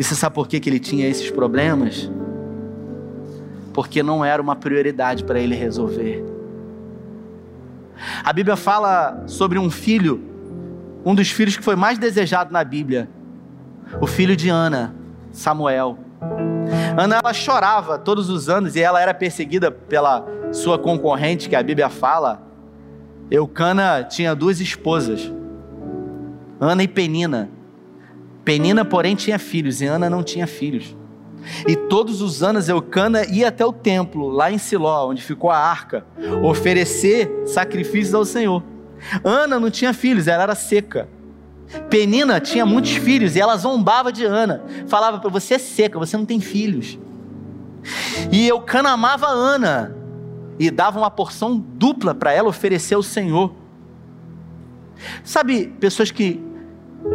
E 0.00 0.02
você 0.02 0.14
sabe 0.14 0.34
por 0.34 0.48
que, 0.48 0.58
que 0.58 0.70
ele 0.70 0.80
tinha 0.80 1.06
esses 1.06 1.30
problemas? 1.30 2.10
Porque 3.74 4.02
não 4.02 4.24
era 4.24 4.40
uma 4.40 4.56
prioridade 4.56 5.22
para 5.22 5.38
ele 5.38 5.54
resolver. 5.54 6.24
A 8.24 8.32
Bíblia 8.32 8.56
fala 8.56 9.24
sobre 9.26 9.58
um 9.58 9.70
filho, 9.70 10.18
um 11.04 11.14
dos 11.14 11.30
filhos 11.30 11.54
que 11.54 11.62
foi 11.62 11.76
mais 11.76 11.98
desejado 11.98 12.50
na 12.50 12.64
Bíblia, 12.64 13.10
o 14.00 14.06
filho 14.06 14.34
de 14.34 14.48
Ana, 14.48 14.94
Samuel. 15.32 15.98
Ana 16.96 17.16
ela 17.16 17.34
chorava 17.34 17.98
todos 17.98 18.30
os 18.30 18.48
anos 18.48 18.76
e 18.76 18.80
ela 18.80 19.02
era 19.02 19.12
perseguida 19.12 19.70
pela 19.70 20.26
sua 20.50 20.78
concorrente, 20.78 21.46
que 21.46 21.54
a 21.54 21.62
Bíblia 21.62 21.90
fala. 21.90 22.42
Eucana 23.30 24.02
tinha 24.04 24.34
duas 24.34 24.62
esposas, 24.62 25.30
Ana 26.58 26.82
e 26.82 26.88
Penina. 26.88 27.59
Penina, 28.50 28.84
porém, 28.84 29.14
tinha 29.14 29.38
filhos 29.38 29.80
e 29.80 29.86
Ana 29.86 30.10
não 30.10 30.24
tinha 30.24 30.44
filhos. 30.44 30.96
E 31.68 31.76
todos 31.76 32.20
os 32.20 32.42
anos 32.42 32.68
Eucana 32.68 33.24
ia 33.24 33.46
até 33.46 33.64
o 33.64 33.72
templo, 33.72 34.28
lá 34.28 34.50
em 34.50 34.58
Siló, 34.58 35.08
onde 35.08 35.22
ficou 35.22 35.50
a 35.50 35.56
arca, 35.56 36.04
oferecer 36.42 37.30
sacrifícios 37.46 38.12
ao 38.12 38.24
Senhor. 38.24 38.60
Ana 39.22 39.60
não 39.60 39.70
tinha 39.70 39.94
filhos, 39.94 40.26
ela 40.26 40.42
era 40.42 40.56
seca. 40.56 41.08
Penina 41.88 42.40
tinha 42.40 42.66
muitos 42.66 42.90
filhos 42.90 43.36
e 43.36 43.40
ela 43.40 43.56
zombava 43.56 44.10
de 44.10 44.24
Ana. 44.24 44.64
Falava 44.88 45.20
para 45.20 45.30
você 45.30 45.54
é 45.54 45.58
seca, 45.58 45.96
você 45.96 46.16
não 46.16 46.26
tem 46.26 46.40
filhos. 46.40 46.98
E 48.32 48.48
Eucana 48.48 48.90
amava 48.90 49.28
Ana 49.28 49.94
e 50.58 50.72
dava 50.72 50.98
uma 50.98 51.10
porção 51.10 51.56
dupla 51.56 52.16
para 52.16 52.32
ela 52.32 52.48
oferecer 52.48 52.96
ao 52.96 53.02
Senhor. 53.04 53.54
Sabe, 55.22 55.72
pessoas 55.78 56.10
que, 56.10 56.49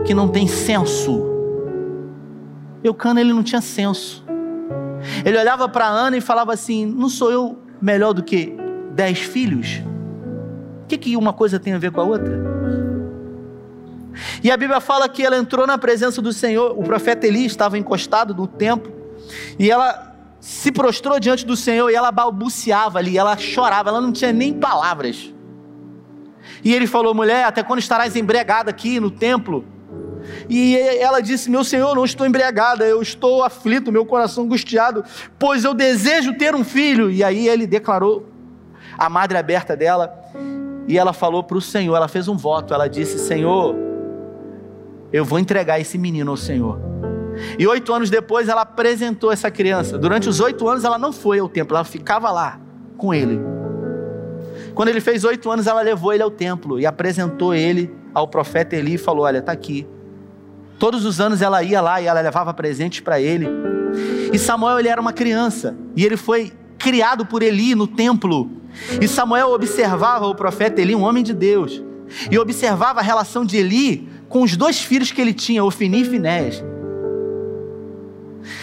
que 0.04 0.14
não 0.14 0.28
têm 0.28 0.48
senso. 0.48 1.24
Eucana 2.84 3.22
ele 3.22 3.34
não 3.34 3.44
tinha 3.44 3.62
senso. 3.62 4.24
Ele 5.24 5.38
olhava 5.38 5.68
para 5.70 5.88
Ana 5.88 6.18
e 6.18 6.22
falava 6.22 6.54
assim: 6.54 6.86
Não 6.86 7.10
sou 7.10 7.32
eu 7.32 7.60
melhor 7.82 8.14
do 8.14 8.24
que 8.24 8.56
dez 8.92 9.20
filhos? 9.20 9.82
O 10.84 10.88
que, 10.88 10.98
que 10.98 11.18
uma 11.18 11.34
coisa 11.34 11.60
tem 11.60 11.74
a 11.74 11.78
ver 11.78 11.92
com 11.92 12.02
a 12.02 12.04
outra? 12.04 12.56
E 14.44 14.52
a 14.52 14.58
Bíblia 14.58 14.80
fala 14.80 15.10
que 15.10 15.24
ela 15.24 15.38
entrou 15.38 15.68
na 15.68 15.78
presença 15.78 16.22
do 16.22 16.32
Senhor, 16.32 16.78
o 16.78 16.84
profeta 16.84 17.28
Eli 17.28 17.46
estava 17.46 17.78
encostado 17.78 18.34
no 18.34 18.48
templo, 18.48 18.94
e 19.60 19.70
ela 19.70 20.16
se 20.40 20.72
prostrou 20.72 21.20
diante 21.20 21.46
do 21.46 21.56
Senhor 21.56 21.90
e 21.90 21.96
ela 21.96 22.12
balbuciava 22.12 23.00
ali, 23.00 23.18
ela 23.18 23.36
chorava, 23.36 23.90
ela 23.90 24.00
não 24.00 24.12
tinha 24.12 24.32
nem 24.32 24.54
palavras. 24.54 25.34
E 26.64 26.74
ele 26.74 26.88
falou: 26.88 27.14
mulher, 27.14 27.46
até 27.46 27.64
quando 27.64 27.80
estarás 27.80 28.16
embriagada 28.16 28.70
aqui 28.70 29.00
no 29.00 29.10
templo? 29.10 29.66
E 30.50 30.78
ela 30.78 31.22
disse: 31.22 31.50
Meu 31.50 31.64
Senhor, 31.64 31.96
não 31.96 32.06
estou 32.06 32.26
embriagada, 32.26 32.86
eu 32.86 33.02
estou 33.02 33.44
aflito, 33.44 33.92
meu 33.92 34.06
coração 34.06 34.44
angustiado, 34.44 35.04
pois 35.38 35.64
eu 35.64 35.74
desejo 35.74 36.38
ter 36.38 36.56
um 36.56 36.64
filho. 36.64 37.10
E 37.10 37.24
aí 37.24 37.48
ele 37.48 37.66
declarou 37.68 38.28
a 38.98 39.10
madre 39.10 39.38
aberta 39.38 39.76
dela, 39.76 40.14
e 40.88 40.98
ela 40.98 41.14
falou 41.14 41.44
para 41.44 41.58
o 41.58 41.62
Senhor: 41.62 41.96
ela 41.96 42.08
fez 42.08 42.28
um 42.28 42.38
voto, 42.38 42.74
ela 42.74 42.88
disse: 42.88 43.20
Senhor, 43.20 43.76
eu 45.12 45.26
vou 45.26 45.40
entregar 45.40 45.80
esse 45.80 45.98
menino 45.98 46.32
ao 46.32 46.38
Senhor. 46.38 46.80
E 47.60 47.68
oito 47.68 47.94
anos 47.94 48.10
depois 48.10 48.48
ela 48.48 48.62
apresentou 48.62 49.32
essa 49.32 49.52
criança. 49.52 49.98
Durante 49.98 50.30
os 50.30 50.40
oito 50.40 50.68
anos 50.70 50.84
ela 50.84 50.98
não 50.98 51.12
foi 51.12 51.40
ao 51.40 51.50
templo, 51.50 51.76
ela 51.76 51.86
ficava 51.86 52.32
lá 52.32 52.60
com 52.98 53.14
ele. 53.14 53.56
Quando 54.74 54.90
ele 54.90 55.00
fez 55.02 55.24
oito 55.24 55.50
anos, 55.50 55.68
ela 55.68 55.82
levou 55.82 56.14
ele 56.14 56.22
ao 56.22 56.30
templo 56.30 56.80
e 56.80 56.86
apresentou 56.86 57.54
ele 57.54 57.94
ao 58.14 58.28
profeta 58.28 58.76
Eli 58.76 58.96
e 58.96 58.98
falou: 58.98 59.26
Olha, 59.26 59.40
está 59.40 59.52
aqui. 59.52 59.88
Todos 60.78 61.06
os 61.06 61.22
anos 61.22 61.42
ela 61.42 61.64
ia 61.64 61.82
lá 61.82 62.02
e 62.02 62.06
ela 62.06 62.22
levava 62.22 62.54
presentes 62.54 63.00
para 63.00 63.20
ele. 63.20 63.48
E 64.32 64.38
Samuel 64.38 64.80
ele 64.80 64.90
era 64.90 65.00
uma 65.00 65.14
criança 65.14 65.76
e 65.96 66.06
ele 66.06 66.18
foi 66.18 66.52
criado 66.78 67.26
por 67.26 67.42
Eli 67.42 67.74
no 67.76 67.88
templo. 67.88 68.52
E 69.02 69.08
Samuel 69.08 69.50
observava 69.52 70.28
o 70.28 70.36
profeta 70.36 70.82
Eli, 70.82 70.94
um 70.94 71.04
homem 71.04 71.24
de 71.24 71.34
Deus, 71.34 71.82
e 72.30 72.38
observava 72.38 73.00
a 73.00 73.04
relação 73.04 73.46
de 73.46 73.58
Eli 73.58 74.08
com 74.28 74.42
os 74.44 74.58
dois 74.58 74.82
filhos 74.82 75.12
que 75.12 75.22
ele 75.22 75.34
tinha, 75.34 75.64
Ofini 75.64 76.02
e 76.02 76.06
Finés. 76.06 76.64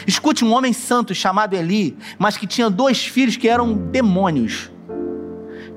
Escute 0.06 0.44
um 0.44 0.52
homem 0.52 0.72
santo 0.72 1.14
chamado 1.14 1.54
Eli, 1.54 1.96
mas 2.18 2.36
que 2.36 2.46
tinha 2.46 2.68
dois 2.68 3.04
filhos 3.04 3.36
que 3.36 3.48
eram 3.48 3.72
demônios, 3.72 4.70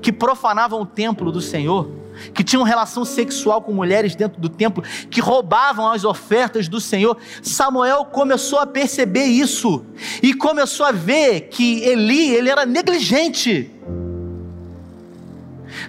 que 0.02 0.12
profanavam 0.12 0.80
o 0.82 0.86
templo 0.86 1.32
do 1.32 1.40
Senhor, 1.40 1.90
que 2.32 2.44
tinham 2.44 2.62
relação 2.62 3.04
sexual 3.04 3.62
com 3.62 3.72
mulheres 3.72 4.14
dentro 4.14 4.40
do 4.40 4.48
templo, 4.48 4.82
que 5.10 5.20
roubavam 5.20 5.90
as 5.90 6.04
ofertas 6.04 6.68
do 6.68 6.80
Senhor. 6.80 7.16
Samuel 7.42 8.04
começou 8.06 8.58
a 8.58 8.66
perceber 8.66 9.24
isso 9.24 9.84
e 10.22 10.34
começou 10.34 10.86
a 10.86 10.92
ver 10.92 11.48
que 11.48 11.82
Eli, 11.82 12.34
ele 12.34 12.50
era 12.50 12.64
negligente. 12.66 13.70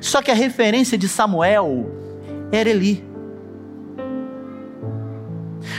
Só 0.02 0.22
que 0.22 0.32
a 0.32 0.36
referência 0.36 0.98
de 0.98 1.08
Samuel 1.08 1.92
era 2.52 2.70
Eli. 2.70 3.06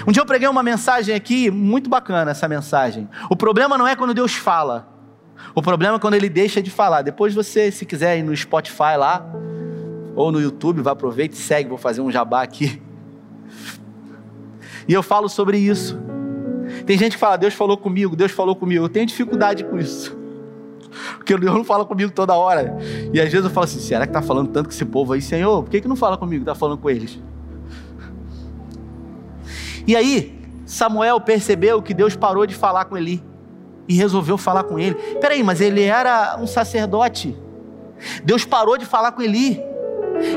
Um 0.06 0.12
dia 0.12 0.22
eu 0.22 0.26
preguei 0.26 0.48
uma 0.48 0.62
mensagem 0.62 1.14
aqui, 1.14 1.50
muito 1.50 1.88
bacana 1.88 2.30
essa 2.30 2.48
mensagem. 2.48 3.08
O 3.30 3.36
problema 3.36 3.78
não 3.78 3.86
é 3.86 3.96
quando 3.96 4.14
Deus 4.14 4.34
fala, 4.34 4.88
o 5.54 5.62
problema 5.62 5.96
é 5.96 5.98
quando 5.98 6.14
ele 6.14 6.28
deixa 6.28 6.62
de 6.62 6.70
falar. 6.70 7.02
Depois 7.02 7.34
você, 7.34 7.70
se 7.70 7.84
quiser 7.84 8.18
ir 8.18 8.22
no 8.22 8.36
Spotify 8.36 8.96
lá, 8.96 9.24
ou 10.14 10.32
no 10.32 10.40
YouTube, 10.40 10.80
vá 10.82 10.92
aproveita 10.92 11.34
e 11.34 11.38
segue, 11.38 11.68
vou 11.68 11.78
fazer 11.78 12.00
um 12.00 12.10
jabá 12.10 12.42
aqui. 12.42 12.80
E 14.88 14.92
eu 14.94 15.02
falo 15.02 15.28
sobre 15.28 15.58
isso. 15.58 15.98
Tem 16.86 16.96
gente 16.96 17.12
que 17.12 17.18
fala, 17.18 17.36
Deus 17.36 17.54
falou 17.54 17.76
comigo, 17.76 18.16
Deus 18.16 18.32
falou 18.32 18.56
comigo. 18.56 18.84
Eu 18.84 18.88
tenho 18.88 19.06
dificuldade 19.06 19.64
com 19.64 19.78
isso. 19.78 20.16
Porque 21.16 21.36
Deus 21.36 21.54
não 21.54 21.64
fala 21.64 21.84
comigo 21.84 22.10
toda 22.10 22.34
hora. 22.34 22.78
E 23.12 23.20
às 23.20 23.30
vezes 23.30 23.44
eu 23.44 23.50
falo 23.50 23.64
assim, 23.64 23.78
será 23.78 24.06
que 24.06 24.10
está 24.10 24.22
falando 24.22 24.48
tanto 24.48 24.66
com 24.68 24.72
esse 24.72 24.84
povo 24.84 25.12
aí, 25.12 25.20
Senhor? 25.20 25.62
Por 25.62 25.70
que, 25.70 25.82
que 25.82 25.88
não 25.88 25.96
fala 25.96 26.16
comigo, 26.16 26.42
está 26.42 26.54
falando 26.54 26.78
com 26.78 26.88
eles? 26.88 27.18
E 29.86 29.94
aí, 29.94 30.38
Samuel 30.64 31.20
percebeu 31.20 31.82
que 31.82 31.94
Deus 31.94 32.16
parou 32.16 32.46
de 32.46 32.54
falar 32.54 32.86
com 32.86 32.96
Eli 32.96 33.22
e 33.86 33.94
resolveu 33.94 34.36
falar 34.36 34.64
com 34.64 34.78
ele. 34.78 34.94
Peraí, 35.20 35.42
mas 35.42 35.60
ele 35.60 35.82
era 35.82 36.38
um 36.40 36.46
sacerdote. 36.46 37.36
Deus 38.24 38.44
parou 38.44 38.76
de 38.76 38.84
falar 38.84 39.12
com 39.12 39.22
Eli 39.22 39.67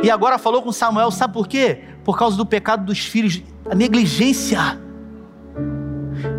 e 0.03 0.09
agora 0.09 0.37
falou 0.37 0.61
com 0.61 0.71
Samuel. 0.71 1.11
Sabe 1.11 1.33
por 1.33 1.47
quê? 1.47 1.83
Por 2.03 2.17
causa 2.17 2.35
do 2.37 2.45
pecado 2.45 2.85
dos 2.85 2.99
filhos, 2.99 3.41
a 3.69 3.75
negligência. 3.75 4.79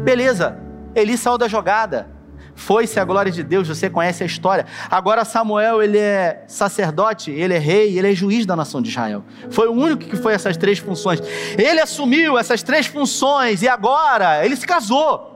Beleza, 0.04 0.58
Eli 0.94 1.16
saiu 1.16 1.38
da 1.38 1.48
jogada. 1.48 2.10
Foi-se 2.54 3.00
a 3.00 3.04
glória 3.04 3.32
de 3.32 3.42
Deus, 3.42 3.66
você 3.66 3.88
conhece 3.88 4.22
a 4.22 4.26
história. 4.26 4.66
Agora 4.90 5.24
Samuel, 5.24 5.82
ele 5.82 5.98
é 5.98 6.44
sacerdote, 6.46 7.30
ele 7.30 7.54
é 7.54 7.58
rei, 7.58 7.98
ele 7.98 8.12
é 8.12 8.14
juiz 8.14 8.44
da 8.44 8.54
nação 8.54 8.82
de 8.82 8.90
Israel. 8.90 9.24
Foi 9.50 9.68
o 9.68 9.72
único 9.72 10.04
que 10.04 10.16
foi 10.16 10.34
essas 10.34 10.56
três 10.56 10.78
funções. 10.78 11.20
Ele 11.56 11.80
assumiu 11.80 12.38
essas 12.38 12.62
três 12.62 12.86
funções 12.86 13.62
e 13.62 13.68
agora 13.68 14.44
ele 14.44 14.54
se 14.54 14.66
casou. 14.66 15.30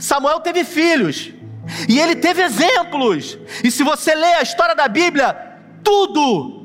Samuel 0.00 0.40
teve 0.40 0.64
filhos 0.64 1.32
e 1.88 2.00
ele 2.00 2.16
teve 2.16 2.42
exemplos. 2.42 3.38
E 3.62 3.70
se 3.70 3.82
você 3.82 4.14
lê 4.14 4.34
a 4.34 4.42
história 4.42 4.74
da 4.74 4.88
Bíblia, 4.88 5.36
tudo 5.84 6.55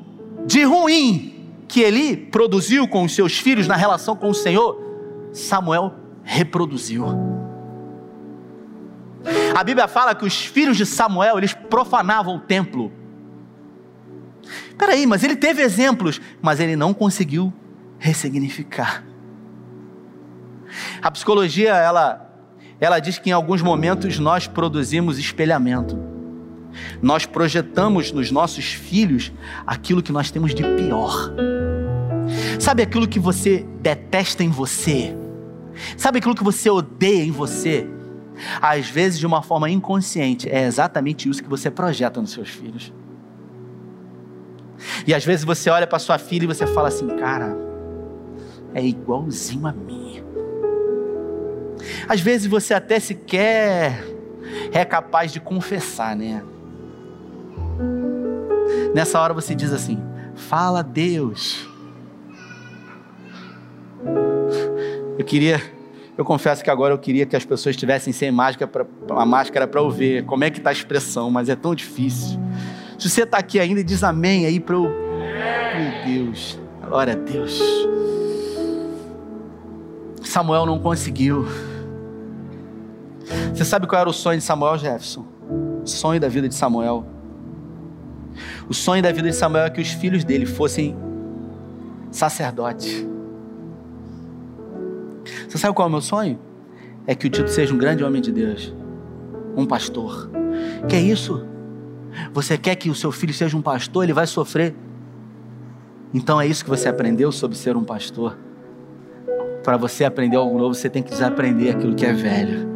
de 0.45 0.63
ruim 0.63 1.31
que 1.67 1.81
ele 1.81 2.17
produziu 2.17 2.87
com 2.87 3.03
os 3.03 3.15
seus 3.15 3.37
filhos 3.37 3.67
na 3.67 3.75
relação 3.75 4.15
com 4.15 4.29
o 4.29 4.33
Senhor, 4.33 4.77
Samuel 5.31 5.93
reproduziu. 6.23 7.05
A 9.55 9.63
Bíblia 9.63 9.87
fala 9.87 10.15
que 10.15 10.25
os 10.25 10.45
filhos 10.45 10.77
de 10.77 10.85
Samuel, 10.85 11.37
eles 11.37 11.53
profanavam 11.53 12.35
o 12.35 12.39
templo. 12.39 12.91
Peraí, 14.77 15.05
mas 15.05 15.23
ele 15.23 15.35
teve 15.35 15.61
exemplos, 15.61 16.19
mas 16.41 16.59
ele 16.59 16.75
não 16.75 16.93
conseguiu 16.93 17.53
ressignificar. 17.99 19.03
A 21.01 21.11
psicologia, 21.11 21.75
ela, 21.75 22.33
ela 22.79 22.99
diz 22.99 23.19
que 23.19 23.29
em 23.29 23.33
alguns 23.33 23.61
momentos 23.61 24.17
nós 24.19 24.47
produzimos 24.47 25.19
espelhamento. 25.19 25.97
Nós 27.01 27.25
projetamos 27.25 28.11
nos 28.11 28.31
nossos 28.31 28.73
filhos 28.73 29.31
aquilo 29.65 30.01
que 30.01 30.11
nós 30.11 30.31
temos 30.31 30.53
de 30.53 30.63
pior. 30.63 31.31
Sabe 32.59 32.83
aquilo 32.83 33.07
que 33.07 33.19
você 33.19 33.65
detesta 33.81 34.43
em 34.43 34.49
você? 34.49 35.15
Sabe 35.97 36.19
aquilo 36.19 36.35
que 36.35 36.43
você 36.43 36.69
odeia 36.69 37.23
em 37.23 37.31
você? 37.31 37.87
às 38.61 38.89
vezes 38.89 39.19
de 39.19 39.25
uma 39.25 39.41
forma 39.41 39.69
inconsciente, 39.69 40.49
é 40.49 40.65
exatamente 40.65 41.29
isso 41.29 41.41
que 41.41 41.49
você 41.49 41.69
projeta 41.69 42.21
nos 42.21 42.31
seus 42.31 42.49
filhos. 42.49 42.93
E 45.05 45.13
às 45.13 45.23
vezes 45.23 45.45
você 45.45 45.69
olha 45.69 45.85
para 45.85 45.99
sua 45.99 46.17
filha 46.17 46.43
e 46.45 46.47
você 46.47 46.65
fala 46.65 46.87
assim, 46.87 47.07
cara, 47.17 47.55
é 48.73 48.83
igualzinho 48.83 49.67
a 49.67 49.71
mim. 49.71 50.23
Às 52.07 52.19
vezes 52.21 52.47
você 52.47 52.73
até 52.73 52.99
sequer 52.99 54.03
é 54.71 54.83
capaz 54.83 55.31
de 55.31 55.39
confessar, 55.39 56.15
né? 56.15 56.43
Nessa 58.93 59.19
hora 59.19 59.33
você 59.33 59.55
diz 59.55 59.71
assim: 59.73 59.99
fala 60.35 60.81
Deus. 60.81 61.67
Eu 65.17 65.25
queria 65.25 65.61
eu 66.17 66.25
confesso 66.25 66.63
que 66.63 66.69
agora 66.69 66.93
eu 66.93 66.99
queria 66.99 67.25
que 67.25 67.35
as 67.35 67.45
pessoas 67.45 67.73
estivessem 67.75 68.13
sem 68.13 68.31
máscara 68.31 68.87
a 69.09 69.25
máscara 69.25 69.67
para 69.67 69.79
eu 69.79 69.89
ver 69.89 70.23
como 70.25 70.43
é 70.43 70.51
que 70.51 70.59
está 70.59 70.69
a 70.69 70.73
expressão, 70.73 71.31
mas 71.31 71.49
é 71.49 71.55
tão 71.55 71.73
difícil. 71.73 72.39
Se 72.99 73.09
você 73.09 73.23
está 73.23 73.37
aqui 73.39 73.59
ainda, 73.59 73.83
diz 73.83 74.03
amém 74.03 74.45
aí 74.45 74.59
para 74.59 74.75
eu. 74.75 74.83
Meu 74.83 76.05
Deus, 76.05 76.59
glória 76.85 77.13
a 77.13 77.15
Deus. 77.15 77.59
Samuel 80.21 80.65
não 80.65 80.79
conseguiu. 80.79 81.47
Você 83.53 83.65
sabe 83.65 83.87
qual 83.87 84.01
era 84.01 84.09
o 84.09 84.13
sonho 84.13 84.37
de 84.37 84.43
Samuel 84.43 84.77
Jefferson? 84.77 85.25
O 85.83 85.87
sonho 85.87 86.19
da 86.19 86.27
vida 86.27 86.47
de 86.47 86.53
Samuel. 86.53 87.05
O 88.71 88.73
sonho 88.73 89.03
da 89.03 89.11
vida 89.11 89.27
de 89.27 89.35
Samuel 89.35 89.65
é 89.65 89.69
que 89.69 89.81
os 89.81 89.91
filhos 89.91 90.23
dele 90.23 90.45
fossem 90.45 90.95
sacerdotes. 92.09 93.05
Você 95.45 95.57
sabe 95.57 95.75
qual 95.75 95.87
é 95.87 95.89
o 95.89 95.91
meu 95.91 95.99
sonho? 95.99 96.39
É 97.05 97.13
que 97.13 97.27
o 97.27 97.29
Tito 97.29 97.49
seja 97.49 97.73
um 97.73 97.77
grande 97.77 98.01
homem 98.01 98.21
de 98.21 98.31
Deus, 98.31 98.73
um 99.57 99.65
pastor. 99.65 100.31
Que 100.87 100.95
é 100.95 101.01
isso? 101.01 101.45
Você 102.31 102.57
quer 102.57 102.75
que 102.77 102.89
o 102.89 102.95
seu 102.95 103.11
filho 103.11 103.33
seja 103.33 103.57
um 103.57 103.61
pastor? 103.61 104.05
Ele 104.05 104.13
vai 104.13 104.25
sofrer. 104.25 104.73
Então 106.13 106.39
é 106.39 106.47
isso 106.47 106.63
que 106.63 106.69
você 106.69 106.87
aprendeu 106.87 107.29
sobre 107.29 107.57
ser 107.57 107.75
um 107.75 107.83
pastor. 107.83 108.37
Para 109.65 109.75
você 109.75 110.05
aprender 110.05 110.37
algo 110.37 110.57
novo, 110.57 110.73
você 110.73 110.89
tem 110.89 111.03
que 111.03 111.11
desaprender 111.11 111.75
aquilo 111.75 111.93
que 111.93 112.05
é 112.05 112.13
velho. 112.13 112.69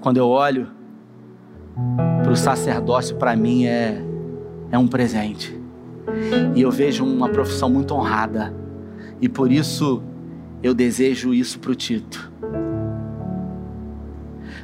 Quando 0.00 0.16
eu 0.16 0.26
olho 0.26 0.66
para 2.24 2.32
o 2.32 2.36
sacerdócio, 2.36 3.14
para 3.14 3.36
mim 3.36 3.66
é, 3.66 4.09
é 4.70 4.78
um 4.78 4.86
presente. 4.86 5.58
E 6.54 6.62
eu 6.62 6.70
vejo 6.70 7.04
uma 7.04 7.28
profissão 7.28 7.68
muito 7.68 7.94
honrada. 7.94 8.54
E 9.20 9.28
por 9.28 9.50
isso 9.50 10.02
eu 10.62 10.74
desejo 10.74 11.34
isso 11.34 11.58
para 11.58 11.70
o 11.70 11.74
Tito. 11.74 12.30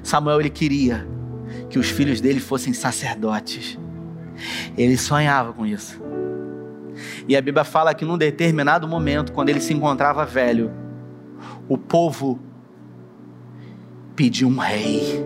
Samuel 0.03 0.41
ele 0.41 0.51
queria 0.51 1.07
que 1.69 1.79
os 1.79 1.89
filhos 1.89 2.21
dele 2.21 2.41
fossem 2.41 2.73
sacerdotes. 2.73 3.79
Ele 4.77 4.97
sonhava 4.97 5.53
com 5.53 5.67
isso. 5.67 6.01
E 7.29 7.37
a 7.37 7.41
Bíblia 7.41 7.65
fala 7.65 7.95
que 7.95 8.05
num 8.05 8.17
determinado 8.17 8.87
momento, 8.87 9.33
quando 9.33 9.49
ele 9.49 9.61
se 9.61 9.73
encontrava 9.73 10.25
velho, 10.25 10.71
o 11.69 11.77
povo 11.77 12.39
pediu 14.15 14.49
um 14.49 14.59
rei. 14.59 15.25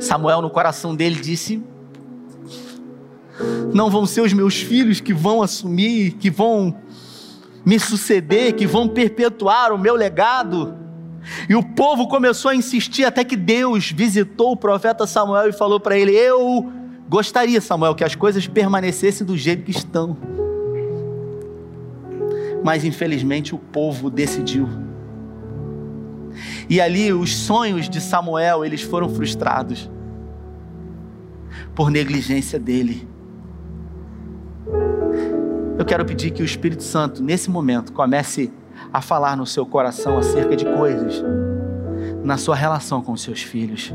Samuel, 0.00 0.42
no 0.42 0.50
coração 0.50 0.94
dele, 0.94 1.16
disse: 1.16 1.62
Não 3.72 3.90
vão 3.90 4.06
ser 4.06 4.22
os 4.22 4.32
meus 4.32 4.60
filhos 4.60 5.00
que 5.00 5.12
vão 5.12 5.42
assumir, 5.42 6.12
que 6.12 6.30
vão 6.30 6.76
me 7.64 7.78
suceder, 7.78 8.54
que 8.54 8.66
vão 8.66 8.88
perpetuar 8.88 9.72
o 9.72 9.78
meu 9.78 9.94
legado. 9.94 10.74
E 11.48 11.54
o 11.54 11.62
povo 11.62 12.06
começou 12.06 12.50
a 12.50 12.54
insistir 12.54 13.04
até 13.04 13.24
que 13.24 13.36
Deus 13.36 13.90
visitou 13.90 14.52
o 14.52 14.56
profeta 14.56 15.06
Samuel 15.06 15.48
e 15.48 15.52
falou 15.52 15.80
para 15.80 15.98
ele: 15.98 16.12
Eu 16.12 16.72
gostaria, 17.08 17.60
Samuel, 17.60 17.94
que 17.94 18.04
as 18.04 18.14
coisas 18.14 18.46
permanecessem 18.46 19.26
do 19.26 19.36
jeito 19.36 19.64
que 19.64 19.72
estão. 19.72 20.16
Mas 22.62 22.84
infelizmente 22.84 23.54
o 23.54 23.58
povo 23.58 24.08
decidiu. 24.08 24.68
E 26.68 26.80
ali 26.80 27.12
os 27.12 27.34
sonhos 27.34 27.88
de 27.88 28.00
Samuel, 28.00 28.64
eles 28.64 28.82
foram 28.82 29.08
frustrados 29.08 29.90
por 31.74 31.90
negligência 31.90 32.58
dele. 32.58 33.08
Eu 35.78 35.84
quero 35.84 36.04
pedir 36.04 36.30
que 36.30 36.42
o 36.42 36.44
Espírito 36.44 36.82
Santo, 36.82 37.22
nesse 37.22 37.50
momento, 37.50 37.92
comece 37.92 38.52
a 38.92 39.00
falar 39.00 39.36
no 39.36 39.46
seu 39.46 39.66
coração 39.66 40.18
acerca 40.18 40.56
de 40.56 40.64
coisas 40.64 41.22
na 42.26 42.36
sua 42.36 42.56
relação 42.56 43.02
com 43.02 43.12
os 43.12 43.22
seus 43.22 43.42
filhos. 43.42 43.94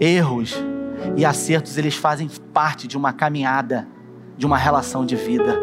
Erros 0.00 0.56
e 1.16 1.24
acertos, 1.24 1.78
eles 1.78 1.94
fazem 1.94 2.28
parte 2.52 2.88
de 2.88 2.96
uma 2.96 3.12
caminhada, 3.12 3.86
de 4.36 4.44
uma 4.44 4.56
relação 4.56 5.06
de 5.06 5.14
vida. 5.14 5.56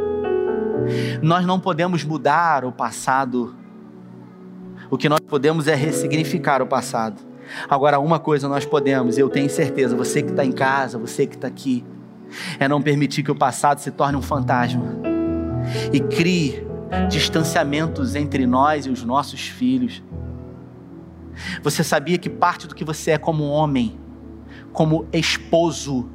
Nós 1.21 1.45
não 1.45 1.59
podemos 1.59 2.03
mudar 2.03 2.63
o 2.63 2.71
passado. 2.71 3.55
O 4.89 4.97
que 4.97 5.09
nós 5.09 5.19
podemos 5.19 5.67
é 5.67 5.75
ressignificar 5.75 6.61
o 6.61 6.67
passado. 6.67 7.21
Agora, 7.69 7.99
uma 7.99 8.19
coisa 8.19 8.47
nós 8.47 8.65
podemos, 8.65 9.17
eu 9.17 9.29
tenho 9.29 9.49
certeza, 9.49 9.95
você 9.95 10.21
que 10.21 10.29
está 10.29 10.45
em 10.45 10.51
casa, 10.51 10.97
você 10.97 11.27
que 11.27 11.35
está 11.35 11.47
aqui, 11.47 11.83
é 12.59 12.67
não 12.67 12.81
permitir 12.81 13.23
que 13.23 13.31
o 13.31 13.35
passado 13.35 13.79
se 13.79 13.91
torne 13.91 14.17
um 14.17 14.21
fantasma 14.21 14.85
e 15.91 15.99
crie 15.99 16.65
distanciamentos 17.09 18.15
entre 18.15 18.45
nós 18.45 18.85
e 18.85 18.89
os 18.89 19.03
nossos 19.03 19.47
filhos. 19.47 20.03
Você 21.61 21.83
sabia 21.83 22.17
que 22.17 22.29
parte 22.29 22.67
do 22.67 22.75
que 22.75 22.83
você 22.83 23.11
é 23.11 23.17
como 23.17 23.45
homem, 23.45 23.99
como 24.71 25.07
esposo, 25.11 26.09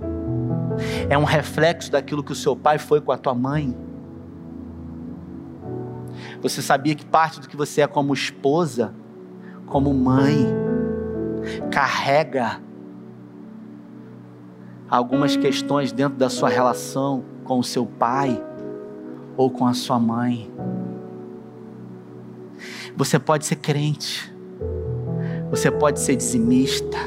é 1.08 1.18
um 1.18 1.24
reflexo 1.24 1.90
daquilo 1.90 2.22
que 2.22 2.32
o 2.32 2.36
seu 2.36 2.54
pai 2.54 2.78
foi 2.78 3.00
com 3.00 3.10
a 3.10 3.18
tua 3.18 3.34
mãe? 3.34 3.76
Você 6.40 6.62
sabia 6.62 6.94
que 6.94 7.04
parte 7.04 7.40
do 7.40 7.48
que 7.48 7.56
você 7.56 7.80
é 7.80 7.86
como 7.86 8.14
esposa, 8.14 8.94
como 9.66 9.92
mãe, 9.92 10.46
carrega 11.70 12.60
algumas 14.88 15.36
questões 15.36 15.92
dentro 15.92 16.18
da 16.18 16.30
sua 16.30 16.48
relação 16.48 17.24
com 17.44 17.58
o 17.58 17.64
seu 17.64 17.84
pai 17.84 18.42
ou 19.36 19.50
com 19.50 19.66
a 19.66 19.74
sua 19.74 19.98
mãe. 19.98 20.50
Você 22.96 23.18
pode 23.18 23.46
ser 23.46 23.56
crente, 23.56 24.32
você 25.50 25.70
pode 25.70 26.00
ser 26.00 26.16
dizimista, 26.16 26.98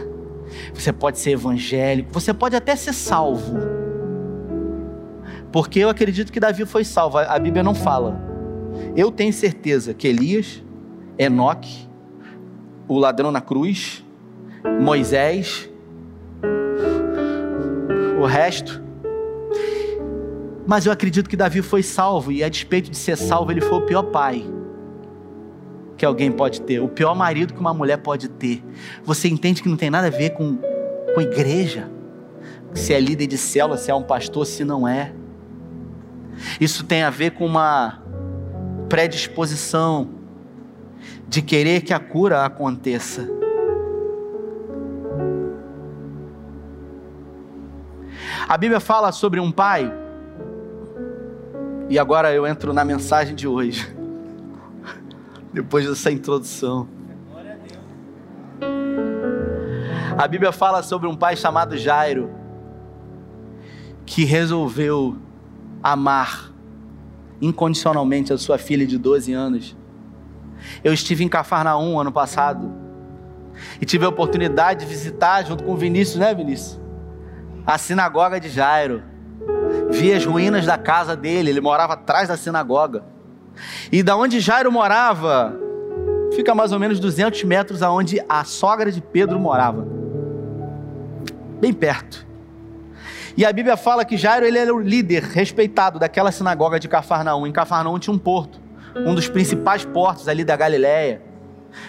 você 0.73 0.93
pode 0.93 1.19
ser 1.19 1.31
evangélico, 1.31 2.11
você 2.13 2.33
pode 2.33 2.55
até 2.55 2.75
ser 2.75 2.93
salvo. 2.93 3.57
Porque 5.51 5.79
eu 5.79 5.89
acredito 5.89 6.31
que 6.31 6.39
Davi 6.39 6.65
foi 6.65 6.85
salvo, 6.85 7.17
a 7.17 7.37
Bíblia 7.37 7.61
não 7.61 7.75
fala. 7.75 8.19
Eu 8.95 9.11
tenho 9.11 9.33
certeza 9.33 9.93
que 9.93 10.07
Elias 10.07 10.63
Enoque, 11.17 11.89
o 12.87 12.97
ladrão 12.97 13.31
na 13.31 13.41
cruz, 13.41 14.05
Moisés, 14.81 15.69
o 18.21 18.25
resto. 18.25 18.81
Mas 20.65 20.85
eu 20.85 20.91
acredito 20.91 21.29
que 21.29 21.35
Davi 21.35 21.61
foi 21.61 21.83
salvo, 21.83 22.31
e 22.31 22.43
a 22.43 22.49
despeito 22.49 22.89
de 22.89 22.97
ser 22.97 23.17
salvo, 23.17 23.51
ele 23.51 23.61
foi 23.61 23.79
o 23.79 23.81
pior 23.81 24.03
pai 24.03 24.45
que 25.97 26.05
alguém 26.05 26.31
pode 26.31 26.61
ter, 26.61 26.79
o 26.79 26.87
pior 26.87 27.13
marido 27.13 27.53
que 27.53 27.59
uma 27.59 27.75
mulher 27.75 27.97
pode 27.97 28.27
ter. 28.27 28.63
Você 29.03 29.27
entende 29.27 29.61
que 29.61 29.69
não 29.69 29.77
tem 29.77 29.91
nada 29.91 30.07
a 30.07 30.09
ver 30.09 30.31
com, 30.31 30.57
com 31.13 31.21
igreja? 31.21 31.91
Se 32.73 32.91
é 32.91 32.99
líder 32.99 33.27
de 33.27 33.37
célula, 33.37 33.77
se 33.77 33.91
é 33.91 33.93
um 33.93 34.01
pastor, 34.01 34.47
se 34.47 34.63
não 34.63 34.87
é. 34.87 35.13
Isso 36.59 36.85
tem 36.85 37.03
a 37.03 37.11
ver 37.11 37.31
com 37.31 37.45
uma 37.45 38.01
predisposição 38.89 40.09
de 41.27 41.41
querer 41.43 41.81
que 41.81 41.93
a 41.93 41.99
cura 41.99 42.45
aconteça. 42.45 43.40
A 48.51 48.57
Bíblia 48.57 48.81
fala 48.81 49.13
sobre 49.13 49.39
um 49.39 49.49
pai, 49.49 49.89
e 51.87 51.97
agora 51.97 52.33
eu 52.33 52.45
entro 52.45 52.73
na 52.73 52.83
mensagem 52.83 53.33
de 53.33 53.47
hoje 53.47 53.95
depois 55.53 55.87
dessa 55.87 56.11
introdução. 56.11 56.85
A 60.17 60.27
Bíblia 60.27 60.51
fala 60.51 60.83
sobre 60.83 61.07
um 61.07 61.15
pai 61.15 61.37
chamado 61.37 61.77
Jairo, 61.77 62.29
que 64.05 64.25
resolveu 64.25 65.15
amar 65.81 66.51
incondicionalmente 67.41 68.33
a 68.33 68.37
sua 68.37 68.57
filha 68.57 68.85
de 68.85 68.97
12 68.97 69.31
anos. 69.31 69.77
Eu 70.83 70.91
estive 70.91 71.23
em 71.23 71.29
Cafarnaum 71.29 71.97
ano 71.97 72.11
passado 72.11 72.69
e 73.79 73.85
tive 73.85 74.03
a 74.03 74.09
oportunidade 74.09 74.81
de 74.81 74.87
visitar, 74.87 75.41
junto 75.45 75.63
com 75.63 75.71
o 75.71 75.77
Vinícius, 75.77 76.17
né, 76.17 76.35
Vinícius? 76.35 76.80
A 77.71 77.77
sinagoga 77.77 78.37
de 78.37 78.49
Jairo. 78.49 79.01
Vi 79.91 80.11
as 80.11 80.25
ruínas 80.25 80.65
da 80.65 80.77
casa 80.77 81.15
dele, 81.15 81.51
ele 81.51 81.61
morava 81.61 81.93
atrás 81.93 82.27
da 82.27 82.35
sinagoga. 82.35 83.01
E 83.89 84.03
da 84.03 84.17
onde 84.17 84.41
Jairo 84.41 84.69
morava, 84.69 85.57
fica 86.35 86.53
mais 86.53 86.73
ou 86.73 86.79
menos 86.79 86.99
200 86.99 87.45
metros 87.45 87.81
aonde 87.81 88.21
a 88.27 88.43
sogra 88.43 88.91
de 88.91 88.99
Pedro 88.99 89.39
morava. 89.39 89.87
Bem 91.61 91.71
perto. 91.71 92.27
E 93.37 93.45
a 93.45 93.53
Bíblia 93.53 93.77
fala 93.77 94.03
que 94.03 94.17
Jairo 94.17 94.45
ele 94.45 94.57
era 94.57 94.75
o 94.75 94.79
líder 94.81 95.23
respeitado 95.23 95.97
daquela 95.97 96.29
sinagoga 96.29 96.77
de 96.77 96.89
Cafarnaum. 96.89 97.47
Em 97.47 97.53
Cafarnaum 97.53 97.97
tinha 97.97 98.13
um 98.13 98.19
porto, 98.19 98.59
um 98.97 99.15
dos 99.15 99.29
principais 99.29 99.85
portos 99.85 100.27
ali 100.27 100.43
da 100.43 100.57
Galiléia. 100.57 101.21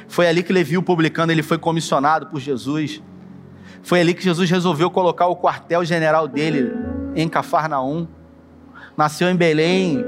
Foi 0.07 0.29
ali 0.29 0.45
que 0.45 0.53
Levi, 0.53 0.79
o 0.79 0.83
publicano, 0.83 1.33
ele 1.33 1.43
foi 1.43 1.59
comissionado 1.59 2.29
por 2.29 2.39
Jesus. 2.39 3.03
Foi 3.83 4.01
ali 4.01 4.15
que 4.15 4.23
Jesus 4.23 4.51
resolveu 4.51 4.91
colocar 4.91 5.27
o 5.27 5.37
quartel-general 5.37 6.29
dele 6.29 6.73
em 7.15 7.29
Cafarnaum. 7.29 8.07
Nasceu 8.97 9.29
em 9.29 9.37
Belém, 9.37 10.05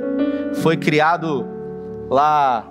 foi 0.62 0.76
criado 0.76 1.46
lá 2.10 2.66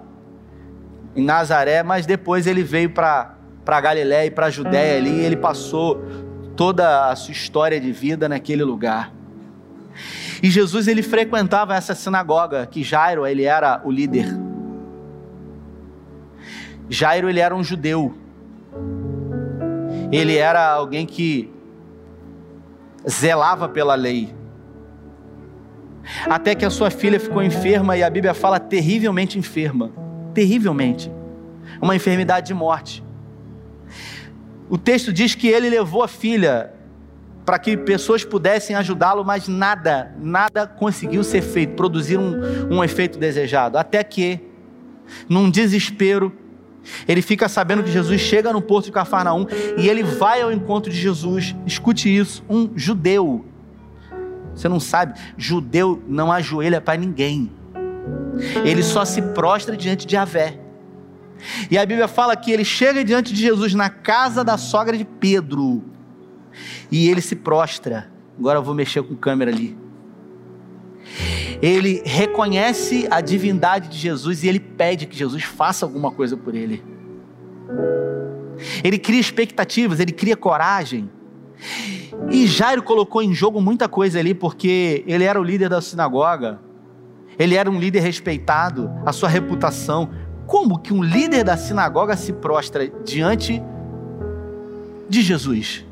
em 1.15 1.23
Nazaré, 1.23 1.83
mas 1.83 2.05
depois 2.05 2.47
ele 2.47 2.63
veio 2.63 2.89
para 2.89 3.33
para 3.63 3.79
Galiléia 3.79 4.27
e 4.27 4.31
para 4.31 4.49
Judéia 4.49 4.97
ali, 4.97 5.21
ele 5.21 5.37
passou 5.37 6.03
toda 6.55 7.09
a 7.09 7.15
sua 7.15 7.31
história 7.31 7.79
de 7.79 7.91
vida 7.91 8.27
naquele 8.27 8.63
lugar. 8.63 9.11
E 10.41 10.49
Jesus 10.49 10.87
ele 10.87 11.01
frequentava 11.01 11.75
essa 11.75 11.95
sinagoga 11.95 12.65
que 12.65 12.83
Jairo 12.83 13.25
ele 13.25 13.43
era 13.43 13.81
o 13.83 13.91
líder. 13.91 14.27
Jairo 16.89 17.29
ele 17.29 17.39
era 17.39 17.55
um 17.55 17.63
judeu. 17.63 18.13
Ele 20.13 20.37
era 20.37 20.63
alguém 20.69 21.07
que 21.07 21.49
zelava 23.09 23.67
pela 23.67 23.95
lei. 23.95 24.33
Até 26.29 26.53
que 26.53 26.63
a 26.63 26.69
sua 26.69 26.91
filha 26.91 27.19
ficou 27.19 27.41
enferma 27.41 27.97
e 27.97 28.03
a 28.03 28.09
Bíblia 28.11 28.35
fala 28.35 28.59
terrivelmente 28.59 29.39
enferma. 29.39 29.91
Terrivelmente. 30.31 31.11
Uma 31.81 31.95
enfermidade 31.95 32.47
de 32.47 32.53
morte. 32.53 33.03
O 34.69 34.77
texto 34.77 35.11
diz 35.11 35.33
que 35.33 35.47
ele 35.47 35.67
levou 35.67 36.03
a 36.03 36.07
filha 36.07 36.71
para 37.43 37.57
que 37.57 37.75
pessoas 37.75 38.23
pudessem 38.23 38.75
ajudá-lo, 38.75 39.25
mas 39.25 39.47
nada, 39.47 40.13
nada 40.19 40.67
conseguiu 40.67 41.23
ser 41.23 41.41
feito, 41.41 41.73
produzir 41.73 42.17
um, 42.17 42.75
um 42.75 42.83
efeito 42.83 43.17
desejado. 43.17 43.79
Até 43.79 44.03
que, 44.03 44.39
num 45.27 45.49
desespero, 45.49 46.31
ele 47.07 47.21
fica 47.21 47.47
sabendo 47.47 47.83
que 47.83 47.91
Jesus 47.91 48.19
chega 48.19 48.51
no 48.51 48.61
porto 48.61 48.85
de 48.85 48.91
Cafarnaum 48.91 49.45
e 49.77 49.87
ele 49.87 50.03
vai 50.03 50.41
ao 50.41 50.51
encontro 50.51 50.91
de 50.91 50.97
Jesus. 50.97 51.55
Escute 51.65 52.15
isso: 52.15 52.43
um 52.49 52.69
judeu 52.75 53.45
você 54.55 54.69
não 54.69 54.79
sabe, 54.79 55.19
judeu 55.37 56.01
não 56.07 56.31
ajoelha 56.31 56.79
para 56.79 56.99
ninguém. 56.99 57.51
Ele 58.63 58.83
só 58.83 59.03
se 59.05 59.21
prostra 59.21 59.75
diante 59.75 60.05
de 60.05 60.15
Avé. 60.15 60.59
E 61.69 61.77
a 61.77 61.85
Bíblia 61.85 62.07
fala 62.07 62.35
que 62.35 62.51
ele 62.51 62.63
chega 62.63 63.03
diante 63.03 63.33
de 63.33 63.41
Jesus 63.41 63.73
na 63.73 63.89
casa 63.89 64.43
da 64.43 64.57
sogra 64.57 64.97
de 64.97 65.03
Pedro. 65.03 65.83
E 66.91 67.09
ele 67.09 67.21
se 67.21 67.35
prostra. 67.35 68.11
Agora 68.37 68.59
eu 68.59 68.63
vou 68.63 68.73
mexer 68.73 69.03
com 69.03 69.15
câmera 69.15 69.51
ali. 69.51 69.77
Ele 71.63 72.01
reconhece 72.03 73.07
a 73.09 73.21
divindade 73.21 73.87
de 73.87 73.97
Jesus 73.97 74.43
e 74.43 74.49
ele 74.49 74.59
pede 74.59 75.05
que 75.05 75.15
Jesus 75.15 75.43
faça 75.43 75.85
alguma 75.85 76.11
coisa 76.11 76.35
por 76.35 76.53
ele. 76.53 76.83
Ele 78.83 78.99
cria 78.99 79.21
expectativas, 79.21 80.01
ele 80.01 80.11
cria 80.11 80.35
coragem. 80.35 81.09
E 82.29 82.45
Jairo 82.47 82.83
colocou 82.83 83.23
em 83.23 83.33
jogo 83.33 83.61
muita 83.61 83.87
coisa 83.87 84.19
ali, 84.19 84.33
porque 84.33 85.05
ele 85.07 85.23
era 85.23 85.39
o 85.39 85.43
líder 85.43 85.69
da 85.69 85.79
sinagoga, 85.79 86.59
ele 87.39 87.55
era 87.55 87.71
um 87.71 87.79
líder 87.79 88.01
respeitado, 88.01 88.91
a 89.05 89.13
sua 89.13 89.29
reputação. 89.29 90.09
Como 90.45 90.77
que 90.77 90.93
um 90.93 91.01
líder 91.01 91.45
da 91.45 91.55
sinagoga 91.55 92.17
se 92.17 92.33
prostra 92.33 92.91
diante 93.05 93.63
de 95.07 95.21
Jesus? 95.21 95.85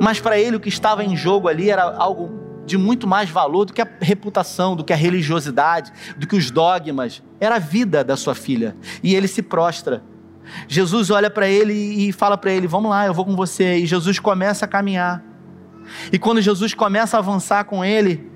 Mas 0.00 0.18
para 0.18 0.36
ele 0.36 0.56
o 0.56 0.60
que 0.60 0.68
estava 0.68 1.04
em 1.04 1.16
jogo 1.16 1.46
ali 1.46 1.70
era 1.70 1.84
algo 1.94 2.37
de 2.68 2.78
muito 2.78 3.06
mais 3.06 3.28
valor 3.28 3.64
do 3.64 3.72
que 3.72 3.82
a 3.82 3.88
reputação, 4.00 4.76
do 4.76 4.84
que 4.84 4.92
a 4.92 4.96
religiosidade, 4.96 5.92
do 6.16 6.26
que 6.26 6.36
os 6.36 6.50
dogmas. 6.50 7.22
Era 7.40 7.56
a 7.56 7.58
vida 7.58 8.04
da 8.04 8.16
sua 8.16 8.34
filha. 8.34 8.76
E 9.02 9.14
ele 9.14 9.26
se 9.26 9.42
prostra. 9.42 10.02
Jesus 10.66 11.10
olha 11.10 11.30
para 11.30 11.48
ele 11.48 11.72
e 11.72 12.12
fala 12.12 12.38
para 12.38 12.52
ele: 12.52 12.66
Vamos 12.66 12.90
lá, 12.90 13.06
eu 13.06 13.14
vou 13.14 13.24
com 13.24 13.34
você. 13.34 13.78
E 13.78 13.86
Jesus 13.86 14.18
começa 14.18 14.64
a 14.64 14.68
caminhar. 14.68 15.22
E 16.12 16.18
quando 16.18 16.40
Jesus 16.40 16.74
começa 16.74 17.16
a 17.16 17.20
avançar 17.20 17.64
com 17.64 17.84
ele, 17.84 18.30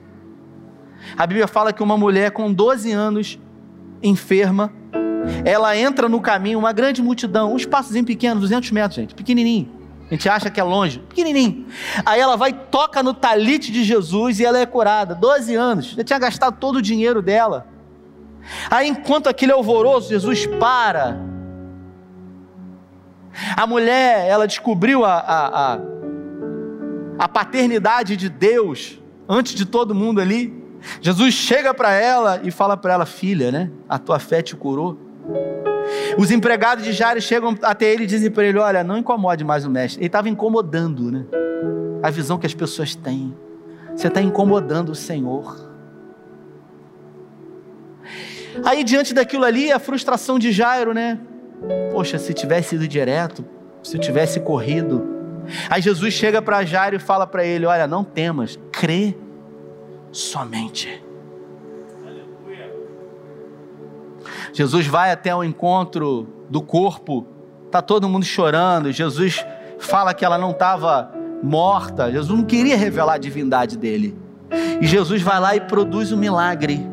a 1.17 1.27
Bíblia 1.27 1.47
fala 1.47 1.73
que 1.73 1.83
uma 1.83 1.97
mulher 1.97 2.31
com 2.31 2.53
12 2.53 2.91
anos, 2.91 3.39
enferma, 4.03 4.73
ela 5.45 5.77
entra 5.77 6.09
no 6.09 6.21
caminho, 6.21 6.59
uma 6.59 6.73
grande 6.73 7.03
multidão, 7.03 7.53
um 7.53 7.57
espaçozinho 7.57 8.05
pequeno, 8.05 8.41
200 8.41 8.71
metros, 8.71 8.97
gente, 8.97 9.15
pequenininho. 9.15 9.82
A 10.11 10.15
gente 10.15 10.29
acha 10.29 10.51
que 10.51 10.61
é 10.61 10.63
longe, 10.63 10.99
pequenininho. 10.99 11.67
Aí 12.05 12.21
ela 12.21 12.37
vai, 12.37 12.53
toca 12.53 13.03
no 13.03 13.15
talite 13.15 13.73
de 13.73 13.83
Jesus 13.83 14.41
e 14.41 14.45
ela 14.45 14.59
é 14.59 14.67
curada. 14.67 15.15
12 15.15 15.55
anos, 15.55 15.87
já 15.93 16.05
tinha 16.05 16.19
gastado 16.19 16.59
todo 16.59 16.77
o 16.77 16.83
dinheiro 16.83 17.23
dela. 17.23 17.67
Aí, 18.71 18.89
enquanto 18.89 19.29
aquele 19.29 19.53
alvoroço, 19.53 20.09
Jesus 20.09 20.47
para 20.47 21.17
a 23.57 23.67
mulher, 23.67 24.27
ela 24.27 24.47
descobriu 24.47 25.05
a, 25.05 25.15
a, 25.15 25.73
a, 25.75 25.79
a 27.19 27.29
paternidade 27.29 28.17
de 28.17 28.29
Deus 28.29 29.01
antes 29.29 29.55
de 29.55 29.65
todo 29.65 29.95
mundo 29.95 30.21
ali. 30.21 30.63
Jesus 31.01 31.35
chega 31.35 31.73
para 31.73 31.93
ela 31.93 32.41
e 32.43 32.51
fala 32.51 32.77
para 32.77 32.93
ela: 32.93 33.07
Filha, 33.07 33.51
né? 33.51 33.71
A 33.89 33.99
tua 33.99 34.19
fé 34.19 34.43
te 34.43 34.57
curou. 34.57 34.99
Os 36.19 36.31
empregados 36.31 36.85
de 36.85 36.93
Jairo 36.93 37.21
chegam 37.21 37.57
até 37.63 37.93
ele 37.93 38.05
e 38.05 38.07
dizem 38.07 38.31
para 38.31 38.45
ele: 38.45 38.59
Olha, 38.59 38.85
não 38.85 38.97
incomode 38.97 39.45
mais 39.45 39.65
o 39.65 39.71
mestre. 39.71 40.01
Ele 40.01 40.07
estava 40.07 40.29
incomodando, 40.29 41.11
né? 41.11 41.25
A 42.03 42.11
visão 42.11 42.39
que 42.39 42.47
as 42.47 42.55
pessoas 42.55 42.95
têm. 42.95 43.35
Você 43.95 44.09
está 44.09 44.21
incomodando 44.21 44.91
o 44.91 44.95
Senhor. 44.95 45.71
Aí, 48.65 48.85
diante 48.85 49.15
daquilo 49.15 49.45
ali, 49.45 49.73
a 49.73 49.79
frustração 49.79 50.39
de 50.39 50.53
Jairo, 50.53 50.93
né? 50.93 51.19
Poxa, 51.91 52.19
se 52.19 52.35
tivesse 52.35 52.75
ido 52.75 52.87
direto, 52.87 53.45
se 53.83 53.99
tivesse 53.99 54.41
corrido. 54.41 55.09
Aí 55.69 55.81
Jesus 55.81 56.13
chega 56.13 56.41
para 56.43 56.65
Jairo 56.65 56.97
e 56.97 56.99
fala 56.99 57.27
para 57.27 57.45
ele: 57.45 57.67
Olha, 57.67 57.87
não 57.87 58.05
temas, 58.05 58.59
crê 58.71 59.17
somente. 60.11 61.03
Jesus 64.53 64.87
vai 64.87 65.13
até 65.13 65.35
o 65.35 65.45
encontro 65.45 66.29
do 66.49 66.63
corpo, 66.63 67.27
tá 67.71 67.83
todo 67.83 68.09
mundo 68.09 68.25
chorando. 68.25 68.93
Jesus 68.93 69.45
fala 69.79 70.15
que 70.15 70.25
ela 70.25 70.39
não 70.39 70.51
estava 70.51 71.13
morta. 71.43 72.11
Jesus 72.11 72.39
não 72.39 72.45
queria 72.45 72.77
revelar 72.77 73.15
a 73.15 73.19
divindade 73.19 73.77
dele. 73.77 74.17
E 74.81 74.87
Jesus 74.87 75.23
vai 75.23 75.41
lá 75.41 75.57
e 75.57 75.61
produz 75.61 76.13
o 76.13 76.15
um 76.15 76.19
milagre. 76.19 76.87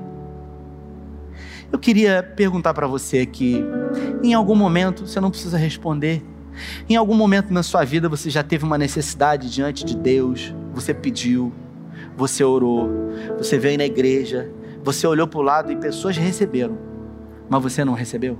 Eu 1.71 1.77
queria 1.77 2.23
perguntar 2.35 2.73
para 2.73 2.87
você 2.87 3.25
que, 3.25 3.63
em 4.23 4.33
algum 4.33 4.55
momento, 4.55 5.05
você 5.05 5.19
não 5.19 5.29
precisa 5.29 5.57
responder. 5.57 6.23
Em 6.89 6.95
algum 6.95 7.13
momento 7.13 7.53
na 7.53 7.63
sua 7.63 7.83
vida 7.83 8.09
você 8.09 8.29
já 8.29 8.43
teve 8.43 8.65
uma 8.65 8.77
necessidade 8.77 9.49
diante 9.49 9.85
de 9.85 9.95
Deus, 9.95 10.53
você 10.73 10.93
pediu, 10.93 11.53
você 12.17 12.43
orou, 12.43 12.89
você 13.37 13.57
veio 13.57 13.77
na 13.77 13.85
igreja, 13.85 14.51
você 14.83 15.05
olhou 15.07 15.27
para 15.27 15.39
o 15.39 15.43
lado 15.43 15.71
e 15.71 15.75
pessoas 15.75 16.17
receberam, 16.17 16.77
mas 17.49 17.61
você 17.61 17.83
não 17.83 17.93
recebeu? 17.93 18.37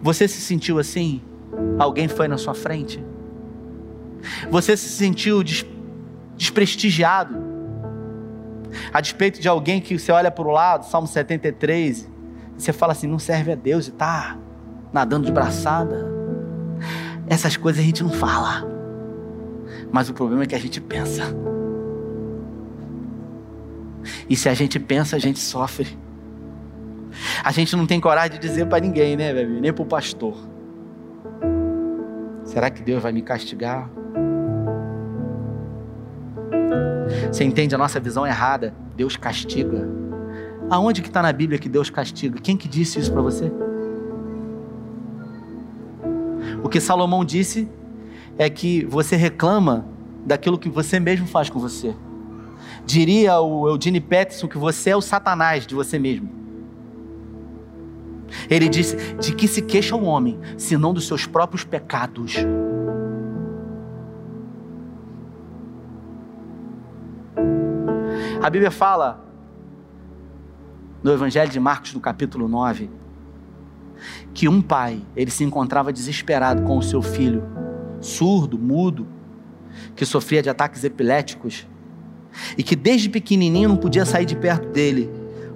Você 0.00 0.28
se 0.28 0.40
sentiu 0.40 0.78
assim? 0.78 1.22
Alguém 1.78 2.08
foi 2.08 2.28
na 2.28 2.38
sua 2.38 2.54
frente? 2.54 3.04
Você 4.50 4.76
se 4.76 4.88
sentiu 4.88 5.42
des 5.42 5.64
desprestigiado? 6.36 7.36
A 8.92 9.00
despeito 9.00 9.40
de 9.40 9.48
alguém 9.48 9.80
que 9.80 9.98
você 9.98 10.10
olha 10.10 10.30
para 10.30 10.46
o 10.46 10.50
lado, 10.50 10.86
Salmo 10.86 11.06
73, 11.06 12.08
você 12.56 12.72
fala 12.72 12.92
assim: 12.92 13.06
não 13.06 13.18
serve 13.18 13.52
a 13.52 13.54
Deus 13.54 13.86
e 13.86 13.90
está 13.90 14.38
nadando 14.92 15.26
de 15.26 15.32
braçada. 15.32 16.10
Essas 17.26 17.56
coisas 17.56 17.82
a 17.82 17.84
gente 17.84 18.02
não 18.02 18.10
fala, 18.10 18.66
mas 19.90 20.08
o 20.08 20.14
problema 20.14 20.44
é 20.44 20.46
que 20.46 20.54
a 20.54 20.60
gente 20.60 20.80
pensa. 20.80 21.22
E 24.28 24.36
se 24.36 24.48
a 24.48 24.54
gente 24.54 24.78
pensa, 24.78 25.16
a 25.16 25.18
gente 25.18 25.38
sofre. 25.38 25.98
A 27.44 27.52
gente 27.52 27.74
não 27.76 27.86
tem 27.86 28.00
coragem 28.00 28.32
de 28.32 28.38
dizer 28.38 28.66
para 28.66 28.80
ninguém, 28.80 29.16
né, 29.16 29.32
bebê? 29.32 29.60
Nem 29.60 29.72
para 29.72 29.82
o 29.82 29.86
pastor. 29.86 30.36
Será 32.44 32.70
que 32.70 32.82
Deus 32.82 33.02
vai 33.02 33.12
me 33.12 33.22
castigar? 33.22 33.88
Você 37.30 37.44
entende 37.44 37.74
a 37.74 37.78
nossa 37.78 38.00
visão 38.00 38.26
errada? 38.26 38.74
Deus 38.96 39.16
castiga. 39.16 39.88
Aonde 40.70 41.02
que 41.02 41.08
está 41.08 41.22
na 41.22 41.32
Bíblia 41.32 41.58
que 41.58 41.68
Deus 41.68 41.90
castiga? 41.90 42.40
Quem 42.40 42.56
que 42.56 42.68
disse 42.68 42.98
isso 42.98 43.12
para 43.12 43.22
você? 43.22 43.52
O 46.62 46.68
que 46.68 46.80
Salomão 46.80 47.24
disse 47.24 47.68
é 48.38 48.48
que 48.48 48.84
você 48.84 49.16
reclama 49.16 49.86
daquilo 50.24 50.58
que 50.58 50.68
você 50.68 50.98
mesmo 50.98 51.26
faz 51.26 51.50
com 51.50 51.58
você. 51.58 51.94
Diria 52.86 53.40
o 53.40 53.68
Eugene 53.68 54.00
Peterson 54.00 54.48
que 54.48 54.58
você 54.58 54.90
é 54.90 54.96
o 54.96 55.00
satanás 55.00 55.66
de 55.66 55.74
você 55.74 55.98
mesmo. 55.98 56.41
Ele 58.48 58.68
disse: 58.68 58.96
De 59.14 59.34
que 59.34 59.46
se 59.46 59.62
queixa 59.62 59.96
o 59.96 60.04
homem, 60.04 60.38
senão 60.56 60.92
dos 60.92 61.06
seus 61.06 61.26
próprios 61.26 61.64
pecados? 61.64 62.36
A 68.42 68.50
Bíblia 68.50 68.72
fala, 68.72 69.24
no 71.00 71.12
Evangelho 71.12 71.48
de 71.48 71.60
Marcos, 71.60 71.94
no 71.94 72.00
capítulo 72.00 72.48
9, 72.48 72.90
que 74.34 74.48
um 74.48 74.60
pai, 74.60 75.00
ele 75.14 75.30
se 75.30 75.44
encontrava 75.44 75.92
desesperado 75.92 76.62
com 76.62 76.76
o 76.76 76.82
seu 76.82 77.00
filho, 77.00 77.44
surdo, 78.00 78.58
mudo, 78.58 79.06
que 79.94 80.04
sofria 80.04 80.42
de 80.42 80.50
ataques 80.50 80.82
epiléticos, 80.82 81.68
e 82.58 82.64
que 82.64 82.74
desde 82.74 83.08
pequenininho 83.08 83.68
não 83.68 83.76
podia 83.76 84.04
sair 84.04 84.24
de 84.24 84.34
perto 84.34 84.68
dele, 84.70 85.08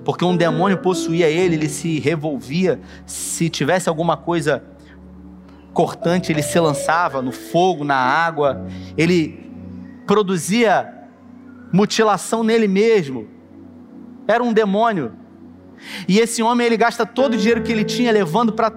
porque 0.06 0.24
um 0.24 0.36
demônio 0.36 0.78
possuía 0.78 1.28
ele, 1.28 1.56
ele 1.56 1.68
se 1.68 1.98
revolvia, 1.98 2.78
se 3.04 3.50
tivesse 3.50 3.88
alguma 3.88 4.16
coisa 4.16 4.62
cortante, 5.72 6.30
ele 6.30 6.44
se 6.44 6.60
lançava 6.60 7.20
no 7.20 7.32
fogo, 7.32 7.82
na 7.82 7.96
água, 7.96 8.68
ele 8.96 9.50
produzia 10.06 11.08
mutilação 11.72 12.44
nele 12.44 12.68
mesmo. 12.68 13.26
Era 14.28 14.44
um 14.44 14.52
demônio. 14.52 15.10
E 16.06 16.20
esse 16.20 16.40
homem 16.40 16.68
ele 16.68 16.76
gasta 16.76 17.04
todo 17.04 17.34
o 17.34 17.36
dinheiro 17.36 17.64
que 17.64 17.72
ele 17.72 17.84
tinha 17.84 18.12
levando 18.12 18.52
para 18.52 18.70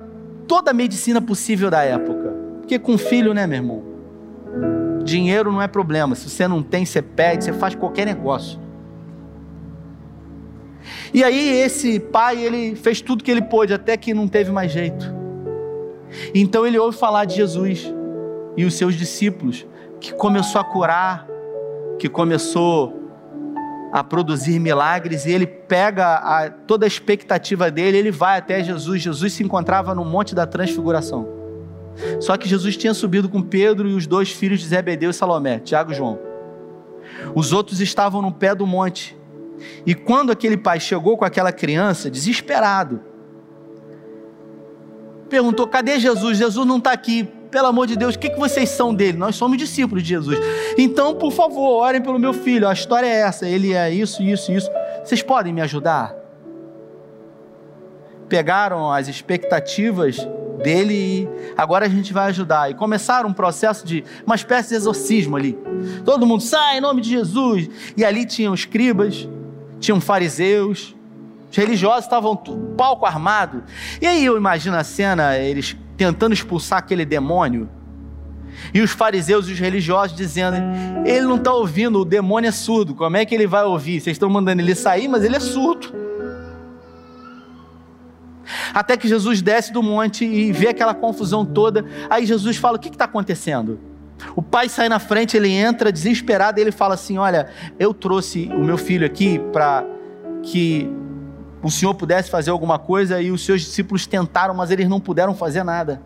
toda 0.48 0.72
a 0.72 0.74
medicina 0.74 1.22
possível 1.22 1.70
da 1.70 1.84
época. 1.84 2.34
Porque 2.58 2.80
com 2.80 2.98
filho, 2.98 3.36
né, 3.36 3.46
meu 3.46 3.58
irmão? 3.58 3.84
Dinheiro 5.04 5.52
não 5.52 5.62
é 5.62 5.68
problema. 5.68 6.16
Se 6.16 6.28
você 6.28 6.48
não 6.48 6.64
tem, 6.64 6.88
você 6.88 7.04
pede, 7.04 7.44
você 7.44 7.54
faz 7.54 7.76
qualquer 7.76 8.08
negócio. 8.08 8.60
E 11.14 11.24
aí 11.24 11.62
esse 11.62 12.00
pai, 12.00 12.44
ele 12.44 12.76
fez 12.76 13.02
tudo 13.02 13.24
que 13.24 13.32
ele 13.32 13.42
pôde, 13.42 13.74
até 13.74 13.98
que 13.98 14.14
não 14.14 14.28
teve 14.28 14.52
mais 14.52 14.72
jeito. 14.72 15.14
Então 16.34 16.66
ele 16.66 16.78
ouve 16.78 16.98
falar 16.98 17.26
de 17.26 17.36
Jesus 17.36 17.94
e 18.58 18.66
os 18.66 18.74
seus 18.74 18.96
discípulos, 18.96 19.66
que 20.00 20.14
começou 20.14 20.60
a 20.60 20.64
curar, 20.64 21.28
que 21.98 22.10
começou 22.10 23.00
a 23.92 24.04
produzir 24.04 24.60
milagres, 24.60 25.26
e 25.26 25.32
ele 25.32 25.48
pega 25.48 26.16
a, 26.16 26.50
toda 26.50 26.86
a 26.86 26.88
expectativa 26.88 27.72
dele, 27.72 27.98
ele 27.98 28.12
vai 28.12 28.38
até 28.38 28.64
Jesus. 28.64 29.02
Jesus 29.02 29.34
se 29.34 29.44
encontrava 29.44 29.96
no 29.96 30.06
Monte 30.06 30.36
da 30.36 30.46
Transfiguração. 30.46 31.28
Só 32.20 32.38
que 32.38 32.48
Jesus 32.48 32.78
tinha 32.78 32.94
subido 32.94 33.28
com 33.28 33.42
Pedro 33.42 33.90
e 33.90 33.94
os 33.94 34.08
dois 34.08 34.32
filhos 34.32 34.60
de 34.60 34.68
Zebedeu 34.68 35.10
e 35.10 35.14
Salomé, 35.14 35.60
Tiago 35.60 35.92
e 35.92 35.96
João. 35.96 36.20
Os 37.36 37.52
outros 37.52 37.82
estavam 37.82 38.22
no 38.22 38.32
pé 38.32 38.56
do 38.56 38.66
monte. 38.66 39.18
E 39.86 39.94
quando 39.96 40.32
aquele 40.32 40.58
pai 40.58 40.80
chegou 40.80 41.18
com 41.18 41.26
aquela 41.26 41.52
criança, 41.52 42.10
desesperado, 42.10 43.02
perguntou: 45.30 45.68
cadê 45.68 46.00
Jesus? 46.00 46.38
Jesus 46.38 46.68
não 46.68 46.78
está 46.78 46.92
aqui. 46.92 47.28
Pelo 47.52 47.66
amor 47.66 47.88
de 47.88 47.96
Deus, 47.96 48.14
o 48.14 48.20
que, 48.20 48.30
que 48.30 48.38
vocês 48.38 48.70
são 48.70 48.94
dele? 48.94 49.18
Nós 49.18 49.36
somos 49.36 49.58
discípulos 49.58 50.04
de 50.04 50.10
Jesus. 50.10 50.38
Então, 50.78 51.16
por 51.16 51.32
favor, 51.32 51.82
orem 51.82 52.00
pelo 52.00 52.20
meu 52.20 52.32
filho. 52.32 52.68
A 52.68 52.74
história 52.74 53.08
é 53.08 53.22
essa. 53.22 53.48
Ele 53.48 53.74
é 53.74 53.92
isso, 53.92 54.22
isso, 54.22 54.52
isso. 54.52 54.70
Vocês 55.04 55.24
podem 55.24 55.52
me 55.52 55.62
ajudar? 55.62 56.16
Pegaram 58.28 58.92
as 58.92 59.08
expectativas 59.08 60.18
dele 60.60 60.94
e 60.94 61.30
agora 61.58 61.86
a 61.86 61.90
gente 61.90 62.14
vai 62.14 62.28
ajudar. 62.28 62.70
E 62.70 62.76
começaram 62.76 63.30
um 63.30 63.34
processo 63.34 63.86
de 63.86 64.04
uma 64.26 64.36
espécie 64.36 64.70
de 64.70 64.76
exorcismo 64.76 65.36
ali. 65.36 65.58
Todo 66.06 66.26
mundo 66.26 66.44
sai 66.44 66.78
em 66.78 66.82
nome 66.82 67.02
de 67.02 67.10
Jesus. 67.10 67.68
E 67.98 68.06
ali 68.06 68.26
tinham 68.26 68.54
escribas, 68.54 69.28
tinham 69.80 70.00
fariseus, 70.00 70.96
os 71.50 71.58
religiosos 71.58 72.04
estavam 72.04 72.36
palco 72.78 73.06
armado. 73.06 73.64
E 74.02 74.06
aí 74.06 74.24
eu 74.24 74.38
imagino 74.38 74.76
a 74.76 74.84
cena, 74.84 75.38
eles 75.38 75.76
tentando 75.98 76.34
expulsar 76.34 76.80
aquele 76.80 77.06
demônio. 77.06 77.70
E 78.74 78.82
os 78.82 78.92
fariseus 78.92 79.48
e 79.48 79.54
os 79.54 79.60
religiosos 79.60 80.16
dizendo: 80.16 80.58
ele 81.06 81.26
não 81.26 81.38
está 81.38 81.54
ouvindo, 81.54 82.00
o 82.00 82.06
demônio 82.06 82.50
é 82.50 82.52
surdo, 82.52 82.94
como 82.94 83.18
é 83.18 83.26
que 83.26 83.34
ele 83.34 83.48
vai 83.48 83.64
ouvir? 83.64 84.00
Vocês 84.00 84.16
estão 84.16 84.30
mandando 84.30 84.62
ele 84.62 84.76
sair, 84.76 85.08
mas 85.08 85.24
ele 85.24 85.36
é 85.36 85.40
surdo. 85.40 85.94
Até 88.74 88.98
que 88.98 89.08
Jesus 89.08 89.42
desce 89.42 89.72
do 89.72 89.82
monte 89.82 90.26
e 90.26 90.52
vê 90.52 90.70
aquela 90.70 90.94
confusão 90.94 91.46
toda. 91.46 91.86
Aí 92.10 92.26
Jesus 92.26 92.58
fala: 92.58 92.78
O 92.78 92.80
que 92.80 92.90
está 92.90 93.06
acontecendo? 93.06 93.80
O 94.36 94.42
pai 94.42 94.70
sai 94.70 94.90
na 94.90 95.00
frente, 95.00 95.38
ele 95.38 95.50
entra 95.50 95.92
desesperado 95.92 96.60
e 96.60 96.62
ele 96.62 96.72
fala 96.72 96.94
assim: 96.94 97.18
Olha, 97.18 97.48
eu 97.78 97.94
trouxe 97.94 98.50
o 98.54 98.64
meu 98.64 98.78
filho 98.78 99.06
aqui 99.06 99.40
para 99.52 99.86
que 100.44 100.90
o 101.62 101.70
senhor 101.70 101.94
pudesse 101.94 102.30
fazer 102.30 102.52
alguma 102.52 102.80
coisa 102.80 103.22
e 103.22 103.32
os 103.32 103.44
seus 103.44 103.62
discípulos 103.62 104.08
tentaram, 104.08 104.54
mas 104.54 104.72
eles 104.72 104.88
não 104.88 105.00
puderam 105.00 105.34
fazer 105.34 105.64
nada. 105.64 106.02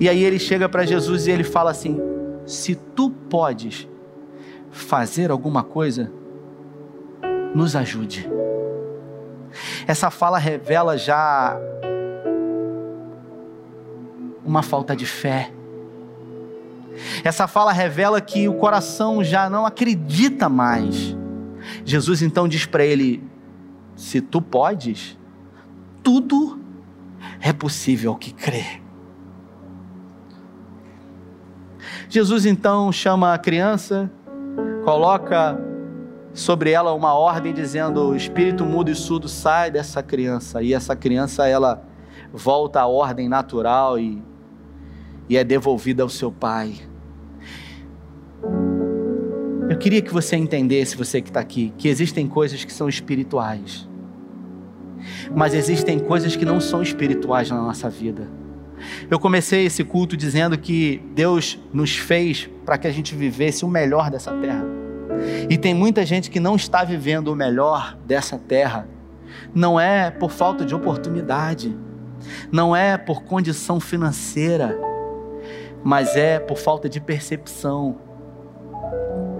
E 0.00 0.08
aí 0.08 0.22
ele 0.22 0.38
chega 0.38 0.68
para 0.68 0.84
Jesus 0.84 1.26
e 1.26 1.30
ele 1.30 1.44
fala 1.44 1.70
assim: 1.70 2.00
Se 2.46 2.74
tu 2.74 3.10
podes 3.10 3.88
fazer 4.70 5.30
alguma 5.30 5.62
coisa, 5.62 6.10
nos 7.54 7.74
ajude. 7.74 8.28
Essa 9.86 10.10
fala 10.10 10.38
revela 10.38 10.96
já 10.96 11.58
uma 14.48 14.62
falta 14.62 14.96
de 14.96 15.04
fé. 15.04 15.52
Essa 17.22 17.46
fala 17.46 17.70
revela 17.70 18.20
que 18.20 18.48
o 18.48 18.54
coração 18.54 19.22
já 19.22 19.48
não 19.50 19.66
acredita 19.66 20.48
mais. 20.48 21.14
Jesus 21.84 22.22
então 22.22 22.48
diz 22.48 22.64
para 22.64 22.84
ele: 22.84 23.22
Se 23.94 24.20
tu 24.20 24.40
podes, 24.40 25.18
tudo 26.02 26.58
é 27.40 27.52
possível 27.52 28.14
que 28.14 28.32
crê. 28.32 28.80
Jesus 32.08 32.46
então 32.46 32.90
chama 32.90 33.34
a 33.34 33.38
criança, 33.38 34.10
coloca 34.82 35.60
sobre 36.32 36.70
ela 36.70 36.94
uma 36.94 37.12
ordem 37.12 37.52
dizendo: 37.52 38.08
o 38.08 38.16
espírito 38.16 38.64
mudo 38.64 38.90
e 38.90 38.94
surdo 38.94 39.28
sai 39.28 39.70
dessa 39.70 40.02
criança. 40.02 40.62
E 40.62 40.72
essa 40.72 40.96
criança 40.96 41.46
ela 41.46 41.84
volta 42.32 42.80
à 42.80 42.86
ordem 42.86 43.28
natural 43.28 43.98
e, 43.98 44.22
e 45.28 45.36
é 45.36 45.44
devolvida 45.44 46.02
ao 46.02 46.08
seu 46.08 46.30
pai. 46.30 46.74
Eu 49.68 49.76
queria 49.76 50.00
que 50.00 50.12
você 50.12 50.36
entendesse, 50.36 50.96
você 50.96 51.20
que 51.20 51.28
está 51.28 51.40
aqui, 51.40 51.72
que 51.76 51.88
existem 51.88 52.26
coisas 52.26 52.64
que 52.64 52.72
são 52.72 52.88
espirituais, 52.88 53.88
mas 55.34 55.54
existem 55.54 55.98
coisas 55.98 56.34
que 56.34 56.44
não 56.44 56.60
são 56.60 56.82
espirituais 56.82 57.50
na 57.50 57.60
nossa 57.60 57.90
vida. 57.90 58.28
Eu 59.10 59.18
comecei 59.18 59.66
esse 59.66 59.84
culto 59.84 60.16
dizendo 60.16 60.56
que 60.56 61.02
Deus 61.14 61.58
nos 61.72 61.96
fez 61.96 62.48
para 62.64 62.78
que 62.78 62.86
a 62.86 62.90
gente 62.90 63.14
vivesse 63.14 63.64
o 63.64 63.68
melhor 63.68 64.10
dessa 64.10 64.32
terra. 64.32 64.64
E 65.50 65.58
tem 65.58 65.74
muita 65.74 66.06
gente 66.06 66.30
que 66.30 66.38
não 66.38 66.56
está 66.56 66.84
vivendo 66.84 67.28
o 67.28 67.36
melhor 67.36 67.98
dessa 68.06 68.38
terra 68.38 68.88
não 69.54 69.78
é 69.78 70.10
por 70.10 70.30
falta 70.30 70.64
de 70.64 70.74
oportunidade, 70.74 71.76
não 72.50 72.74
é 72.74 72.96
por 72.96 73.22
condição 73.22 73.80
financeira, 73.80 74.78
mas 75.82 76.16
é 76.16 76.38
por 76.38 76.56
falta 76.56 76.88
de 76.88 77.00
percepção 77.00 77.96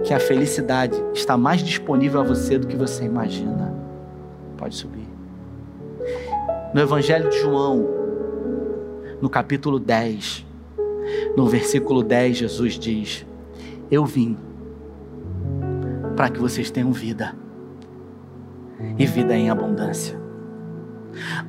que 0.03 0.13
a 0.13 0.19
felicidade 0.19 0.95
está 1.13 1.37
mais 1.37 1.61
disponível 1.61 2.21
a 2.21 2.23
você 2.23 2.57
do 2.57 2.67
que 2.67 2.75
você 2.75 3.03
imagina. 3.03 3.73
Pode 4.57 4.75
subir. 4.75 5.07
No 6.73 6.81
Evangelho 6.81 7.29
de 7.29 7.39
João, 7.39 7.87
no 9.21 9.29
capítulo 9.29 9.79
10, 9.79 10.45
no 11.35 11.47
versículo 11.47 12.03
10, 12.03 12.37
Jesus 12.37 12.73
diz: 12.79 13.25
Eu 13.89 14.05
vim 14.05 14.37
para 16.15 16.29
que 16.29 16.39
vocês 16.39 16.69
tenham 16.69 16.91
vida 16.91 17.35
e 18.97 19.05
vida 19.05 19.35
em 19.35 19.49
abundância. 19.49 20.19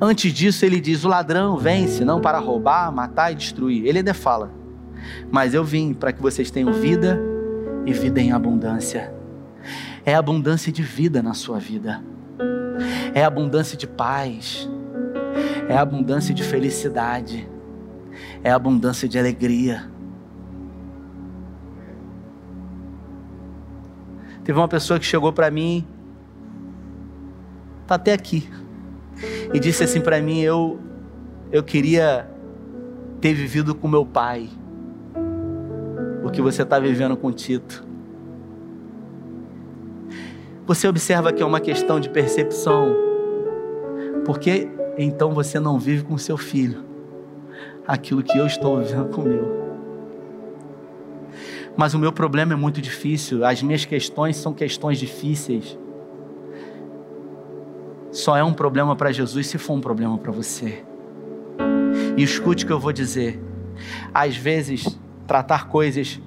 Antes 0.00 0.32
disso, 0.32 0.64
ele 0.64 0.80
diz: 0.80 1.04
O 1.04 1.08
ladrão 1.08 1.56
vem, 1.56 1.86
senão 1.86 2.20
para 2.20 2.38
roubar, 2.38 2.90
matar 2.92 3.32
e 3.32 3.34
destruir. 3.34 3.86
Ele 3.86 3.98
ainda 3.98 4.14
fala: 4.14 4.50
Mas 5.30 5.54
eu 5.54 5.64
vim 5.64 5.94
para 5.94 6.12
que 6.12 6.20
vocês 6.20 6.50
tenham 6.50 6.72
vida 6.72 7.20
e 7.86 7.92
vida 7.92 8.20
em 8.20 8.32
abundância. 8.32 9.12
É 10.04 10.14
abundância 10.14 10.72
de 10.72 10.82
vida 10.82 11.22
na 11.22 11.34
sua 11.34 11.58
vida, 11.58 12.02
é 13.14 13.22
abundância 13.22 13.76
de 13.76 13.86
paz, 13.86 14.68
é 15.68 15.76
abundância 15.76 16.34
de 16.34 16.42
felicidade, 16.42 17.46
é 18.42 18.50
abundância 18.50 19.06
de 19.06 19.18
alegria. 19.18 19.90
Teve 24.42 24.58
uma 24.58 24.68
pessoa 24.68 24.98
que 24.98 25.04
chegou 25.04 25.32
para 25.32 25.50
mim, 25.50 25.86
tá 27.86 27.96
até 27.96 28.14
aqui, 28.14 28.48
e 29.52 29.60
disse 29.60 29.84
assim 29.84 30.00
para 30.00 30.20
mim: 30.22 30.40
eu, 30.40 30.80
eu 31.52 31.62
queria 31.62 32.26
ter 33.20 33.34
vivido 33.34 33.74
com 33.74 33.86
meu 33.86 34.06
pai 34.06 34.48
o 36.24 36.30
que 36.30 36.42
você 36.42 36.62
está 36.62 36.78
vivendo 36.78 37.16
com 37.16 37.32
Tito. 37.32 37.84
Você 40.66 40.86
observa 40.86 41.32
que 41.32 41.42
é 41.42 41.46
uma 41.46 41.60
questão 41.60 41.98
de 41.98 42.08
percepção. 42.08 42.94
Porque 44.24 44.68
então 44.96 45.32
você 45.32 45.58
não 45.58 45.78
vive 45.78 46.04
com 46.04 46.16
seu 46.18 46.36
filho 46.36 46.84
aquilo 47.86 48.22
que 48.22 48.38
eu 48.38 48.46
estou 48.46 48.78
vivendo 48.78 49.08
com 49.08 49.22
o 49.22 49.24
meu. 49.24 49.60
Mas 51.76 51.94
o 51.94 51.98
meu 51.98 52.12
problema 52.12 52.52
é 52.52 52.56
muito 52.56 52.80
difícil, 52.80 53.44
as 53.44 53.62
minhas 53.62 53.84
questões 53.84 54.36
são 54.36 54.52
questões 54.52 54.98
difíceis. 54.98 55.78
Só 58.12 58.36
é 58.36 58.44
um 58.44 58.52
problema 58.52 58.94
para 58.94 59.10
Jesus 59.10 59.46
se 59.46 59.56
for 59.56 59.74
um 59.74 59.80
problema 59.80 60.18
para 60.18 60.30
você. 60.30 60.84
E 62.16 62.22
escute 62.22 62.64
o 62.64 62.66
que 62.66 62.72
eu 62.72 62.78
vou 62.78 62.92
dizer. 62.92 63.40
Às 64.12 64.36
vezes, 64.36 64.99
tratar 65.30 65.68
coisas 65.68 66.20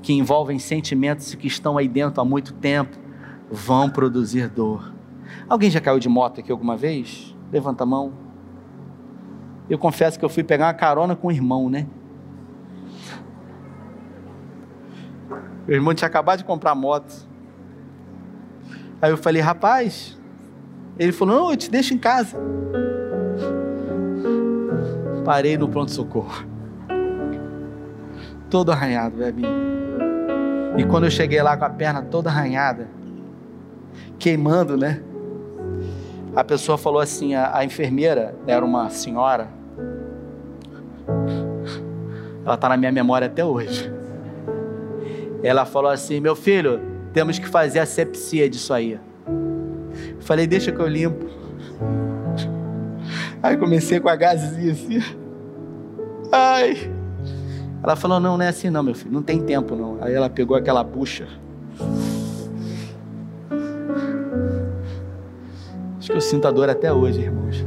que 0.00 0.14
envolvem 0.14 0.58
sentimentos 0.58 1.34
que 1.34 1.46
estão 1.46 1.76
aí 1.76 1.86
dentro 1.86 2.22
há 2.22 2.24
muito 2.24 2.54
tempo 2.54 2.96
vão 3.50 3.90
produzir 3.90 4.48
dor. 4.48 4.90
Alguém 5.46 5.70
já 5.70 5.82
caiu 5.82 5.98
de 5.98 6.08
moto 6.08 6.40
aqui 6.40 6.50
alguma 6.50 6.74
vez? 6.74 7.36
Levanta 7.52 7.82
a 7.82 7.86
mão. 7.86 8.14
Eu 9.68 9.76
confesso 9.76 10.18
que 10.18 10.24
eu 10.24 10.30
fui 10.30 10.42
pegar 10.42 10.68
uma 10.68 10.72
carona 10.72 11.14
com 11.14 11.28
o 11.28 11.30
irmão, 11.30 11.68
né? 11.68 11.86
O 15.66 15.70
irmão 15.70 15.92
tinha 15.92 16.08
acabado 16.08 16.38
de 16.38 16.44
comprar 16.44 16.74
moto. 16.74 17.28
Aí 19.02 19.10
eu 19.10 19.18
falei, 19.18 19.42
rapaz. 19.42 20.18
Ele 20.98 21.12
falou, 21.12 21.36
não, 21.36 21.50
eu 21.50 21.56
te 21.58 21.70
deixo 21.70 21.92
em 21.92 21.98
casa. 21.98 22.34
Parei 25.22 25.58
no 25.58 25.68
pronto-socorro 25.68 26.57
todo 28.50 28.72
arranhado, 28.72 29.16
Bebinho. 29.16 29.48
E 30.76 30.84
quando 30.84 31.04
eu 31.04 31.10
cheguei 31.10 31.42
lá 31.42 31.56
com 31.56 31.64
a 31.64 31.70
perna 31.70 32.02
toda 32.02 32.30
arranhada, 32.30 32.88
queimando, 34.18 34.76
né? 34.76 35.00
A 36.34 36.44
pessoa 36.44 36.78
falou 36.78 37.00
assim: 37.00 37.34
a, 37.34 37.56
a 37.56 37.64
enfermeira 37.64 38.34
era 38.46 38.64
uma 38.64 38.90
senhora. 38.90 39.48
Ela 42.44 42.54
está 42.54 42.68
na 42.68 42.76
minha 42.76 42.92
memória 42.92 43.26
até 43.26 43.44
hoje. 43.44 43.92
Ela 45.42 45.64
falou 45.64 45.90
assim: 45.90 46.20
Meu 46.20 46.36
filho, 46.36 46.80
temos 47.12 47.38
que 47.38 47.48
fazer 47.48 47.80
a 47.80 47.86
sepsia 47.86 48.48
disso 48.48 48.72
aí. 48.72 48.98
Falei: 50.20 50.46
Deixa 50.46 50.70
que 50.70 50.80
eu 50.80 50.86
limpo. 50.86 51.26
Aí 53.42 53.56
comecei 53.56 54.00
com 54.00 54.08
a 54.08 54.16
gazinha 54.16 54.72
assim. 54.72 55.02
Ai. 56.32 56.97
Ela 57.82 57.96
falou: 57.96 58.18
Não, 58.18 58.36
não 58.36 58.44
é 58.44 58.48
assim, 58.48 58.70
não, 58.70 58.82
meu 58.82 58.94
filho, 58.94 59.12
não 59.12 59.22
tem 59.22 59.40
tempo, 59.40 59.76
não. 59.76 59.98
Aí 60.00 60.12
ela 60.12 60.28
pegou 60.28 60.56
aquela 60.56 60.82
bucha. 60.82 61.28
Acho 65.98 66.10
que 66.10 66.16
eu 66.16 66.20
sinto 66.20 66.46
a 66.48 66.50
dor 66.50 66.68
até 66.68 66.92
hoje, 66.92 67.20
irmãos. 67.20 67.64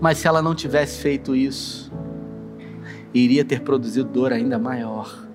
Mas 0.00 0.18
se 0.18 0.26
ela 0.26 0.40
não 0.40 0.54
tivesse 0.54 1.00
feito 1.00 1.36
isso, 1.36 1.92
iria 3.12 3.44
ter 3.44 3.60
produzido 3.60 4.08
dor 4.08 4.32
ainda 4.32 4.58
maior. 4.58 5.28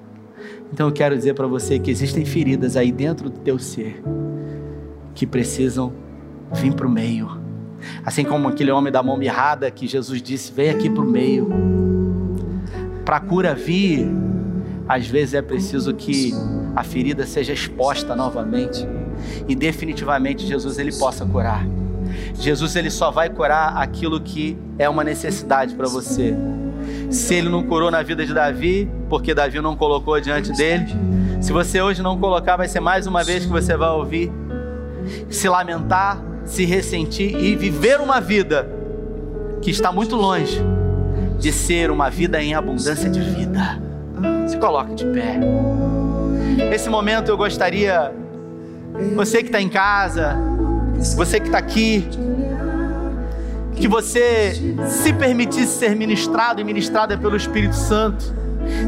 Então 0.74 0.88
eu 0.88 0.94
quero 0.94 1.16
dizer 1.16 1.34
para 1.36 1.48
você 1.48 1.78
que 1.80 1.92
existem 1.92 2.26
feridas 2.26 2.76
aí 2.76 2.92
dentro 2.92 3.30
do 3.30 3.40
teu 3.40 3.60
ser 3.60 4.04
que 5.14 5.26
precisam 5.26 5.94
vir 6.52 6.74
para 6.74 6.88
o 6.88 6.90
meio. 6.90 7.40
Assim 8.04 8.24
como 8.24 8.48
aquele 8.48 8.72
homem 8.72 8.92
da 8.92 9.02
mão 9.04 9.16
mirrada 9.16 9.70
que 9.70 9.88
Jesus 9.88 10.22
disse: 10.22 10.52
vem 10.52 10.70
aqui 10.70 10.90
para 10.90 11.04
o 11.04 11.08
meio 11.08 11.48
para 13.06 13.18
a 13.18 13.20
cura 13.20 13.54
vir, 13.54 14.08
às 14.88 15.06
vezes 15.08 15.36
é 15.36 15.42
preciso 15.42 15.94
que 15.94 16.34
a 16.76 16.84
ferida 16.84 17.26
seja 17.26 17.54
exposta 17.54 18.16
novamente 18.16 18.86
e 19.48 19.56
definitivamente 19.56 20.46
Jesus 20.46 20.80
ele 20.80 20.92
possa 20.92 21.26
curar. 21.26 21.66
Jesus 22.34 22.76
ele 22.76 22.90
só 22.90 23.12
vai 23.12 23.30
curar 23.30 23.78
aquilo 23.78 24.20
que 24.20 24.58
é 24.78 24.90
uma 24.90 25.04
necessidade 25.04 25.76
para 25.76 25.88
você. 25.88 26.36
Se 27.10 27.36
ele 27.36 27.50
não 27.50 27.64
curou 27.64 27.92
na 27.92 28.02
vida 28.02 28.26
de 28.26 28.34
Davi, 28.34 28.90
porque 29.10 29.34
Davi 29.34 29.62
não 29.62 29.76
colocou 29.76 30.20
diante 30.20 30.52
dele, 30.52 30.86
se 31.40 31.52
você 31.52 31.82
hoje 31.82 32.02
não 32.02 32.20
colocar, 32.20 32.58
vai 32.58 32.68
ser 32.68 32.80
mais 32.80 33.06
uma 33.06 33.24
vez 33.24 33.46
que 33.46 33.52
você 33.52 33.78
vai 33.78 33.90
ouvir 33.90 34.32
se 35.30 35.48
lamentar, 35.48 36.20
se 36.44 36.66
ressentir 36.66 37.36
e 37.36 37.56
viver 37.56 38.00
uma 38.00 38.20
vida 38.20 38.68
que 39.62 39.70
está 39.70 39.92
muito 39.92 40.16
longe 40.16 40.75
de 41.38 41.52
ser 41.52 41.92
uma 41.92 42.10
vida 42.10 42.42
em 42.42 42.54
abundância 42.54 43.10
de 43.10 43.20
vida. 43.20 43.82
Se 44.48 44.58
coloque 44.58 44.96
de 44.96 45.06
pé. 45.06 45.40
Nesse 46.70 46.90
momento 46.90 47.30
eu 47.30 47.38
gostaria, 47.38 48.12
você 49.16 49.40
que 49.40 49.48
está 49.48 49.62
em 49.62 49.70
casa, 49.70 50.38
você 51.16 51.40
que 51.40 51.48
está 51.48 51.58
aqui, 51.58 52.08
que 53.76 53.88
você 53.88 54.54
se 54.88 55.14
permitisse 55.14 55.80
ser 55.80 55.96
ministrado 55.96 56.62
e 56.62 56.64
ministrada 56.64 57.18
pelo 57.18 57.36
Espírito 57.36 57.76
Santo. 57.76 58.34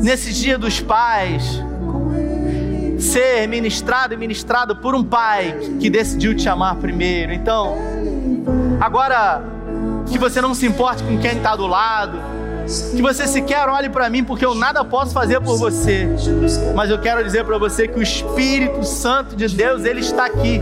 Nesse 0.01 0.33
dia 0.33 0.57
dos 0.57 0.79
pais, 0.79 1.61
ser 2.97 3.47
ministrado 3.47 4.13
e 4.13 4.17
ministrado 4.17 4.75
por 4.77 4.95
um 4.95 5.03
pai 5.03 5.55
que 5.79 5.89
decidiu 5.89 6.35
te 6.35 6.47
amar 6.49 6.75
primeiro. 6.77 7.33
Então, 7.33 7.75
agora 8.79 9.43
que 10.07 10.17
você 10.17 10.41
não 10.41 10.53
se 10.53 10.65
importe 10.65 11.03
com 11.03 11.17
quem 11.19 11.37
está 11.37 11.55
do 11.55 11.67
lado, 11.67 12.17
que 12.67 13.01
você 13.01 13.25
sequer 13.25 13.67
olhe 13.69 13.89
para 13.89 14.09
mim, 14.09 14.23
porque 14.23 14.45
eu 14.45 14.53
nada 14.53 14.83
posso 14.83 15.13
fazer 15.13 15.39
por 15.39 15.57
você. 15.57 16.07
Mas 16.75 16.89
eu 16.89 16.99
quero 16.99 17.23
dizer 17.23 17.45
para 17.45 17.57
você 17.57 17.87
que 17.87 17.97
o 17.97 18.01
Espírito 18.01 18.83
Santo 18.83 19.35
de 19.35 19.47
Deus, 19.47 19.85
ele 19.85 20.01
está 20.01 20.25
aqui. 20.25 20.61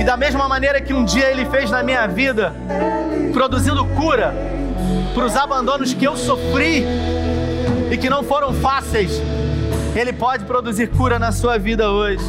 E 0.00 0.04
da 0.04 0.16
mesma 0.16 0.48
maneira 0.48 0.80
que 0.80 0.94
um 0.94 1.04
dia 1.04 1.30
ele 1.30 1.44
fez 1.46 1.70
na 1.70 1.82
minha 1.82 2.06
vida, 2.06 2.52
produzindo 3.32 3.84
cura 3.84 4.34
para 5.14 5.26
os 5.26 5.36
abandonos 5.36 5.92
que 5.92 6.04
eu 6.04 6.16
sofri 6.16 6.84
e 7.90 7.96
que 7.96 8.08
não 8.08 8.22
foram 8.22 8.52
fáceis, 8.52 9.20
ele 9.94 10.12
pode 10.12 10.44
produzir 10.44 10.88
cura 10.88 11.18
na 11.18 11.32
sua 11.32 11.58
vida 11.58 11.90
hoje. 11.90 12.24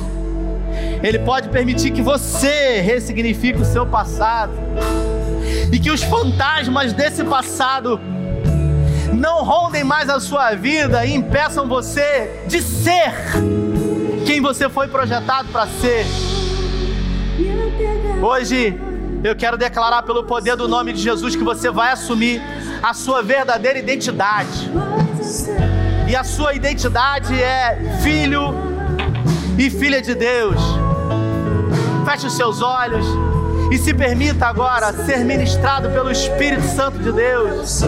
Ele 1.04 1.20
pode 1.20 1.50
permitir 1.50 1.92
que 1.92 2.02
você 2.02 2.82
ressignifique 2.82 3.62
o 3.62 3.66
seu 3.66 3.86
passado 3.86 4.54
e 5.72 5.80
que 5.80 5.92
os 5.92 6.04
fantasmas 6.04 6.94
desse 6.94 7.24
passado 7.24 8.00
não 9.16 9.44
rondem 9.44 9.84
mais 9.84 10.10
a 10.10 10.20
sua 10.20 10.54
vida 10.56 11.06
e 11.06 11.16
impeçam 11.16 11.68
você 11.68 12.44
de 12.48 12.62
ser 12.62 13.14
quem 14.26 14.42
você 14.42 14.70
foi 14.70 14.88
projetado 14.88 15.50
para 15.50 15.68
ser. 15.68 16.06
Hoje 18.22 18.80
eu 19.24 19.36
quero 19.36 19.58
declarar 19.58 20.04
pelo 20.04 20.24
poder 20.24 20.56
do 20.56 20.68
nome 20.68 20.94
de 20.94 21.02
Jesus 21.02 21.36
que 21.36 21.44
você 21.44 21.70
vai 21.70 21.92
assumir 21.92 22.42
a 22.84 22.94
sua 22.94 23.24
verdadeira 23.24 23.80
identidade. 23.80 24.70
E 26.08 26.16
a 26.16 26.24
sua 26.24 26.54
identidade 26.54 27.34
é 27.42 27.98
filho 28.04 28.54
e 29.58 29.70
filha 29.70 30.02
de 30.02 30.14
Deus. 30.14 30.62
Feche 32.06 32.28
os 32.28 32.34
seus 32.34 32.62
olhos 32.62 33.06
e 33.72 33.78
se 33.78 33.94
permita 33.94 34.46
agora 34.46 34.94
ser 35.06 35.20
ministrado 35.26 35.90
pelo 35.90 36.12
Espírito 36.12 36.68
Santo 36.68 37.00
de 37.00 37.12
Deus. 37.12 37.84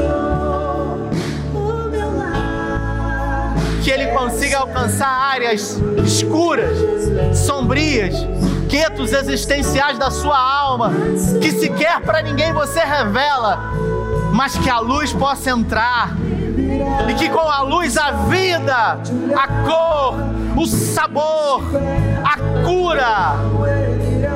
Que 3.88 3.92
ele 3.92 4.08
consiga 4.08 4.58
alcançar 4.58 5.08
áreas 5.08 5.82
escuras, 6.06 6.78
sombrias, 7.34 8.16
guetos 8.68 9.14
existenciais 9.14 9.98
da 9.98 10.12
sua 10.12 10.38
alma, 10.38 10.92
que 11.42 11.54
sequer 11.54 12.02
para 12.02 12.22
ninguém 12.22 12.52
você 12.52 12.82
revela, 12.82 13.72
mas 14.34 14.58
que 14.58 14.70
a 14.70 14.80
luz 14.80 15.14
possa 15.14 15.52
entrar 15.52 16.18
e 17.10 17.14
que 17.14 17.30
com 17.30 17.40
a 17.40 17.62
luz 17.62 17.98
a 17.98 18.12
vida, 18.12 19.00
a 19.34 19.48
cor, 19.66 20.16
o 20.58 20.66
sabor, 20.66 21.64
a 22.26 22.66
cura. 22.66 23.77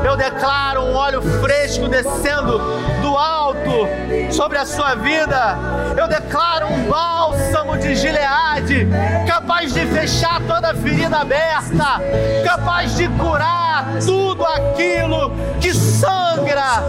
Eu 0.03 0.17
declaro 0.17 0.81
um 0.81 0.95
óleo 0.95 1.21
fresco 1.41 1.87
descendo 1.87 2.59
do 3.01 3.17
alto 3.17 3.87
sobre 4.31 4.57
a 4.57 4.65
sua 4.65 4.95
vida. 4.95 5.57
Eu 5.97 6.07
declaro 6.07 6.67
um 6.67 6.89
bálsamo 6.89 7.77
de 7.77 7.95
Gileade, 7.95 8.87
capaz 9.27 9.73
de 9.73 9.85
fechar 9.85 10.41
toda 10.47 10.73
ferida 10.73 11.17
aberta, 11.17 12.01
capaz 12.43 12.95
de 12.95 13.07
curar 13.09 13.85
tudo 14.05 14.45
aquilo 14.45 15.31
que 15.59 15.73
sangra. 15.73 16.83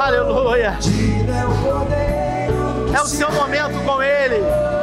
Aleluia. 0.00 0.78
É 2.94 3.00
o 3.00 3.06
seu 3.06 3.30
momento 3.32 3.84
com 3.84 4.02
Ele. 4.02 4.73